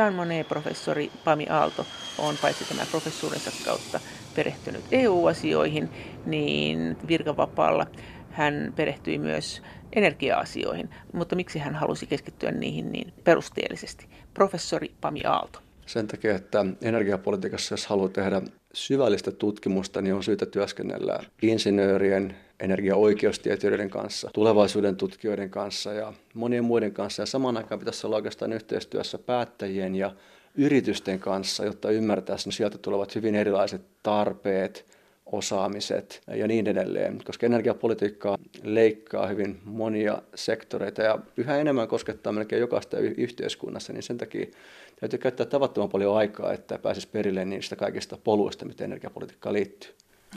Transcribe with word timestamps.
Jean 0.00 0.14
Monnet-professori 0.14 1.10
Pami 1.24 1.46
Aalto 1.50 1.86
on 2.18 2.34
paitsi 2.42 2.64
tämän 2.64 2.86
professuurinsa 2.90 3.50
kautta 3.64 4.00
perehtynyt 4.34 4.84
EU-asioihin, 4.92 5.88
niin 6.26 6.96
virkavapaalla 7.08 7.86
hän 8.30 8.72
perehtyi 8.76 9.18
myös 9.18 9.62
energia-asioihin. 9.92 10.90
Mutta 11.12 11.36
miksi 11.36 11.58
hän 11.58 11.74
halusi 11.74 12.06
keskittyä 12.06 12.50
niihin 12.50 12.92
niin 12.92 13.12
perusteellisesti? 13.24 14.06
Professori 14.34 14.90
Pami 15.00 15.20
Aalto. 15.24 15.58
Sen 15.86 16.06
takia, 16.06 16.36
että 16.36 16.66
energiapolitiikassa, 16.82 17.72
jos 17.72 17.86
haluaa 17.86 18.08
tehdä 18.08 18.42
syvällistä 18.74 19.30
tutkimusta, 19.30 20.02
niin 20.02 20.14
on 20.14 20.24
syytä 20.24 20.46
työskennellä 20.46 21.20
insinöörien, 21.42 22.36
energiaoikeustieteilijöiden 22.60 23.90
kanssa, 23.90 24.30
tulevaisuuden 24.34 24.96
tutkijoiden 24.96 25.50
kanssa 25.50 25.92
ja 25.92 26.12
monien 26.34 26.64
muiden 26.64 26.92
kanssa. 26.92 27.22
Ja 27.22 27.26
samaan 27.26 27.56
aikaan 27.56 27.78
pitäisi 27.78 28.06
olla 28.06 28.16
oikeastaan 28.16 28.52
yhteistyössä 28.52 29.18
päättäjien 29.18 29.94
ja 29.94 30.14
yritysten 30.54 31.18
kanssa, 31.18 31.64
jotta 31.64 31.90
ymmärtäisiin, 31.90 32.52
sieltä 32.52 32.78
tulevat 32.78 33.14
hyvin 33.14 33.34
erilaiset 33.34 33.82
tarpeet, 34.02 34.86
osaamiset 35.32 36.22
ja 36.36 36.48
niin 36.48 36.66
edelleen, 36.66 37.18
koska 37.24 37.46
energiapolitiikka 37.46 38.38
leikkaa 38.62 39.26
hyvin 39.26 39.60
monia 39.64 40.22
sektoreita 40.34 41.02
ja 41.02 41.18
yhä 41.36 41.58
enemmän 41.58 41.88
koskettaa 41.88 42.32
melkein 42.32 42.60
jokaista 42.60 42.98
yhteiskunnassa, 42.98 43.92
niin 43.92 44.02
sen 44.02 44.18
takia 44.18 44.46
täytyy 45.00 45.18
käyttää 45.18 45.46
tavattoman 45.46 45.90
paljon 45.90 46.16
aikaa, 46.16 46.52
että 46.52 46.78
pääsisi 46.78 47.08
perille 47.08 47.44
niistä 47.44 47.76
kaikista 47.76 48.18
poluista, 48.24 48.64
mitä 48.64 48.84
energiapolitiikkaan 48.84 49.52
liittyy. 49.52 49.90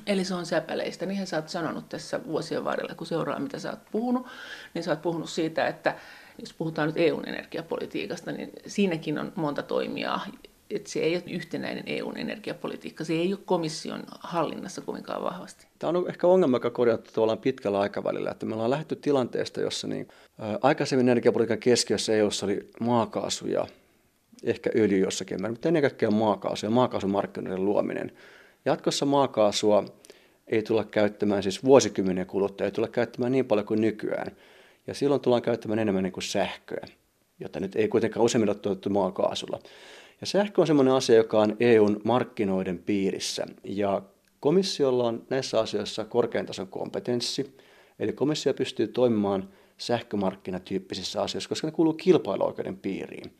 Eli 0.07 0.23
se 0.25 0.33
on 0.33 0.45
säpäleistä. 0.45 1.05
Niinhän 1.05 1.27
sä 1.27 1.38
oot 1.38 1.49
sanonut 1.49 1.89
tässä 1.89 2.23
vuosien 2.27 2.63
varrella, 2.63 2.95
kun 2.95 3.07
seuraa 3.07 3.39
mitä 3.39 3.59
sä 3.59 3.70
oot 3.70 3.91
puhunut, 3.91 4.27
niin 4.73 4.83
sä 4.83 4.91
oot 4.91 5.02
puhunut 5.02 5.29
siitä, 5.29 5.67
että 5.67 5.95
jos 6.39 6.53
puhutaan 6.53 6.88
nyt 6.88 6.97
EUn 6.97 7.27
energiapolitiikasta, 7.27 8.31
niin 8.31 8.52
siinäkin 8.67 9.19
on 9.19 9.33
monta 9.35 9.63
toimijaa, 9.63 10.25
että 10.69 10.89
se 10.89 10.99
ei 10.99 11.16
ole 11.16 11.23
yhtenäinen 11.31 11.83
EUn 11.88 12.17
energiapolitiikka. 12.17 13.03
Se 13.03 13.13
ei 13.13 13.33
ole 13.33 13.39
komission 13.45 14.03
hallinnassa 14.19 14.81
kovinkaan 14.81 15.23
vahvasti. 15.23 15.67
Tämä 15.80 15.97
on 15.97 16.09
ehkä 16.09 16.28
ongelma, 16.28 16.57
joka 16.57 16.69
korjattu 16.69 17.11
tavallaan 17.11 17.38
pitkällä 17.38 17.80
aikavälillä. 17.80 18.31
Että 18.31 18.45
me 18.45 18.53
ollaan 18.53 18.69
lähdetty 18.69 18.95
tilanteesta, 18.95 19.61
jossa 19.61 19.88
niin, 19.88 20.07
ää, 20.39 20.57
aikaisemmin 20.61 21.09
energiapolitiikan 21.09 21.59
keskiössä 21.59 22.13
EUssa 22.13 22.45
oli 22.45 22.69
maakaasu 22.80 23.47
ja 23.47 23.67
ehkä 24.44 24.69
öljy 24.75 25.00
jossakin 25.00 25.41
määrin, 25.41 25.53
mutta 25.53 25.67
ennen 25.67 25.83
kaikkea 25.83 26.11
maakaasu 26.11 26.66
ja 26.66 26.69
maakaasumarkkinoiden 26.69 27.66
luominen. 27.66 28.11
Jatkossa 28.66 29.06
maakaasua 29.06 29.86
ei 30.47 30.64
tulla 30.64 30.83
käyttämään, 30.83 31.44
siis 31.44 31.64
vuosikymmenen 31.64 32.28
kuluttua 32.28 32.66
ei 32.66 32.72
tulla 32.72 32.88
käyttämään 32.88 33.31
niin 33.31 33.45
paljon 33.45 33.67
kuin 33.67 33.81
nykyään. 33.81 34.38
Ja 34.88 34.94
silloin 34.94 35.22
tullaan 35.22 35.42
käyttämään 35.42 35.80
enemmän 35.80 36.03
niin 36.03 36.14
kuin 36.14 36.23
sähköä, 36.23 36.86
jota 37.39 37.59
nyt 37.59 37.75
ei 37.75 37.88
kuitenkaan 37.88 38.25
useimmilla 38.25 38.53
ole 38.53 38.59
tuotettu 38.59 38.89
maakaasulla. 38.89 39.59
Ja 40.22 40.28
sähkö 40.28 40.61
on 40.61 40.67
sellainen 40.67 40.94
asia, 40.94 41.16
joka 41.16 41.41
on 41.41 41.58
EUn 41.59 42.02
markkinoiden 42.03 42.80
piirissä. 42.80 43.45
Ja 43.64 44.02
komissiolla 44.39 45.03
on 45.03 45.25
näissä 45.30 45.59
asioissa 45.59 46.06
korkean 46.06 46.45
tason 46.45 46.67
kompetenssi. 46.67 47.58
Eli 48.00 48.14
komissio 48.14 48.53
pystyy 48.53 48.88
toimimaan 48.88 49.50
sähkömarkkinatyyppisissä 49.78 51.22
asioissa, 51.22 51.50
koska 51.50 51.67
ne 51.67 51.72
kuuluu 51.72 51.94
kilpailuoikeuden 51.94 52.78
piiriin. 52.78 53.34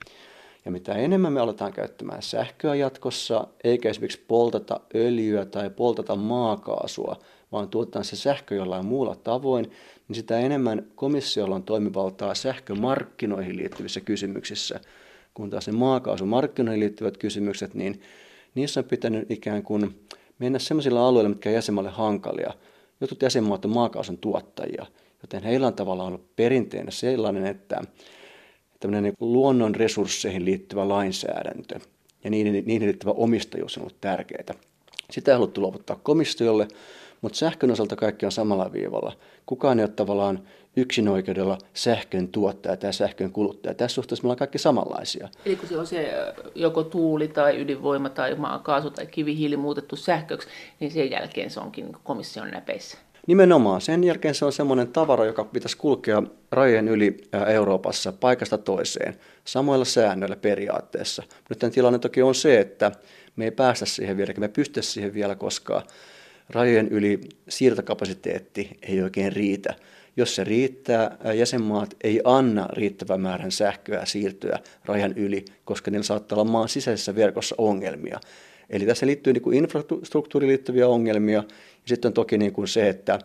Ja 0.66 0.72
mitä 0.72 0.94
enemmän 0.94 1.34
me 1.34 1.40
aletaan 1.40 1.74
käyttämään 1.74 2.22
sähköä 2.22 2.76
jatkossa, 2.76 3.48
eikä 3.64 3.90
esimerkiksi 3.90 4.24
poltata 4.28 4.80
öljyä 4.96 5.46
tai 5.46 5.70
poltata 5.70 6.16
maakaasua, 6.16 7.20
vaan 7.52 7.70
tuotetaan 7.70 8.06
se 8.06 8.16
sähkö 8.16 8.56
jollain 8.56 8.86
muulla 8.86 9.16
tavoin, 9.16 9.72
niin 10.08 10.16
sitä 10.16 10.40
enemmän 10.40 10.86
komissiolla 10.96 11.56
on 11.56 11.64
toimivaltaa 11.64 12.36
sähkömarkkinoihin 12.36 13.58
liittyvissä 13.58 14.02
kysymyksissä– 14.02 14.80
kun 15.34 15.50
taas 15.50 15.68
ne 15.68 15.74
maakaasumarkkinoihin 15.74 16.80
liittyvät 16.80 17.18
kysymykset, 17.18 17.74
niin 17.74 18.02
niissä 18.56 18.80
on 18.80 18.84
pitänyt 18.84 19.32
ikään 19.32 19.64
kuin 19.64 20.00
mennä 20.40 20.60
sellaisilla 20.60 21.08
alueilla, 21.08 21.30
mitkä 21.30 21.50
on 21.50 21.56
jäsenmaalle 21.56 21.90
hankalia. 21.90 22.54
Jotkut 23.02 23.22
jäsenmaat 23.22 23.66
on 23.66 23.72
maakaasun 23.72 24.18
tuottajia, 24.18 24.86
joten 25.22 25.44
heillä 25.44 25.68
on 25.68 25.74
tavallaan 25.74 26.08
ollut 26.08 26.36
perinteenä 26.36 26.92
sellainen, 26.92 27.46
että 27.46 27.82
tämmöinen 28.84 29.04
niin 29.04 29.14
luonnon 29.20 29.76
resursseihin 29.76 30.46
liittyvä 30.46 30.88
lainsäädäntö 30.88 31.80
ja 32.24 32.30
niihin, 32.30 32.64
niihin 32.66 32.88
liittyvä 32.88 33.12
omistajuus 33.12 33.78
on 33.78 33.82
ollut 33.82 34.02
tärkeää. 34.02 34.54
Sitä 35.12 35.32
ei 35.32 35.34
haluttu 35.34 35.62
luovuttaa 35.62 36.00
komissiolle, 36.04 36.68
mutta 37.22 37.38
sähkön 37.38 37.72
osalta 37.72 37.96
kaikki 37.96 38.26
on 38.26 38.32
samalla 38.32 38.74
viivalla. 38.74 39.14
Kukaan 39.46 39.80
ei 39.80 39.84
ole 39.84 39.92
tavallaan 39.92 40.48
yksin 40.76 41.08
oikeudella 41.08 41.58
sähkön 41.74 42.28
tuottaja 42.28 42.78
tai 42.78 42.94
sähkön 42.94 43.32
kuluttaja. 43.32 43.74
Tässä 43.74 43.96
suhteessa 43.96 44.24
me 44.24 44.28
ollaan 44.28 44.38
kaikki 44.38 44.58
samanlaisia. 44.58 45.30
Eli 45.46 45.56
kun 45.56 45.70
se 45.70 45.78
on 45.78 45.88
se 45.88 46.14
joko 46.56 46.84
tuuli 46.84 47.28
tai 47.28 47.62
ydinvoima 47.62 48.10
tai 48.10 48.36
maakaasu 48.36 48.90
tai 48.90 49.06
kivihiili 49.06 49.58
muutettu 49.58 49.96
sähköksi, 49.96 50.48
niin 50.80 50.92
sen 50.92 51.12
jälkeen 51.12 51.50
se 51.50 51.60
onkin 51.60 51.86
niin 51.86 51.98
komission 52.04 52.52
näpeissä. 52.52 52.98
Nimenomaan. 53.28 53.82
Sen 53.82 54.04
jälkeen 54.04 54.36
se 54.36 54.46
on 54.46 54.54
semmoinen 54.54 54.88
tavara, 54.88 55.26
joka 55.26 55.44
pitäisi 55.44 55.78
kulkea 55.78 56.24
rajojen 56.52 56.88
yli 56.88 57.18
Euroopassa 57.48 58.14
paikasta 58.14 58.58
toiseen 58.58 59.16
samoilla 59.46 59.86
säännöillä 59.86 60.36
periaatteessa. 60.36 61.24
Nyt 61.50 61.60
tämän 61.60 61.74
tilanne 61.74 62.00
toki 62.00 62.22
on 62.22 62.36
se, 62.36 62.60
että 62.60 62.92
me 63.36 63.46
ei 63.46 63.52
päästä 63.52 63.86
siihen 63.86 64.18
vielä, 64.18 64.34
me 64.38 64.48
pystytä 64.48 64.82
siihen 64.82 65.14
vielä, 65.14 65.36
koska 65.36 65.84
rajojen 66.50 66.88
yli 66.88 67.20
siirtokapasiteetti 67.50 68.78
ei 68.82 69.02
oikein 69.02 69.34
riitä. 69.34 69.76
Jos 70.18 70.36
se 70.36 70.44
riittää, 70.44 71.18
jäsenmaat 71.34 71.96
ei 72.04 72.22
anna 72.24 72.68
riittävän 72.74 73.22
määrän 73.22 73.52
sähköä 73.52 74.06
siirtyä 74.06 74.60
rajan 74.86 75.14
yli, 75.18 75.46
koska 75.66 75.92
niillä 75.92 76.04
saattaa 76.04 76.40
olla 76.40 76.52
maan 76.52 76.70
sisäisessä 76.70 77.16
verkossa 77.16 77.56
ongelmia. 77.58 78.20
Eli 78.70 78.86
tässä 78.86 79.06
liittyy 79.06 79.34
niin 79.34 79.54
infrastruktuuriin 79.54 80.50
liittyviä 80.50 80.88
ongelmia. 80.88 81.44
Sitten 81.86 82.10
on 82.10 82.14
toki 82.14 82.38
niin 82.38 82.54
kuin 82.54 82.68
se, 82.68 82.90
että 82.90 83.20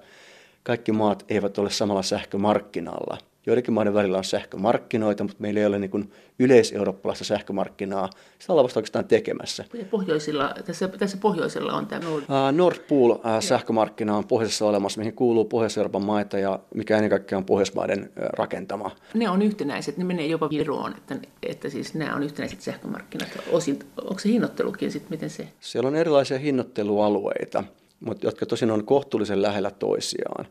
kaikki 0.62 0.92
maat 0.92 1.24
eivät 1.28 1.58
ole 1.58 1.70
samalla 1.70 2.02
sähkömarkkinalla. 2.02 3.18
Joidenkin 3.46 3.74
maiden 3.74 3.94
välillä 3.94 4.18
on 4.18 4.24
sähkömarkkinoita, 4.24 5.24
mutta 5.24 5.36
meillä 5.40 5.60
ei 5.60 5.66
ole 5.66 5.78
niin 5.78 6.12
yleiseurooppalaista 6.38 7.24
sähkömarkkinaa. 7.24 8.10
Sitä 8.38 8.52
ollaan 8.52 8.64
vasta 8.64 8.78
oikeastaan 8.78 9.04
tekemässä. 9.04 9.64
Pohjoisilla, 9.90 10.54
tässä, 10.64 10.88
tässä 10.88 11.18
pohjoisella 11.20 11.72
on 11.72 11.86
tämä 11.86 12.04
Nord, 12.04 12.22
uh, 12.22 12.52
Nord 12.52 12.76
Pool 12.88 13.10
uh, 13.10 13.18
sähkömarkkina 13.40 14.16
on 14.16 14.26
pohjoisessa 14.26 14.66
olemassa, 14.66 14.98
mihin 14.98 15.14
kuuluu 15.14 15.44
Pohjois-Euroopan 15.44 16.04
maita 16.04 16.38
ja 16.38 16.60
mikä 16.74 16.96
ennen 16.96 17.10
kaikkea 17.10 17.38
on 17.38 17.44
Pohjoismaiden 17.44 18.10
rakentama. 18.16 18.90
Ne 19.14 19.30
on 19.30 19.42
yhtenäiset, 19.42 19.96
ne 19.96 20.04
menee 20.04 20.26
jopa 20.26 20.50
Viroon, 20.50 20.94
että, 20.96 21.16
että 21.42 21.68
siis 21.68 21.94
nämä 21.94 22.14
on 22.14 22.22
yhtenäiset 22.22 22.60
sähkömarkkinat. 22.60 23.28
Osin, 23.52 23.78
onko 24.02 24.18
se 24.18 24.28
hinnoittelukin 24.28 24.92
sitten, 24.92 25.10
miten 25.10 25.30
se? 25.30 25.48
Siellä 25.60 25.88
on 25.88 25.96
erilaisia 25.96 26.38
hinnoittelualueita, 26.38 27.64
mutta 28.00 28.26
jotka 28.26 28.46
tosin 28.46 28.70
on 28.70 28.84
kohtuullisen 28.84 29.42
lähellä 29.42 29.70
toisiaan. 29.70 30.46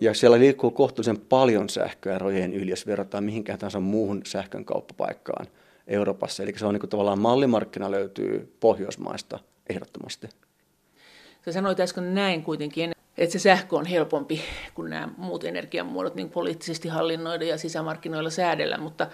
Ja 0.00 0.14
siellä 0.14 0.38
liikkuu 0.38 0.70
kohtuullisen 0.70 1.18
paljon 1.18 1.68
sähköä 1.68 2.18
rojen 2.18 2.54
yli, 2.54 2.70
jos 2.70 2.86
verrataan 2.86 3.24
mihinkään 3.24 3.58
tahansa 3.58 3.80
muuhun 3.80 4.20
sähkön 4.24 4.64
kauppapaikkaan 4.64 5.46
Euroopassa. 5.86 6.42
Eli 6.42 6.52
se 6.56 6.66
on 6.66 6.74
niin 6.74 6.88
tavallaan 6.88 7.18
mallimarkkina 7.18 7.90
löytyy 7.90 8.56
Pohjoismaista 8.60 9.38
ehdottomasti. 9.70 10.28
Sä 11.44 11.52
sanoit 11.52 11.80
äsken 11.80 12.14
näin 12.14 12.42
kuitenkin, 12.42 12.92
että 13.18 13.32
se 13.32 13.38
sähkö 13.38 13.76
on 13.76 13.86
helpompi 13.86 14.40
kuin 14.74 14.90
nämä 14.90 15.08
muut 15.16 15.44
energiamuodot 15.44 16.14
niin 16.14 16.30
poliittisesti 16.30 16.88
hallinnoida 16.88 17.44
ja 17.44 17.58
sisämarkkinoilla 17.58 18.30
säädellä, 18.30 18.78
mutta 18.78 19.06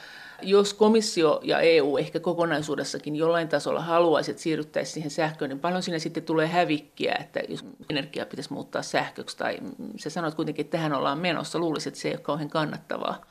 jos 0.43 0.75
komissio 0.75 1.41
ja 1.43 1.61
EU 1.61 1.97
ehkä 1.97 2.21
kokonaisuudessakin 2.21 3.17
jollain 3.17 3.49
tasolla 3.49 3.81
haluaisi, 3.81 4.31
että 4.31 4.43
siirryttäisiin 4.43 4.95
siihen 4.95 5.11
sähköön, 5.11 5.49
niin 5.49 5.61
paljon 5.61 5.83
siinä 5.83 5.99
sitten 5.99 6.23
tulee 6.23 6.47
hävikkiä, 6.47 7.17
että 7.21 7.41
jos 7.49 7.65
energiaa 7.91 8.27
pitäisi 8.27 8.53
muuttaa 8.53 8.83
sähköksi, 8.83 9.37
tai 9.37 9.59
sä 9.97 10.11
sanoit 10.11 10.35
kuitenkin, 10.35 10.65
että 10.65 10.77
tähän 10.77 10.93
ollaan 10.93 11.19
menossa, 11.19 11.59
luulisit, 11.59 11.87
että 11.87 12.01
se 12.01 12.09
ei 12.09 12.15
ole 12.15 12.21
kauhean 12.21 12.51
kannattavaa. 12.51 13.27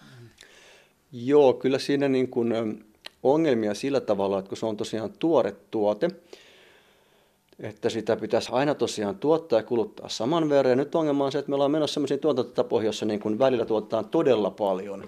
Joo, 1.12 1.54
kyllä 1.54 1.80
siinä 1.80 2.08
niin 2.08 2.28
kuin 2.28 2.54
ongelmia 3.24 3.74
sillä 3.74 4.02
tavalla, 4.02 4.40
että 4.40 4.50
kun 4.50 4.58
se 4.58 4.66
on 4.66 4.78
tosiaan 4.78 5.14
tuore 5.20 5.56
tuote, 5.72 6.08
että 7.62 7.90
sitä 7.90 8.16
pitäisi 8.16 8.50
aina 8.52 8.76
tosiaan 8.76 9.16
tuottaa 9.16 9.60
ja 9.60 9.64
kuluttaa 9.64 10.10
saman 10.10 10.50
verran. 10.50 10.70
Ja 10.70 10.76
nyt 10.76 10.96
ongelma 10.96 11.26
on 11.26 11.32
se, 11.32 11.40
että 11.40 11.50
me 11.50 11.56
ollaan 11.56 11.72
menossa 11.72 11.94
sellaisiin 11.94 12.20
tuotantotapoihin, 12.20 12.86
joissa 12.86 13.06
niin 13.06 13.20
kuin 13.20 13.40
välillä 13.40 13.66
tuotetaan 13.66 14.06
todella 14.06 14.52
paljon. 14.52 15.04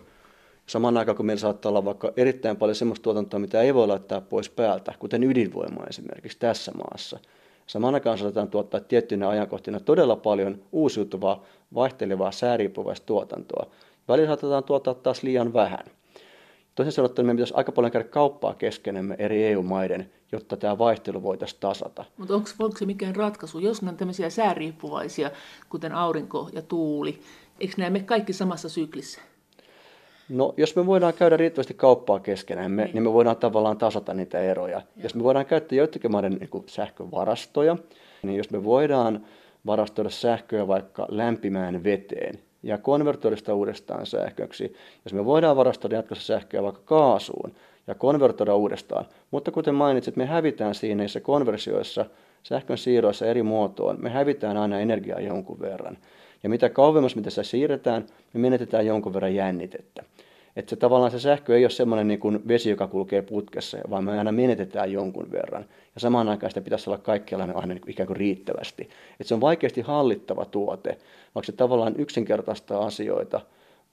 Samaan 0.65 0.97
aikaan, 0.97 1.17
kun 1.17 1.25
meillä 1.25 1.39
saattaa 1.39 1.69
olla 1.69 1.85
vaikka 1.85 2.11
erittäin 2.17 2.57
paljon 2.57 2.75
sellaista 2.75 3.03
tuotantoa, 3.03 3.39
mitä 3.39 3.61
ei 3.61 3.73
voi 3.73 3.87
laittaa 3.87 4.21
pois 4.21 4.49
päältä, 4.49 4.93
kuten 4.99 5.23
ydinvoima 5.23 5.83
esimerkiksi 5.89 6.39
tässä 6.39 6.71
maassa. 6.71 7.19
Samaan 7.67 7.93
aikaan 7.93 8.17
saatetaan 8.17 8.49
tuottaa 8.49 8.79
tiettyinä 8.79 9.29
ajankohtina 9.29 9.79
todella 9.79 10.15
paljon 10.15 10.61
uusiutuvaa, 10.71 11.43
vaihtelevaa, 11.73 12.31
sääriippuvaista 12.31 13.05
tuotantoa. 13.05 13.67
Välillä 14.07 14.27
saatetaan 14.27 14.63
tuottaa 14.63 14.93
taas 14.93 15.23
liian 15.23 15.53
vähän. 15.53 15.85
Toisin 16.75 16.91
sanottuna 16.91 17.25
meidän 17.25 17.37
pitäisi 17.37 17.53
aika 17.57 17.71
paljon 17.71 17.91
käydä 17.91 18.07
kauppaa 18.07 18.53
keskenemme 18.53 19.15
eri 19.19 19.43
EU-maiden, 19.43 20.11
jotta 20.31 20.57
tämä 20.57 20.77
vaihtelu 20.77 21.23
voitaisiin 21.23 21.59
tasata. 21.59 22.05
Mutta 22.17 22.35
onko, 22.35 22.49
onko 22.59 22.77
se 22.77 22.85
mikään 22.85 23.15
ratkaisu, 23.15 23.59
jos 23.59 23.81
ne 23.81 23.89
on 23.89 23.97
tämmöisiä 23.97 24.29
sääriippuvaisia, 24.29 25.31
kuten 25.69 25.91
aurinko 25.91 26.49
ja 26.53 26.61
tuuli, 26.61 27.19
eikö 27.59 27.73
nämä 27.77 27.89
me 27.89 27.99
kaikki 27.99 28.33
samassa 28.33 28.69
syklissä? 28.69 29.21
No, 30.29 30.53
jos 30.57 30.75
me 30.75 30.85
voidaan 30.85 31.13
käydä 31.13 31.37
riittävästi 31.37 31.73
kauppaa 31.73 32.19
keskenään, 32.19 32.71
me, 32.71 32.83
niin. 32.83 32.93
niin 32.93 33.03
me 33.03 33.13
voidaan 33.13 33.37
tavallaan 33.37 33.77
tasata 33.77 34.13
niitä 34.13 34.39
eroja. 34.39 34.77
Joo. 34.77 35.03
Jos 35.03 35.15
me 35.15 35.23
voidaan 35.23 35.45
käyttää 35.45 35.77
joitakin 35.77 36.11
maiden 36.11 36.33
niin 36.33 36.63
sähkövarastoja, 36.67 37.77
niin 38.23 38.37
jos 38.37 38.51
me 38.51 38.63
voidaan 38.63 39.25
varastoida 39.65 40.09
sähköä 40.09 40.67
vaikka 40.67 41.05
lämpimään 41.09 41.83
veteen 41.83 42.39
ja 42.63 42.77
konvertoida 42.77 43.37
sitä 43.37 43.53
uudestaan 43.53 44.05
sähköksi, 44.05 44.73
jos 45.05 45.13
me 45.13 45.25
voidaan 45.25 45.57
varastoida 45.57 45.95
jatkossa 45.95 46.25
sähköä 46.25 46.63
vaikka 46.63 46.81
kaasuun 46.85 47.53
ja 47.87 47.95
konvertoida 47.95 48.55
uudestaan, 48.55 49.05
mutta 49.31 49.51
kuten 49.51 49.75
mainitsit, 49.75 50.15
me 50.15 50.25
hävitään 50.25 50.75
siinä 50.75 51.03
konversioissa, 51.21 52.05
sähkön 52.43 52.77
siirroissa 52.77 53.25
eri 53.25 53.43
muotoon, 53.43 53.97
me 53.99 54.09
hävitään 54.09 54.57
aina 54.57 54.79
energiaa 54.79 55.19
jonkun 55.19 55.59
verran. 55.59 55.97
Ja 56.43 56.49
mitä 56.49 56.69
kauemmas 56.69 57.15
mitä 57.15 57.29
se 57.29 57.43
siirretään, 57.43 58.05
me 58.33 58.39
menetetään 58.39 58.85
jonkun 58.85 59.13
verran 59.13 59.35
jännitettä. 59.35 60.03
Että 60.55 60.69
se 60.69 60.75
tavallaan 60.75 61.11
se 61.11 61.19
sähkö 61.19 61.57
ei 61.57 61.63
ole 61.63 61.69
semmoinen 61.69 62.07
niin 62.07 62.19
kuin 62.19 62.47
vesi, 62.47 62.69
joka 62.69 62.87
kulkee 62.87 63.21
putkessa, 63.21 63.77
vaan 63.89 64.03
me 64.03 64.17
aina 64.17 64.31
menetetään 64.31 64.91
jonkun 64.91 65.31
verran. 65.31 65.65
Ja 65.95 66.01
samaan 66.01 66.29
aikaan 66.29 66.51
sitä 66.51 66.61
pitäisi 66.61 66.89
olla 66.89 66.97
kaikkialla 66.97 67.43
aina 67.43 67.73
niin 67.73 67.81
kuin 67.81 67.91
ikään 67.91 68.07
kuin 68.07 68.17
riittävästi. 68.17 68.83
Että 68.83 69.23
se 69.23 69.33
on 69.33 69.41
vaikeasti 69.41 69.81
hallittava 69.81 70.45
tuote, 70.45 70.97
vaikka 71.35 71.45
se 71.45 71.51
tavallaan 71.51 71.95
yksinkertaistaa 71.97 72.85
asioita, 72.85 73.41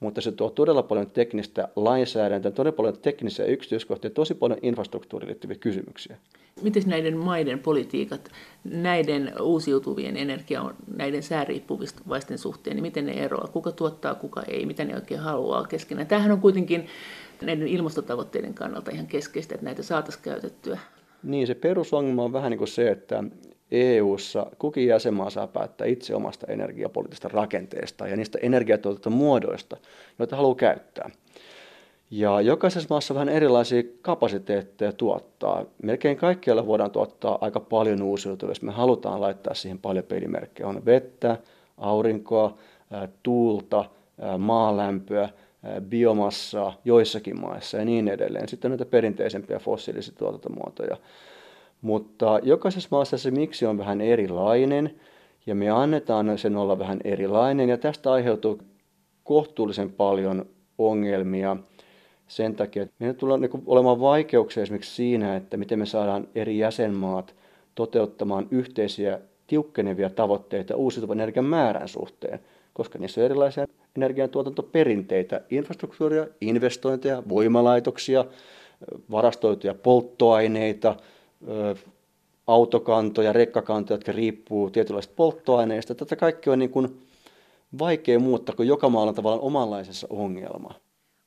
mutta 0.00 0.20
se 0.20 0.32
tuo 0.32 0.50
todella 0.50 0.82
paljon 0.82 1.10
teknistä 1.10 1.68
lainsäädäntöä, 1.76 2.50
todella 2.50 2.76
paljon 2.76 2.98
teknisiä 2.98 3.44
yksityiskohtia, 3.44 4.10
tosi 4.10 4.34
paljon 4.34 4.58
infrastruktuuriin 4.62 5.28
liittyviä 5.28 5.56
kysymyksiä. 5.56 6.16
Miten 6.62 6.82
näiden 6.86 7.16
maiden 7.16 7.58
politiikat, 7.58 8.30
näiden 8.64 9.32
uusiutuvien 9.40 10.16
energia, 10.16 10.70
näiden 10.96 11.22
sääriippuvaisten 11.22 12.38
suhteen, 12.38 12.76
niin 12.76 12.82
miten 12.82 13.06
ne 13.06 13.12
eroavat? 13.12 13.50
Kuka 13.50 13.72
tuottaa, 13.72 14.14
kuka 14.14 14.42
ei, 14.42 14.66
mitä 14.66 14.84
ne 14.84 14.94
oikein 14.94 15.20
haluaa 15.20 15.66
keskenään? 15.66 16.06
Tämähän 16.06 16.32
on 16.32 16.40
kuitenkin 16.40 16.86
näiden 17.42 17.68
ilmastotavoitteiden 17.68 18.54
kannalta 18.54 18.90
ihan 18.90 19.06
keskeistä, 19.06 19.54
että 19.54 19.64
näitä 19.64 19.82
saataisiin 19.82 20.24
käytettyä. 20.24 20.78
Niin, 21.22 21.46
se 21.46 21.54
perusongelma 21.54 22.24
on 22.24 22.32
vähän 22.32 22.50
niin 22.50 22.58
kuin 22.58 22.68
se, 22.68 22.90
että 22.90 23.24
EU-ssa 23.70 24.46
kukin 24.58 24.86
jäsenmaa 24.86 25.30
saa 25.30 25.46
päättää 25.46 25.86
itse 25.86 26.14
omasta 26.14 26.46
energiapoliittisesta 26.46 27.28
rakenteesta 27.28 28.08
ja 28.08 28.16
niistä 28.16 28.38
energiatuotantomuodoista, 28.42 29.76
joita 30.18 30.36
haluaa 30.36 30.54
käyttää. 30.54 31.10
Ja 32.10 32.40
jokaisessa 32.40 32.86
maassa 32.90 33.14
vähän 33.14 33.28
erilaisia 33.28 33.82
kapasiteetteja 34.02 34.92
tuottaa. 34.92 35.64
Melkein 35.82 36.16
kaikkialla 36.16 36.66
voidaan 36.66 36.90
tuottaa 36.90 37.38
aika 37.40 37.60
paljon 37.60 38.02
uusiutuvia, 38.02 38.50
jos 38.50 38.62
me 38.62 38.72
halutaan 38.72 39.20
laittaa 39.20 39.54
siihen 39.54 39.78
paljon 39.78 40.04
pelimerkkejä. 40.04 40.68
On 40.68 40.84
vettä, 40.84 41.36
aurinkoa, 41.78 42.56
tuulta, 43.22 43.84
maalämpöä, 44.38 45.28
biomassaa 45.80 46.80
joissakin 46.84 47.40
maissa 47.40 47.76
ja 47.76 47.84
niin 47.84 48.08
edelleen. 48.08 48.48
Sitten 48.48 48.70
näitä 48.70 48.84
perinteisempiä 48.84 49.58
fossiilisia 49.58 50.14
tuotantomuotoja. 50.18 50.96
Mutta 51.82 52.40
jokaisessa 52.42 52.88
maassa 52.90 53.18
se 53.18 53.30
miksi 53.30 53.66
on 53.66 53.78
vähän 53.78 54.00
erilainen 54.00 55.00
ja 55.46 55.54
me 55.54 55.70
annetaan 55.70 56.38
sen 56.38 56.56
olla 56.56 56.78
vähän 56.78 57.00
erilainen 57.04 57.68
ja 57.68 57.78
tästä 57.78 58.12
aiheutuu 58.12 58.58
kohtuullisen 59.24 59.92
paljon 59.92 60.46
ongelmia 60.78 61.56
sen 62.28 62.54
takia, 62.56 62.82
että 62.82 62.94
meillä 62.98 63.14
tulee 63.14 63.38
niin 63.38 63.62
olemaan 63.66 64.00
vaikeuksia 64.00 64.62
esimerkiksi 64.62 64.94
siinä, 64.94 65.36
että 65.36 65.56
miten 65.56 65.78
me 65.78 65.86
saadaan 65.86 66.28
eri 66.34 66.58
jäsenmaat 66.58 67.34
toteuttamaan 67.74 68.46
yhteisiä 68.50 69.20
tiukkenevia 69.46 70.10
tavoitteita 70.10 70.76
uusiutuvan 70.76 71.20
energian 71.20 71.44
määrän 71.44 71.88
suhteen, 71.88 72.40
koska 72.72 72.98
niissä 72.98 73.20
on 73.20 73.24
erilaisia 73.24 73.66
energiantuotantoperinteitä, 73.96 75.40
infrastruktuuria, 75.50 76.26
investointeja, 76.40 77.22
voimalaitoksia, 77.28 78.24
varastoituja 79.10 79.74
polttoaineita, 79.74 80.96
autokantoja, 82.46 83.32
rekkakantoja, 83.32 83.96
jotka 83.96 84.12
riippuu 84.12 84.70
tietynlaisista 84.70 85.14
polttoaineista. 85.16 85.94
Tätä 85.94 86.16
kaikki 86.16 86.50
on 86.50 86.58
niin 86.58 86.70
kuin 86.70 87.06
vaikea 87.78 88.18
muuttaa, 88.18 88.54
kun 88.54 88.66
joka 88.66 88.88
maalla 88.88 89.08
on 89.08 89.14
tavallaan 89.14 89.42
omanlaisessa 89.42 90.06
ongelma. 90.10 90.74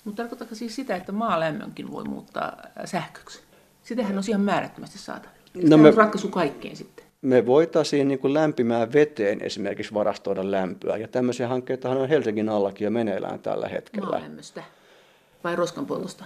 Mutta 0.06 0.24
tarkoittaako 0.24 0.56
siis 0.56 0.76
sitä, 0.76 0.96
että 0.96 1.12
maalämmönkin 1.12 1.92
voi 1.92 2.04
muuttaa 2.04 2.58
sähköksi? 2.86 3.40
Sitähän 3.84 4.18
on 4.18 4.24
ihan 4.28 4.42
määrättömästi 4.42 4.98
saatavilla. 4.98 5.70
No 5.70 5.78
me, 5.78 5.88
on 5.88 5.94
ratkaisu 5.94 6.28
kaikkeen 6.28 6.76
sitten? 6.76 7.06
Me 7.22 7.46
voitaisiin 7.46 8.08
niin 8.08 8.20
kuin 8.20 8.34
lämpimään 8.34 8.94
veteen 8.94 9.42
esimerkiksi 9.42 9.94
varastoida 9.94 10.52
lämpöä. 10.52 10.98
Ja 10.98 11.08
tämmöisiä 11.08 11.48
hankkeita 11.48 11.90
on 11.90 12.10
Helsingin 12.10 12.50
allakin 12.50 12.86
jo 12.86 12.92
meneillään 12.92 13.40
tällä 13.40 13.68
hetkellä. 13.68 14.10
Maalämmöstä 14.10 14.64
vai 15.44 15.56
roskanpoltosta? 15.56 16.26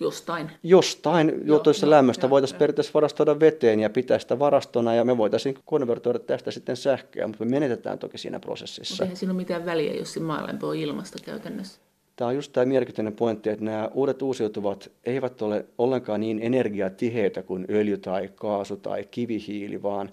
Jostain. 0.00 0.50
Jostain 0.62 1.32
juotuissa 1.44 1.90
lämmöstä 1.90 2.30
voitaisiin 2.30 2.58
periaatteessa 2.58 2.94
varastoida 2.94 3.40
veteen 3.40 3.80
ja 3.80 3.90
pitää 3.90 4.18
sitä 4.18 4.38
varastona 4.38 4.94
ja 4.94 5.04
me 5.04 5.16
voitaisiin 5.16 5.58
konvertoida 5.64 6.18
tästä 6.18 6.50
sitten 6.50 6.76
sähköä, 6.76 7.26
mutta 7.26 7.44
me 7.44 7.50
menetetään 7.50 7.98
toki 7.98 8.18
siinä 8.18 8.40
prosessissa. 8.40 8.94
Mutta 8.94 9.04
eihän 9.04 9.16
siinä 9.16 9.32
ole 9.32 9.36
mitään 9.36 9.66
väliä, 9.66 9.94
jos 9.94 10.12
se 10.12 10.20
maalämpö 10.20 10.66
on 10.66 10.76
ilmasta 10.76 11.18
käytännössä. 11.24 11.80
Tämä 12.16 12.28
on 12.28 12.34
just 12.34 12.52
tämä 12.52 12.66
merkityinen 12.66 13.12
pointti, 13.12 13.50
että 13.50 13.64
nämä 13.64 13.90
uudet 13.94 14.22
uusiutuvat 14.22 14.90
eivät 15.04 15.42
ole 15.42 15.66
ollenkaan 15.78 16.20
niin 16.20 16.38
energiatiheitä 16.42 17.42
kuin 17.42 17.66
öljy 17.70 17.98
tai 17.98 18.30
kaasu 18.34 18.76
tai 18.76 19.04
kivihiili, 19.10 19.82
vaan 19.82 20.10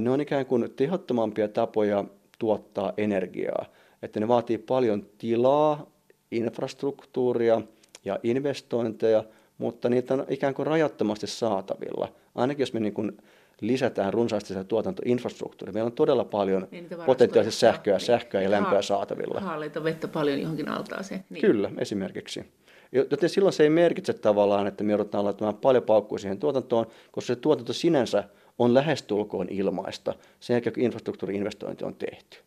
ne 0.00 0.10
on 0.10 0.20
ikään 0.20 0.46
kuin 0.46 0.72
tehottomampia 0.76 1.48
tapoja 1.48 2.04
tuottaa 2.38 2.92
energiaa. 2.96 3.66
Että 4.02 4.20
ne 4.20 4.28
vaatii 4.28 4.58
paljon 4.58 5.06
tilaa, 5.18 5.86
infrastruktuuria– 6.30 7.60
ja 8.04 8.18
investointeja, 8.22 9.24
mutta 9.58 9.88
niitä 9.88 10.14
on 10.14 10.26
ikään 10.28 10.54
kuin 10.54 10.66
rajattomasti 10.66 11.26
saatavilla. 11.26 12.12
Ainakin 12.34 12.62
jos 12.62 12.72
me 12.72 12.80
niin 12.80 12.94
kuin 12.94 13.18
lisätään 13.60 14.12
runsaasti 14.12 14.48
sitä 14.48 14.64
tuotantoinfrastruktuuria. 14.64 15.72
Meillä 15.72 15.86
on 15.86 15.92
todella 15.92 16.24
paljon 16.24 16.68
niin, 16.70 16.88
potentiaalisesti 17.06 17.60
sähköä, 17.60 17.96
niin, 17.96 18.06
sähköä 18.06 18.42
ja 18.42 18.50
lämpöä 18.50 18.82
saatavilla. 18.82 19.40
Haaleita 19.40 19.84
vettä 19.84 20.08
paljon 20.08 20.40
johonkin 20.40 20.68
altaaseen. 20.68 21.24
Niin. 21.30 21.40
Kyllä, 21.40 21.70
esimerkiksi. 21.78 22.44
Joten 22.92 23.28
silloin 23.28 23.52
se 23.52 23.62
ei 23.62 23.70
merkitse 23.70 24.12
tavallaan, 24.12 24.66
että 24.66 24.84
me 24.84 24.92
joudutaan 24.92 25.24
laittamaan 25.24 25.56
paljon 25.56 25.84
paukkua 25.84 26.18
siihen 26.18 26.38
tuotantoon, 26.38 26.86
koska 27.12 27.26
se 27.26 27.36
tuotanto 27.36 27.72
sinänsä 27.72 28.24
on 28.58 28.74
lähestulkoon 28.74 29.48
ilmaista 29.50 30.14
sen 30.40 30.54
jälkeen, 30.54 30.74
kun 30.74 30.82
infrastruktuuriinvestointi 30.82 31.84
on 31.84 31.94
tehty. 31.94 32.38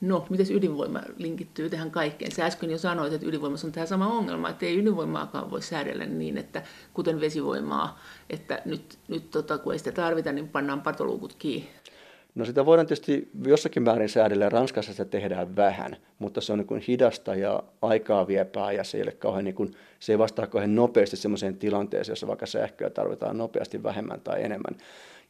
No, 0.00 0.26
miten 0.30 0.46
ydinvoima 0.50 1.00
linkittyy 1.18 1.70
tähän 1.70 1.90
kaikkeen? 1.90 2.32
Sä 2.32 2.46
äsken 2.46 2.70
jo 2.70 2.78
sanoit, 2.78 3.12
että 3.12 3.26
ydinvoimassa 3.26 3.66
on 3.66 3.72
tämä 3.72 3.86
sama 3.86 4.06
ongelma, 4.06 4.48
että 4.48 4.66
ei 4.66 4.78
ydinvoimaakaan 4.78 5.50
voi 5.50 5.62
säädellä 5.62 6.06
niin, 6.06 6.38
että 6.38 6.62
kuten 6.94 7.20
vesivoimaa, 7.20 7.98
että 8.30 8.62
nyt, 8.64 8.98
nyt 9.08 9.30
tota, 9.30 9.58
kun 9.58 9.72
ei 9.72 9.78
sitä 9.78 9.92
tarvita, 9.92 10.32
niin 10.32 10.48
pannaan 10.48 10.80
patoluukut 10.80 11.34
kiinni. 11.38 11.68
No 12.34 12.44
sitä 12.44 12.66
voidaan 12.66 12.86
tietysti 12.86 13.30
jossakin 13.46 13.82
määrin 13.82 14.08
säädellä. 14.08 14.48
Ranskassa 14.48 14.92
sitä 14.92 15.04
tehdään 15.04 15.56
vähän, 15.56 15.96
mutta 16.18 16.40
se 16.40 16.52
on 16.52 16.58
niin 16.58 16.66
kuin 16.66 16.82
hidasta 16.88 17.34
ja 17.34 17.62
aikaa 17.82 18.26
viepää 18.26 18.72
ja 18.72 18.84
se 18.84 18.98
ei, 18.98 19.02
ole 19.02 19.12
kauhean 19.12 19.44
niin 19.44 19.54
kuin, 19.54 19.74
se 20.00 20.12
ei 20.12 20.18
vastaa 20.18 20.46
kauhean 20.46 20.74
nopeasti 20.74 21.16
sellaiseen 21.16 21.56
tilanteeseen, 21.56 22.12
jossa 22.12 22.26
vaikka 22.26 22.46
sähköä 22.46 22.90
tarvitaan 22.90 23.38
nopeasti 23.38 23.82
vähemmän 23.82 24.20
tai 24.20 24.42
enemmän 24.42 24.76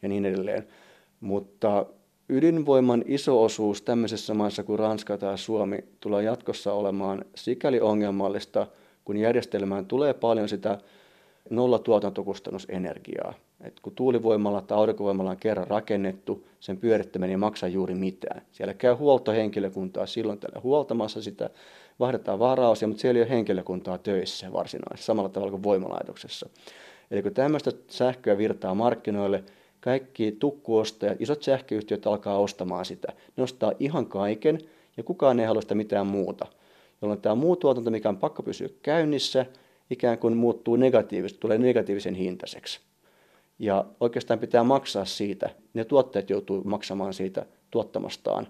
ja 0.03 0.09
niin 0.09 0.27
edelleen. 0.27 0.69
Mutta 1.21 1.87
ydinvoiman 2.29 3.05
iso 3.07 3.45
osuus 3.45 3.83
tämmöisessä 3.83 4.35
maassa 4.35 4.63
kuin 4.63 4.79
Ranska 4.79 5.19
tai 5.19 5.39
Suomi 5.39 5.79
tulee 6.01 6.23
jatkossa 6.23 6.73
olemaan 6.73 7.25
sikäli 7.35 7.81
ongelmallista, 7.81 8.67
kun 9.05 9.17
järjestelmään 9.17 9.87
tulee 9.87 10.15
paljon 10.15 10.49
sitä 10.49 10.79
nolla 11.51 11.79
tuotantokustannusenergiaa. 11.79 13.35
Et 13.61 13.81
kun 13.81 13.95
tuulivoimalla 13.95 14.61
tai 14.61 14.79
aurinkovoimalla 14.79 15.31
on 15.31 15.37
kerran 15.37 15.67
rakennettu, 15.67 16.47
sen 16.61 16.77
pyörittäminen 16.77 17.31
ei 17.31 17.37
maksa 17.37 17.69
juuri 17.69 17.95
mitään. 17.95 18.43
Siellä 18.53 18.75
käy 18.75 18.95
huoltohenkilökuntaa 18.95 20.07
silloin 20.07 20.39
tällä 20.39 20.61
huoltamassa 20.63 21.23
sitä, 21.23 21.51
vaihdetaan 22.01 22.39
varausia, 22.39 22.89
mutta 22.89 23.01
siellä 23.01 23.19
ei 23.19 23.23
ole 23.23 23.31
henkilökuntaa 23.31 23.99
töissä 23.99 24.53
varsinaisesti, 24.53 25.07
samalla 25.07 25.29
tavalla 25.29 25.51
kuin 25.51 25.63
voimalaitoksessa. 25.63 26.49
Eli 27.11 27.23
kun 27.23 27.35
tämmöistä 27.35 27.73
sähköä 27.89 28.39
virtaa 28.39 28.75
markkinoille, 28.75 29.45
kaikki 29.87 30.33
tukkuostajat, 30.33 31.21
isot 31.21 31.43
sähköyhtiöt 31.43 32.07
alkaa 32.07 32.39
ostamaan 32.39 32.85
sitä. 32.85 33.13
Ne 33.37 33.43
ostaa 33.43 33.73
ihan 33.79 34.07
kaiken 34.07 34.59
ja 34.97 35.03
kukaan 35.03 35.41
ei 35.41 35.47
halua 35.47 35.63
sitä 35.63 35.75
mitään 35.75 36.07
muuta. 36.07 36.47
Jolloin 37.03 37.21
tämä 37.21 37.35
muu 37.35 37.57
tuotanto, 37.57 37.91
mikä 37.91 38.09
on 38.09 38.17
pakko 38.17 38.43
pysyä 38.43 38.69
käynnissä, 38.83 39.47
ikään 39.91 40.19
kuin 40.19 40.37
muuttuu 40.37 40.77
negatiivisesti, 40.77 41.41
tulee 41.41 41.59
negatiivisen 41.59 42.15
hintaiseksi. 42.15 42.81
Ja 43.59 43.85
oikeastaan 44.01 44.39
pitää 44.39 44.65
maksaa 44.65 45.05
siitä, 45.05 45.51
ne 45.75 45.85
tuotteet 45.85 46.31
joutuu 46.31 46.63
maksamaan 46.65 47.15
siitä 47.15 47.47
tuottamastaan 47.71 48.49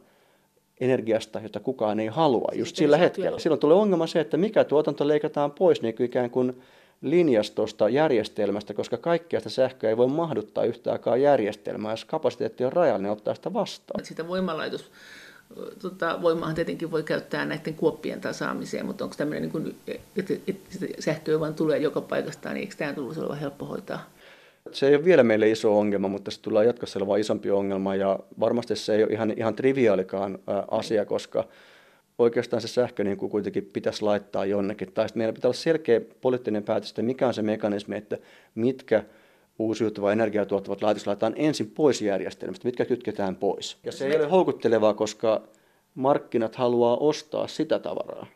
energiasta, 0.80 1.40
jota 1.40 1.60
kukaan 1.60 2.00
ei 2.00 2.06
halua 2.06 2.48
just 2.54 2.68
Sitten 2.68 2.84
sillä 2.84 2.96
hetkellä. 2.96 3.38
Silloin 3.38 3.60
tulee 3.60 3.76
ongelma 3.76 4.06
se, 4.06 4.20
että 4.20 4.36
mikä 4.36 4.64
tuotanto 4.64 5.08
leikataan 5.08 5.52
pois 5.52 5.82
niin 5.82 5.96
kuin 5.96 6.04
ikään 6.06 6.30
kuin 6.30 6.62
linjastosta, 7.00 7.88
järjestelmästä, 7.88 8.74
koska 8.74 8.96
kaikkea 8.96 9.40
sitä 9.40 9.50
sähköä 9.50 9.90
ei 9.90 9.96
voi 9.96 10.06
mahduttaa 10.06 10.64
yhtä 10.64 10.92
aikaa 10.92 11.16
järjestelmää. 11.16 11.92
Jos 11.92 12.04
kapasiteetti 12.04 12.64
on 12.64 12.72
rajallinen, 12.72 13.12
ottaa 13.12 13.34
sitä 13.34 13.52
vastaan. 13.52 14.04
Sitä 14.04 14.28
voimalaitos 14.28 14.90
tota, 15.82 16.22
voimaa 16.22 16.54
tietenkin 16.54 16.90
voi 16.90 17.02
käyttää 17.02 17.44
näiden 17.44 17.74
kuoppien 17.74 18.20
tasaamiseen, 18.20 18.86
mutta 18.86 19.04
onko 19.04 19.16
tämmöinen, 19.18 19.42
niin 19.42 19.52
kuin, 19.52 19.76
että, 20.16 20.34
että 20.46 20.76
sähköä 20.98 21.40
vaan 21.40 21.54
tulee 21.54 21.78
joka 21.78 22.00
paikasta, 22.00 22.48
niin 22.48 22.60
eikö 22.60 22.74
tämä 22.78 22.92
tulisi 22.92 23.20
olevan 23.20 23.38
helppo 23.38 23.64
hoitaa? 23.64 24.10
Se 24.72 24.88
ei 24.88 24.94
ole 24.94 25.04
vielä 25.04 25.22
meille 25.22 25.50
iso 25.50 25.78
ongelma, 25.78 26.08
mutta 26.08 26.30
se 26.30 26.40
tulee 26.40 26.66
jatkossa 26.66 26.98
olemaan 26.98 27.20
isompi 27.20 27.50
ongelma 27.50 27.94
ja 27.94 28.18
varmasti 28.40 28.76
se 28.76 28.94
ei 28.94 29.02
ole 29.02 29.12
ihan, 29.12 29.34
ihan 29.36 29.54
triviaalikaan 29.54 30.38
asia, 30.70 31.04
koska 31.04 31.44
oikeastaan 32.18 32.62
se 32.62 32.68
sähkö 32.68 33.04
niin 33.04 33.16
kuin 33.16 33.30
kuitenkin 33.30 33.70
pitäisi 33.72 34.02
laittaa 34.02 34.46
jonnekin. 34.46 34.92
Tai 34.92 35.06
meillä 35.14 35.32
pitää 35.32 35.48
olla 35.48 35.56
selkeä 35.56 36.00
poliittinen 36.20 36.62
päätös, 36.62 36.90
että 36.90 37.02
mikä 37.02 37.26
on 37.26 37.34
se 37.34 37.42
mekanismi, 37.42 37.96
että 37.96 38.18
mitkä 38.54 39.04
uusiutuva 39.58 40.12
energiaa 40.12 40.46
tuottavat 40.46 40.82
laitokset 40.82 41.06
laitetaan 41.06 41.34
ensin 41.36 41.70
pois 41.70 42.02
järjestelmästä, 42.02 42.68
mitkä 42.68 42.84
kytketään 42.84 43.36
pois. 43.36 43.78
Ja 43.84 43.92
se 43.92 44.06
ei 44.06 44.16
ole 44.16 44.26
houkuttelevaa, 44.26 44.94
koska 44.94 45.42
markkinat 45.94 46.56
haluaa 46.56 46.96
ostaa 46.96 47.46
sitä 47.46 47.78
tavaraa. 47.78 48.26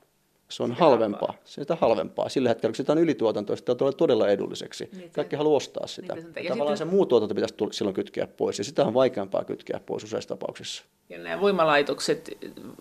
Se 0.51 0.63
on 0.63 0.69
sitä 0.71 0.85
halvempaa. 0.85 1.29
Halvaa. 1.29 1.43
Sitä 1.45 1.77
halvempaa. 1.81 2.29
Sillä 2.29 2.49
hetkellä, 2.49 2.71
kun 2.71 2.77
sitä 2.77 2.93
on 2.93 2.99
ylituotantoa, 2.99 3.57
sitä 3.57 3.75
tulee 3.75 3.93
todella 3.93 4.29
edulliseksi. 4.29 4.89
Niin, 4.97 5.11
Kaikki 5.11 5.37
haluaa 5.37 5.57
ostaa 5.57 5.87
sitä. 5.87 6.15
Niin, 6.15 6.27
ja 6.27 6.51
tavallaan 6.51 6.77
sitten... 6.77 6.77
se 6.77 6.97
muu 6.97 7.07
tuotanto 7.07 7.35
pitäisi 7.35 7.55
silloin 7.71 7.95
kytkeä 7.95 8.27
pois, 8.27 8.59
ja 8.59 8.65
sitä 8.65 8.85
on 8.85 8.95
vaikeampaa 8.95 9.45
kytkeä 9.45 9.81
pois 9.87 10.05
useissa 10.05 10.29
tapauksissa. 10.29 10.85
Ja 11.09 11.19
nämä 11.19 11.41
voimalaitokset, 11.41 12.39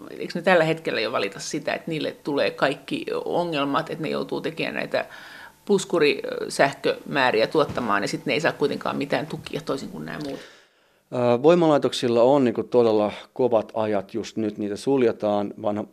eikö 0.09 0.33
ne 0.35 0.41
tällä 0.41 0.63
hetkellä 0.63 1.01
jo 1.01 1.11
valita 1.11 1.39
sitä, 1.39 1.73
että 1.73 1.91
niille 1.91 2.11
tulee 2.11 2.51
kaikki 2.51 3.05
ongelmat, 3.25 3.89
että 3.89 4.03
ne 4.03 4.09
joutuu 4.09 4.41
tekemään 4.41 4.75
näitä 4.75 5.05
puskurisähkömääriä 5.65 7.47
tuottamaan, 7.47 8.03
ja 8.03 8.07
sitten 8.07 8.31
ne 8.31 8.33
ei 8.33 8.41
saa 8.41 8.51
kuitenkaan 8.51 8.97
mitään 8.97 9.27
tukia 9.27 9.61
toisin 9.61 9.89
kuin 9.89 10.05
nämä 10.05 10.19
muut. 10.25 10.39
Voimalaitoksilla 11.43 12.23
on 12.23 12.43
niin 12.43 12.53
kuin 12.53 12.69
todella 12.69 13.11
kovat 13.33 13.71
ajat 13.73 14.13
just 14.13 14.37
nyt, 14.37 14.57
niitä 14.57 14.75
suljetaan, 14.75 15.53
vanha, 15.61 15.85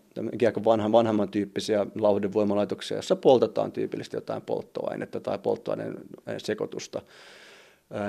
vanhan, 0.65 0.93
vanhemman 0.93 1.29
tyyppisiä 1.29 1.87
lauhdevoimalaitoksia, 2.01 2.97
joissa 2.97 3.17
poltetaan 3.17 3.73
tyypillisesti 3.73 4.17
jotain 4.17 4.43
polttoainetta 4.43 5.21
tai 5.21 5.39
polttoaineen 5.39 5.95
sekoitusta. 6.39 7.03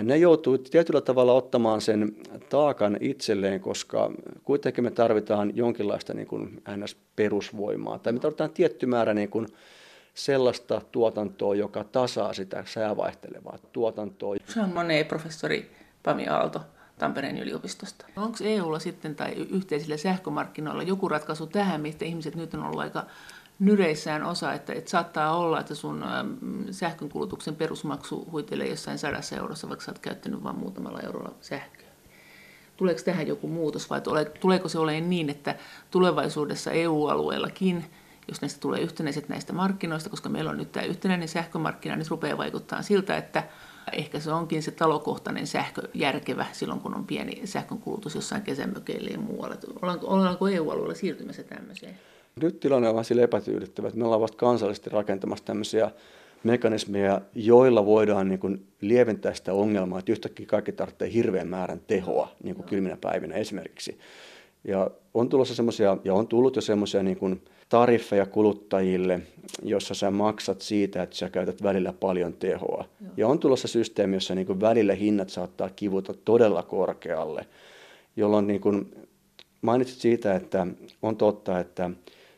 Ne 0.03 0.17
joutuu 0.17 0.57
tietyllä 0.57 1.01
tavalla 1.01 1.33
ottamaan 1.33 1.81
sen 1.81 2.15
taakan 2.49 2.97
itselleen, 2.99 3.59
koska 3.59 4.11
kuitenkin 4.43 4.83
me 4.83 4.91
tarvitaan 4.91 5.51
jonkinlaista 5.55 6.13
niin 6.13 6.27
kuin 6.27 6.61
NS-perusvoimaa, 6.69 7.99
tai 7.99 8.13
me 8.13 8.19
tarvitaan 8.19 8.49
tietty 8.49 8.85
määrä 8.85 9.13
niin 9.13 9.29
kuin 9.29 9.47
sellaista 10.13 10.81
tuotantoa, 10.91 11.55
joka 11.55 11.83
tasaa 11.83 12.33
sitä 12.33 12.63
säävaihtelevaa 12.67 13.57
tuotantoa. 13.73 14.35
Jean 14.55 14.73
Monnet, 14.73 15.07
professori 15.07 15.71
Pami 16.03 16.27
Aalto 16.27 16.59
Tampereen 16.99 17.37
yliopistosta. 17.37 18.05
Onko 18.15 18.37
EUlla 18.43 18.79
sitten 18.79 19.15
tai 19.15 19.31
yhteisillä 19.33 19.97
sähkömarkkinoilla 19.97 20.83
joku 20.83 21.09
ratkaisu 21.09 21.47
tähän, 21.47 21.81
mistä 21.81 22.05
ihmiset 22.05 22.35
nyt 22.35 22.53
on 22.53 22.63
ollut 22.63 22.79
aika 22.79 23.05
nyreissään 23.59 24.23
osa, 24.23 24.53
että, 24.53 24.73
että 24.73 24.89
saattaa 24.89 25.37
olla, 25.37 25.59
että 25.59 25.75
sun 25.75 26.05
sähkönkulutuksen 26.71 27.55
perusmaksu 27.55 28.27
huitelee 28.31 28.67
jossain 28.67 28.97
sadassa 28.97 29.35
eurossa, 29.35 29.69
vaikka 29.69 29.85
sä 29.85 29.91
oot 29.91 29.99
käyttänyt 29.99 30.43
vain 30.43 30.59
muutamalla 30.59 30.99
eurolla 30.99 31.35
sähköä. 31.41 31.87
Tuleeko 32.77 33.01
tähän 33.05 33.27
joku 33.27 33.47
muutos 33.47 33.89
vai 33.89 34.01
tuleeko 34.39 34.69
se 34.69 34.79
olemaan 34.79 35.09
niin, 35.09 35.29
että 35.29 35.55
tulevaisuudessa 35.91 36.71
EU-alueellakin– 36.71 37.85
jos 38.27 38.41
näistä 38.41 38.59
tulee 38.59 38.81
yhtenäiset 38.81 39.29
näistä 39.29 39.53
markkinoista, 39.53 40.09
koska 40.09 40.29
meillä 40.29 40.51
on 40.51 40.57
nyt 40.57 40.71
tämä 40.71 40.85
yhtenäinen 40.85 41.27
sähkömarkkina, 41.27 41.95
niin 41.95 42.09
rupeaa 42.09 42.37
vaikuttaa 42.37 42.81
siltä, 42.81 43.17
että 43.17 43.43
ehkä 43.91 44.19
se 44.19 44.31
onkin 44.31 44.63
se 44.63 44.71
talokohtainen 44.71 45.47
sähkö 45.47 45.81
järkevä 45.93 46.45
silloin, 46.51 46.79
kun 46.79 46.95
on 46.95 47.05
pieni 47.05 47.41
sähkönkulutus 47.45 48.15
jossain 48.15 48.41
kesämökeillä 48.41 49.09
ja 49.09 49.19
muualla. 49.19 49.55
Ollaanko, 49.81 50.07
ollaanko 50.07 50.47
EU-alueella 50.47 50.95
siirtymässä 50.95 51.43
tämmöiseen? 51.43 51.99
Nyt 52.41 52.59
tilanne 52.59 52.87
on 52.87 52.93
vähän 52.95 53.05
sille 53.05 53.23
epätyydyttävä, 53.23 53.87
että 53.87 53.99
me 53.99 54.05
ollaan 54.05 54.21
vasta 54.21 54.37
kansallisesti 54.37 54.89
rakentamassa 54.89 55.45
tämmöisiä 55.45 55.91
mekanismeja, 56.43 57.21
joilla 57.35 57.85
voidaan 57.85 58.29
niin 58.29 58.39
kuin 58.39 58.67
lieventää 58.81 59.33
sitä 59.33 59.53
ongelmaa, 59.53 59.99
että 59.99 60.11
yhtäkkiä 60.11 60.45
kaikki 60.45 60.71
tarvitsee 60.71 61.13
hirveän 61.13 61.47
määrän 61.47 61.81
tehoa 61.87 62.31
niin 62.43 62.55
kuin 62.55 62.65
kylminä 62.65 62.97
päivinä 63.01 63.35
esimerkiksi. 63.35 63.99
Ja 64.63 64.91
on 65.13 65.29
tulossa 65.29 65.55
semmoisia, 65.55 65.97
ja 66.03 66.13
on 66.13 66.27
tullut 66.27 66.55
jo 66.55 66.61
semmoisia 66.61 67.03
niin 67.03 67.17
kuin 67.17 67.41
tariffeja 67.69 68.25
kuluttajille, 68.25 69.19
jossa 69.63 69.93
sä 69.93 70.11
maksat 70.11 70.61
siitä, 70.61 71.03
että 71.03 71.15
sä 71.15 71.29
käytät 71.29 71.63
välillä 71.63 71.93
paljon 71.93 72.33
tehoa. 72.33 72.85
Joo. 73.01 73.11
Ja 73.17 73.27
on 73.27 73.39
tulossa 73.39 73.67
systeemi, 73.67 74.15
jossa 74.15 74.35
niin 74.35 74.47
kuin 74.47 74.61
välillä 74.61 74.93
hinnat 74.93 75.29
saattaa 75.29 75.69
kivuta 75.69 76.13
todella 76.25 76.63
korkealle, 76.63 77.45
jolloin 78.15 78.47
niin 78.47 78.61
kuin 78.61 78.95
mainitsit 79.61 79.99
siitä, 79.99 80.35
että 80.35 80.67
on 81.01 81.17
totta, 81.17 81.59
että 81.59 81.89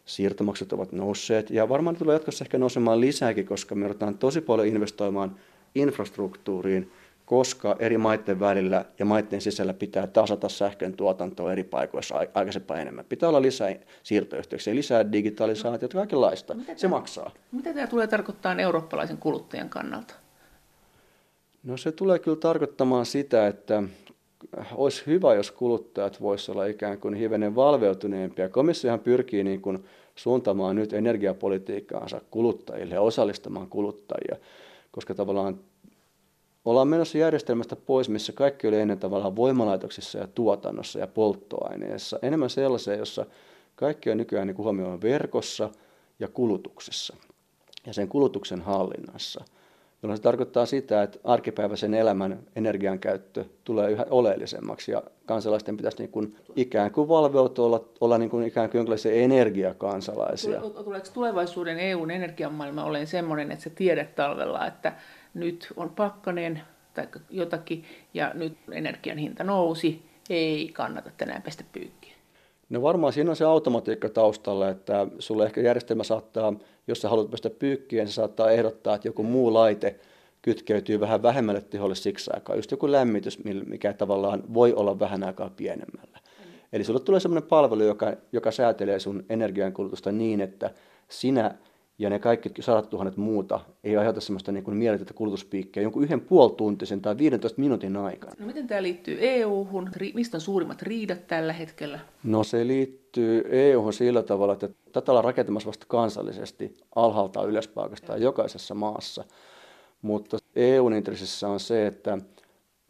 siirtomaksut 0.05 0.73
ovat 0.73 0.91
nousseet 0.91 1.49
ja 1.49 1.69
varmaan 1.69 1.95
tulee 1.95 2.15
jatkossa 2.15 2.45
ehkä 2.45 2.57
nousemaan 2.57 3.01
lisääkin, 3.01 3.45
koska 3.45 3.75
me 3.75 3.85
joudutaan 3.85 4.17
tosi 4.17 4.41
paljon 4.41 4.67
investoimaan 4.67 5.35
infrastruktuuriin, 5.75 6.91
koska 7.29 7.75
eri 7.79 7.97
maiden 7.97 8.39
välillä 8.39 8.85
ja 8.99 9.05
maiden 9.05 9.41
sisällä 9.41 9.73
pitää 9.73 10.07
tasata 10.07 10.49
sähkön 10.49 10.93
tuotantoa 10.93 11.51
eri 11.51 11.63
paikoissa 11.63 12.15
aikaisempaa 12.15 12.77
enemmän. 12.77 13.05
Pitää 13.09 13.29
olla 13.29 13.41
lisää 13.41 13.75
siirtoyhteyksiä, 14.03 14.75
lisää 14.75 15.11
digitalisaatiota, 15.11 15.97
kaikenlaista. 15.97 16.53
Mitä 16.53 16.73
se 16.75 16.81
tämä, 16.81 16.95
maksaa. 16.95 17.31
Mitä 17.51 17.73
tämä 17.73 17.87
tulee 17.87 18.07
tarkoittaa 18.07 18.55
eurooppalaisen 18.55 19.17
kuluttajan 19.17 19.69
kannalta? 19.69 20.13
No 21.63 21.77
se 21.77 21.91
tulee 21.91 22.19
kyllä 22.19 22.37
tarkoittamaan 22.37 23.05
sitä, 23.05 23.47
että 23.47 23.83
olisi 24.75 25.03
hyvä, 25.05 25.33
jos 25.33 25.51
kuluttajat 25.51 26.21
voisivat 26.21 26.55
olla 26.55 26.65
ikään 26.65 26.97
kuin 26.97 27.13
hivenen 27.13 27.55
valveutuneempia. 27.55 28.49
Komissiohan 28.49 28.99
pyrkii 28.99 29.43
niin 29.43 29.61
kuin 29.61 29.85
suuntaamaan 30.15 30.75
nyt 30.75 30.93
energiapolitiikkaansa 30.93 32.21
kuluttajille 32.31 32.95
ja 32.95 33.01
osallistamaan 33.01 33.67
kuluttajia, 33.67 34.35
koska 34.91 35.15
tavallaan 35.15 35.59
ollaan 36.65 36.87
menossa 36.87 37.17
järjestelmästä 37.17 37.75
pois, 37.75 38.09
missä 38.09 38.33
kaikki 38.33 38.67
oli 38.67 38.79
ennen 38.79 38.99
tavallaan 38.99 39.35
voimalaitoksissa 39.35 40.17
ja 40.17 40.27
tuotannossa 40.27 40.99
ja 40.99 41.07
polttoaineessa. 41.07 42.19
Enemmän 42.21 42.49
sellaiseen, 42.49 42.99
jossa 42.99 43.25
kaikki 43.75 44.11
on 44.11 44.17
nykyään 44.17 44.47
niin 44.47 44.57
huomioon 44.57 45.01
verkossa 45.01 45.69
ja 46.19 46.27
kulutuksessa 46.27 47.15
ja 47.85 47.93
sen 47.93 48.07
kulutuksen 48.07 48.61
hallinnassa. 48.61 49.45
Jolloin 50.03 50.17
se 50.17 50.23
tarkoittaa 50.23 50.65
sitä, 50.65 51.03
että 51.03 51.19
arkipäiväisen 51.23 51.93
elämän 51.93 52.39
energiankäyttö 52.55 53.45
tulee 53.63 53.91
yhä 53.91 54.05
oleellisemmaksi 54.09 54.91
ja 54.91 55.03
kansalaisten 55.25 55.77
pitäisi 55.77 55.97
niin 55.97 56.09
kuin 56.09 56.35
ikään 56.55 56.91
kuin 56.91 57.07
valveutua 57.07 57.65
olla, 57.65 57.85
olla 58.01 58.17
niin 58.17 58.29
kuin 58.29 58.47
ikään 58.47 58.69
kuin 58.69 58.79
jonkinlaisia 58.79 59.11
energiakansalaisia. 59.11 60.61
Tuleeko 60.61 61.07
tulevaisuuden 61.13 61.79
EUn 61.79 62.11
energiamaailma 62.11 62.83
olemaan 62.83 63.07
sellainen, 63.07 63.51
että 63.51 63.63
sä 63.63 63.69
tiedät 63.69 64.15
talvella, 64.15 64.67
että 64.67 64.93
nyt 65.33 65.67
on 65.75 65.89
pakkanen 65.89 66.61
tai 66.93 67.07
jotakin 67.29 67.83
ja 68.13 68.31
nyt 68.33 68.57
energian 68.71 69.17
hinta 69.17 69.43
nousi, 69.43 70.05
ei 70.29 70.69
kannata 70.73 71.11
tänään 71.17 71.41
pestä 71.41 71.63
pyykkiä. 71.71 72.13
No 72.69 72.81
varmaan 72.81 73.13
siinä 73.13 73.29
on 73.29 73.35
se 73.35 73.45
automatiikka 73.45 74.09
taustalla, 74.09 74.69
että 74.69 75.07
sulle 75.19 75.45
ehkä 75.45 75.61
järjestelmä 75.61 76.03
saattaa, 76.03 76.53
jos 76.87 77.01
sä 77.01 77.09
haluat 77.09 77.31
pestä 77.31 77.49
pyykkiä, 77.49 78.03
niin 78.03 78.09
se 78.09 78.13
saattaa 78.13 78.51
ehdottaa, 78.51 78.95
että 78.95 79.07
joku 79.07 79.23
muu 79.23 79.53
laite 79.53 79.99
kytkeytyy 80.41 80.99
vähän 80.99 81.23
vähemmälle 81.23 81.61
teholle 81.61 81.95
siksi 81.95 82.31
aikaa. 82.33 82.55
Just 82.55 82.71
joku 82.71 82.91
lämmitys, 82.91 83.39
mikä 83.43 83.93
tavallaan 83.93 84.43
voi 84.53 84.73
olla 84.73 84.99
vähän 84.99 85.23
aikaa 85.23 85.49
pienemmällä. 85.55 86.17
Mm. 86.17 86.51
Eli 86.73 86.83
sulle 86.83 86.99
tulee 86.99 87.19
sellainen 87.19 87.49
palvelu, 87.49 87.83
joka, 87.83 88.13
joka 88.31 88.51
säätelee 88.51 88.99
sun 88.99 89.25
energiankulutusta 89.29 90.11
niin, 90.11 90.41
että 90.41 90.71
sinä 91.07 91.55
ja 91.99 92.09
ne 92.09 92.19
kaikki 92.19 92.61
sadat 92.61 92.89
tuhannet 92.89 93.17
muuta 93.17 93.59
ei 93.83 93.97
aiheuta 93.97 94.21
sellaista 94.21 94.51
niin 94.51 94.77
mieletöntä 94.77 95.13
kulutuspiikkiä 95.13 95.83
jonkun 95.83 96.03
yhden 96.03 96.21
puolituntisen 96.21 97.01
tai 97.01 97.17
15 97.17 97.61
minuutin 97.61 97.97
aikana. 97.97 98.33
No 98.39 98.45
miten 98.45 98.67
tämä 98.67 98.83
liittyy 98.83 99.17
EU-hun? 99.21 99.89
Mistä 100.13 100.37
on 100.37 100.41
suurimmat 100.41 100.81
riidat 100.81 101.27
tällä 101.27 101.53
hetkellä? 101.53 101.99
No 102.23 102.43
se 102.43 102.67
liittyy 102.67 103.43
EU-hun 103.49 103.93
sillä 103.93 104.23
tavalla, 104.23 104.53
että 104.53 104.69
tätä 104.91 105.11
ollaan 105.11 105.25
rakentamassa 105.25 105.67
vasta 105.67 105.85
kansallisesti 105.89 106.77
alhaalta 106.95 107.43
ylöspäin 107.43 107.91
jokaisessa 108.17 108.75
maassa. 108.75 109.23
Mutta 110.01 110.37
EUn 110.55 110.93
intressissä 110.93 111.47
on 111.47 111.59
se, 111.59 111.87
että 111.87 112.17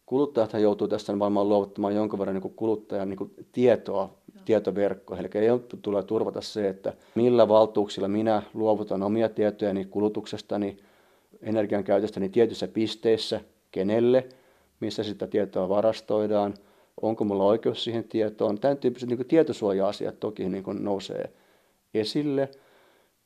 kuluttajat 0.06 0.54
joutuu 0.54 0.88
tässä 0.88 1.20
varmaan 1.20 1.50
luovuttamaan 1.50 1.96
jonkun 1.96 2.20
verran 2.20 2.36
niin 2.36 2.54
kuluttajan 2.56 3.10
niin 3.10 3.36
tietoa 3.52 4.19
tietoverkkoihin. 4.46 5.30
Eli 5.34 5.46
EU 5.46 5.60
tulee 5.82 6.04
turvata 6.04 6.42
se, 6.42 6.70
että 6.70 6.94
millä 7.16 7.48
valtuuksilla 7.48 8.08
minä 8.08 8.44
luovutan 8.54 9.04
omia 9.04 9.30
tietojani 9.30 9.86
kulutuksestani, 9.86 10.78
energian 11.42 11.84
käytöstäni 11.84 12.30
tietyissä 12.30 12.68
pisteissä, 12.68 13.42
kenelle, 13.72 14.30
missä 14.80 15.04
sitä 15.04 15.28
tietoa 15.28 15.70
varastoidaan, 15.70 16.54
onko 17.02 17.24
mulla 17.24 17.44
oikeus 17.44 17.84
siihen 17.84 18.04
tietoon. 18.04 18.60
Tämän 18.60 18.78
tyyppiset 18.78 19.10
niin 19.10 19.26
tietosuoja-asiat 19.26 20.20
toki 20.20 20.50
niin 20.50 20.64
nousee 20.80 21.34
esille. 21.94 22.50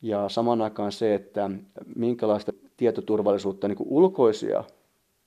Ja 0.01 0.29
saman 0.29 0.61
aikaan 0.61 0.91
se, 0.91 1.13
että 1.15 1.49
minkälaista 1.95 2.53
tietoturvallisuutta 2.77 3.67
niin 3.67 3.77
ulkoisia 3.85 4.63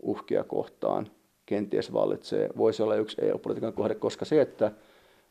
uhkia 0.02 0.44
kohtaan 0.44 1.10
kenties 1.46 1.92
vallitsee, 1.92 2.48
voisi 2.56 2.82
olla 2.82 2.96
yksi 2.96 3.16
EU-politiikan 3.24 3.72
kohde, 3.72 3.94
koska 3.94 4.24
se, 4.24 4.40
että 4.40 4.72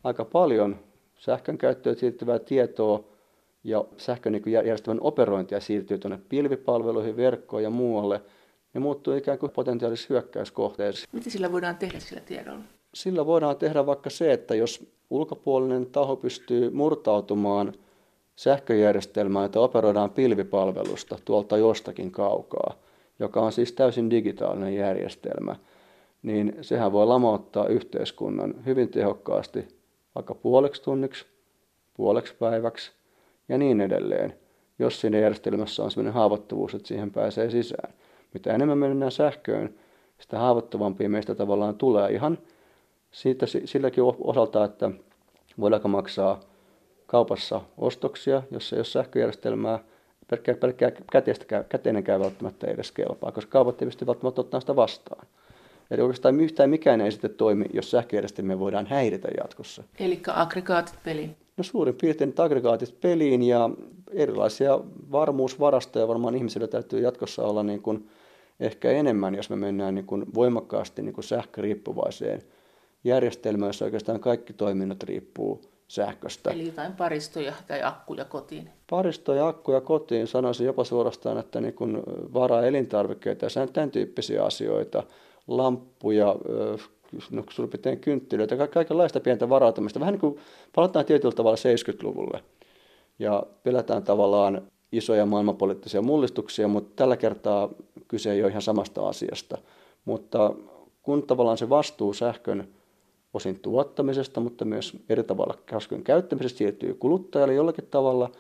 aika 0.05 0.25
paljon 0.25 0.79
sähkön 1.15 1.57
käyttöön 1.57 1.95
siirtyvää 1.95 2.39
tietoa 2.39 3.03
ja 3.63 3.85
sähkön 3.97 4.33
niin 4.33 4.43
operointia 5.01 5.59
siirtyy 5.59 5.97
tuonne 5.97 6.19
pilvipalveluihin, 6.29 7.17
verkkoon 7.17 7.63
ja 7.63 7.69
muualle, 7.69 8.21
ne 8.74 8.79
muuttuu 8.79 9.13
ikään 9.13 9.39
kuin 9.39 9.51
potentiaalisiksi 9.51 10.09
hyökkäyskohteeksi. 10.09 11.07
Mitä 11.12 11.29
sillä 11.29 11.51
voidaan 11.51 11.77
tehdä 11.77 12.00
sillä 12.00 12.21
tiedolla? 12.21 12.63
Sillä 12.93 13.25
voidaan 13.25 13.57
tehdä 13.57 13.85
vaikka 13.85 14.09
se, 14.09 14.33
että 14.33 14.55
jos 14.55 14.88
ulkopuolinen 15.09 15.85
taho 15.85 16.15
pystyy 16.15 16.69
murtautumaan 16.69 17.74
sähköjärjestelmään, 18.35 19.45
että 19.45 19.59
operoidaan 19.59 20.09
pilvipalvelusta 20.09 21.17
tuolta 21.25 21.57
jostakin 21.57 22.12
kaukaa, 22.12 22.74
joka 23.19 23.41
on 23.41 23.51
siis 23.51 23.71
täysin 23.71 24.09
digitaalinen 24.09 24.75
järjestelmä, 24.75 25.55
niin 26.24 26.55
sehän 26.62 26.91
voi 26.91 27.05
lamauttaa 27.05 27.67
yhteiskunnan 27.67 28.53
hyvin 28.65 28.89
tehokkaasti 28.89 29.75
vaikka 30.15 30.36
puoleksi 30.36 30.84
tunniksi, 30.84 31.25
puoleksi 31.93 32.36
päiväksi 32.36 32.91
ja 33.50 33.57
niin 33.57 33.81
edelleen, 33.81 34.34
jos 34.79 35.01
siinä 35.01 35.17
järjestelmässä 35.17 35.84
on 35.84 35.91
sellainen 35.91 36.13
haavoittuvuus, 36.13 36.74
että 36.74 36.88
siihen 36.88 37.12
pääsee 37.12 37.50
sisään. 37.50 37.93
Mitä 38.34 38.53
enemmän 38.53 38.77
mennään 38.77 39.12
sähköön, 39.12 39.75
sitä 40.19 40.39
haavoittuvampia 40.39 41.10
meistä 41.10 41.36
tavallaan 41.36 41.77
tulee 41.77 42.12
ihan 42.12 42.38
siitä, 43.12 43.45
silläkin 43.65 44.03
osalta, 44.03 44.63
että 44.63 44.91
voidaanko 45.60 45.88
maksaa 45.88 46.39
kaupassa 47.05 47.62
ostoksia, 47.77 48.43
jos 48.51 48.74
ei 48.74 48.79
ole 48.79 48.86
sähköjärjestelmää, 48.86 49.79
pelkkää, 50.29 50.55
pelkkää 50.55 50.91
käteistä, 51.12 51.63
käteinen 51.63 52.03
käy 52.03 52.19
välttämättä 52.19 52.67
edes 52.67 52.91
kelpaa, 52.91 53.31
koska 53.31 53.51
kaupat 53.51 53.81
ei 53.81 53.86
pysty 53.86 54.07
välttämättä 54.07 54.41
ottaa 54.41 54.60
sitä 54.60 54.75
vastaan. 54.75 55.27
Eli 55.92 56.01
oikeastaan 56.01 56.42
yhtään 56.42 56.70
mikään 56.70 57.01
ei 57.01 57.12
sitten 57.12 57.34
toimi, 57.34 57.65
jos 57.74 57.92
sähköjärjestelmiä 57.92 58.60
voidaan 58.60 58.88
häiritä 58.88 59.27
jatkossa. 59.38 59.84
Eli 60.00 60.22
aggregaatit 60.27 60.96
peliin? 61.04 61.36
No 61.58 61.63
suurin 61.63 61.96
piirtein 62.01 62.34
aggregaatit 62.38 63.01
peliin 63.01 63.44
ja 63.44 63.70
erilaisia 64.12 64.80
varmuusvarastoja 65.12 66.08
varmaan 66.08 66.36
ihmisillä 66.36 66.68
täytyy 66.68 67.00
jatkossa 67.00 67.44
olla 67.44 67.63
niin 67.63 67.82
kuin 67.82 68.10
ehkä 68.60 68.92
enemmän, 68.92 69.36
jos 69.36 69.50
me 69.50 69.56
mennään 69.56 69.96
niin 69.96 70.06
kuin 70.06 70.25
voimakkaasti 70.34 71.01
niin 71.01 71.13
kuin 71.13 71.25
sähköriippuvaiseen 71.25 72.42
järjestelmään, 73.04 73.70
jossa 73.70 73.86
oikeastaan 73.86 74.20
kaikki 74.20 74.54
toiminnot 74.54 75.04
riippuu 75.04 75.62
sähköstä. 75.88 76.51
Eli 76.51 76.65
jotain 76.65 76.94
paristoja 76.94 77.54
tai 77.68 77.84
akkuja 77.84 78.25
kotiin. 78.25 78.70
Paristoja, 78.89 79.48
akkuja 79.48 79.82
kotiin, 79.82 80.27
sanoisin 80.27 80.65
jopa 80.65 80.84
suorastaan, 80.84 81.38
että 81.38 81.62
niin 81.62 81.74
kuin 81.74 81.98
vara-elintarvikkeita 82.34 83.46
ja 83.46 83.68
tämän 83.68 83.92
tyyppisiä 83.92 84.44
asioita, 84.44 85.04
lamppuja, 85.48 86.36
no, 87.32 87.44
suurin 87.50 87.70
piirtein 87.70 88.00
kynttilöitä, 88.00 88.68
kaikenlaista 88.68 89.20
pientä 89.20 89.50
varautumista. 89.50 90.00
Vähän 90.00 90.14
niin 90.14 90.20
kuin 90.20 90.38
palataan 90.75 91.06
tietyllä 91.06 91.36
tavalla 91.36 91.58
70-luvulle 91.58 92.44
ja 93.20 93.44
pelätään 93.64 94.04
tavallaan 94.04 94.62
isoja 94.92 95.25
maailmanpoliittisia 95.25 96.02
mullistuksia, 96.02 96.68
mutta 96.68 96.92
tällä 96.96 97.18
kertaa 97.18 97.70
kyse 98.08 98.32
ei 98.32 98.42
ole 98.44 98.50
ihan 98.50 98.62
samasta 98.62 99.08
asiasta. 99.08 99.58
Mutta 100.06 100.54
kun 101.02 101.24
tavallaan 101.24 101.58
se 101.58 101.70
vastuu 101.70 102.14
sähkön 102.14 102.68
osin 103.34 103.60
tuottamisesta, 103.60 104.40
mutta 104.40 104.66
myös 104.66 104.98
eri 105.10 105.24
tavalla 105.24 105.58
sähkön 105.72 106.04
käyttämisestä 106.04 106.58
siirtyy 106.58 106.94
kuluttajalle 106.94 107.54
jollakin 107.54 107.88
tavalla, 107.92 108.32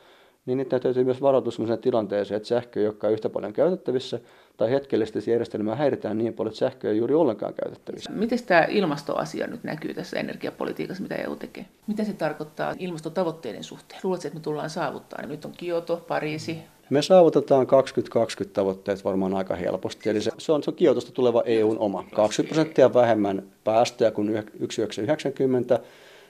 niin 0.45 0.57
niitä 0.57 0.79
täytyy 0.79 1.03
myös 1.03 1.21
varautua 1.21 1.51
sellaiseen 1.51 1.79
tilanteeseen, 1.79 2.37
että 2.37 2.49
sähkö 2.49 2.79
ei 2.79 2.87
olekaan 2.87 3.13
yhtä 3.13 3.29
paljon 3.29 3.53
käytettävissä, 3.53 4.19
tai 4.57 4.71
hetkellisesti 4.71 5.31
järjestelmää 5.31 5.75
häiritään 5.75 6.17
niin 6.17 6.33
paljon, 6.33 6.51
että 6.51 6.59
sähkö 6.59 6.91
ei 6.91 6.97
juuri 6.97 7.13
ollenkaan 7.13 7.53
käytettävissä. 7.53 8.11
Miten 8.11 8.39
tämä 8.45 8.65
ilmastoasia 8.69 9.47
nyt 9.47 9.63
näkyy 9.63 9.93
tässä 9.93 10.19
energiapolitiikassa, 10.19 11.03
mitä 11.03 11.15
EU 11.15 11.35
tekee? 11.35 11.65
Mitä 11.87 12.03
se 12.03 12.13
tarkoittaa 12.13 12.73
ilmastotavoitteiden 12.79 13.63
suhteen? 13.63 14.01
Luuletko, 14.03 14.27
että 14.27 14.39
me 14.39 14.43
tullaan 14.43 14.69
saavuttaa? 14.69 15.25
Nyt 15.25 15.45
on 15.45 15.51
Kioto, 15.57 16.05
Pariisi, 16.07 16.57
me 16.89 17.01
saavutetaan 17.01 17.67
2020 17.67 18.55
tavoitteet 18.55 19.05
varmaan 19.05 19.33
aika 19.33 19.55
helposti. 19.55 20.09
Eli 20.09 20.21
se, 20.21 20.31
se, 20.37 20.51
on, 20.51 20.63
se 20.63 20.69
on 20.69 20.75
Kiotosta 20.75 21.11
tuleva 21.11 21.43
EUn 21.45 21.79
oma. 21.79 22.05
20 22.13 22.53
prosenttia 22.53 22.93
vähemmän 22.93 23.43
päästöjä 23.63 24.11
kuin 24.11 24.27
1990, 24.27 25.79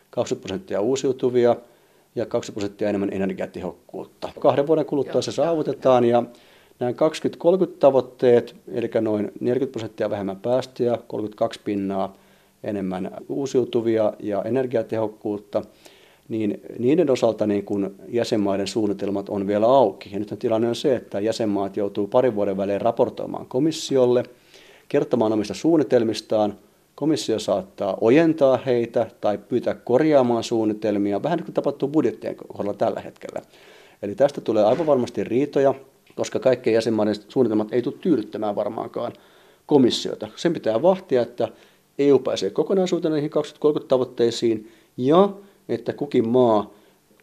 20 0.10 0.48
prosenttia 0.48 0.82
uusiutuvia 0.82 1.56
ja 2.16 2.26
20 2.26 2.54
prosenttia 2.54 2.90
enemmän 2.90 3.14
energiatehokkuutta. 3.14 4.30
Kahden 4.40 4.68
vuoden 4.68 4.86
kuluttua 4.86 5.22
se 5.22 5.32
saavutetaan 5.32 6.06
ja 6.06 6.24
nämä 6.80 6.94
2030 6.94 7.80
tavoitteet, 7.80 8.56
eli 8.72 8.90
noin 9.02 9.32
40 9.40 9.72
prosenttia 9.72 10.10
vähemmän 10.10 10.40
päästöjä, 10.40 10.98
32 11.08 11.60
pinnaa 11.64 12.18
enemmän 12.64 13.12
uusiutuvia 13.30 14.14
ja 14.20 14.44
energiatehokkuutta– 14.44 15.62
niin 16.30 16.62
niiden 16.80 17.10
osalta 17.10 17.48
niin 17.48 17.66
kun 17.66 17.96
jäsenmaiden 18.08 18.68
suunnitelmat 18.68 19.30
on 19.30 19.48
vielä 19.48 19.66
auki. 19.66 20.10
Ja 20.14 20.20
nyt 20.20 20.36
tilanne 20.40 20.70
on 20.70 20.76
se, 20.76 20.96
että 20.96 21.20
jäsenmaat 21.20 21.78
joutuu 21.78 22.08
parin 22.08 22.36
vuoden 22.36 22.58
välein 22.58 22.82
raportoimaan 22.82 23.46
komissiolle, 23.46 24.24
kertomaan 24.90 25.34
omista 25.34 25.54
suunnitelmistaan. 25.54 26.58
Komissio 26.96 27.40
saattaa 27.40 27.98
ojentaa 28.02 28.60
heitä 28.66 29.08
tai 29.22 29.38
pyytää 29.38 29.74
korjaamaan 29.74 30.44
suunnitelmia, 30.44 31.24
vähän 31.24 31.38
niin 31.38 31.46
kuin 31.46 31.54
tapahtuu 31.54 31.90
budjettien 31.90 32.36
kohdalla 32.36 32.74
tällä 32.74 33.02
hetkellä. 33.02 33.42
Eli 34.02 34.16
tästä 34.16 34.42
tulee 34.42 34.64
aivan 34.64 34.86
varmasti 34.86 35.24
riitoja, 35.24 35.74
koska 36.16 36.40
kaikkien 36.40 36.74
jäsenmaiden 36.74 37.16
suunnitelmat 37.28 37.74
ei 37.74 37.82
tule 37.82 37.96
tyydyttämään 38.02 38.56
varmaankaan 38.56 39.14
komissiota. 39.66 40.28
Sen 40.36 40.54
pitää 40.54 40.82
vahtia, 40.82 41.22
että 41.22 41.48
EU 42.00 42.20
pääsee 42.20 42.50
kokonaisuutena 42.50 43.16
niihin 43.16 43.30
2030 43.30 43.90
tavoitteisiin 43.90 44.72
ja 44.98 45.30
että 45.70 45.94
kukin 45.94 46.28
maa 46.28 46.74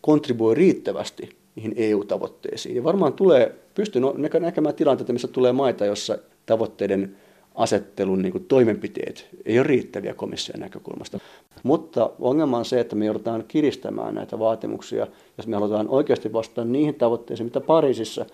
kontribuoi 0.01 0.55
riittävästi 0.55 1.37
niihin 1.55 1.75
EU-tavoitteisiin. 1.77 2.77
Ja 2.77 2.85
varmaan 2.85 3.13
tulee, 3.13 3.55
pystyy 3.75 4.03
näkemään 4.41 4.75
tilanteita, 4.75 5.13
missä 5.13 5.29
tulee 5.29 5.53
maita, 5.53 5.85
jossa 5.87 6.19
tavoitteiden 6.47 7.17
asettelun 7.55 8.23
niin 8.23 8.33
kuin 8.33 8.45
toimenpiteet 8.45 9.29
ei 9.45 9.59
ole 9.59 9.67
riittäviä 9.67 10.15
komission 10.15 10.61
näkökulmasta. 10.61 11.19
Mutta 11.63 12.11
ongelma 12.21 12.59
on 12.59 12.65
se, 12.65 12.81
että 12.81 12.97
me 12.97 13.05
joudutaan 13.05 13.45
kiristämään 13.49 14.15
näitä 14.15 14.39
vaatimuksia, 14.39 15.07
jos 15.37 15.47
me 15.47 15.57
halutaan 15.57 15.89
oikeasti 15.89 16.33
vastata 16.33 16.65
niihin 16.65 16.95
tavoitteisiin, 16.95 17.47
mitä 17.47 17.61
Pariisissa 17.61 18.27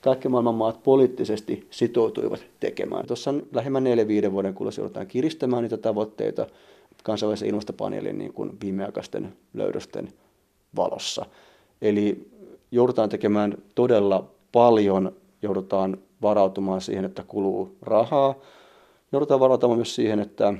kaikki 0.00 0.28
maailman 0.28 0.54
maat 0.54 0.82
poliittisesti 0.82 1.66
sitoutuivat 1.70 2.40
tekemään. 2.60 3.06
Tuossa 3.06 3.34
lähimmän 3.52 3.84
4-5 4.28 4.32
vuoden 4.32 4.54
kuluessa 4.54 4.80
joudutaan 4.80 5.06
kiristämään 5.06 5.62
niitä 5.62 5.76
tavoitteita, 5.76 6.46
kansainvälisen 7.02 7.48
ilmastopaneelin 7.48 8.18
niin 8.18 8.32
kuin 8.32 8.50
viimeaikaisten 8.62 9.32
löydösten 9.54 10.08
valossa. 10.76 11.26
Eli 11.82 12.30
joudutaan 12.70 13.08
tekemään 13.08 13.54
todella 13.74 14.30
paljon, 14.52 15.12
joudutaan 15.42 15.98
varautumaan 16.22 16.80
siihen, 16.80 17.04
että 17.04 17.24
kuluu 17.28 17.76
rahaa, 17.82 18.34
joudutaan 19.12 19.40
varautumaan 19.40 19.78
myös 19.78 19.94
siihen, 19.94 20.20
että 20.20 20.54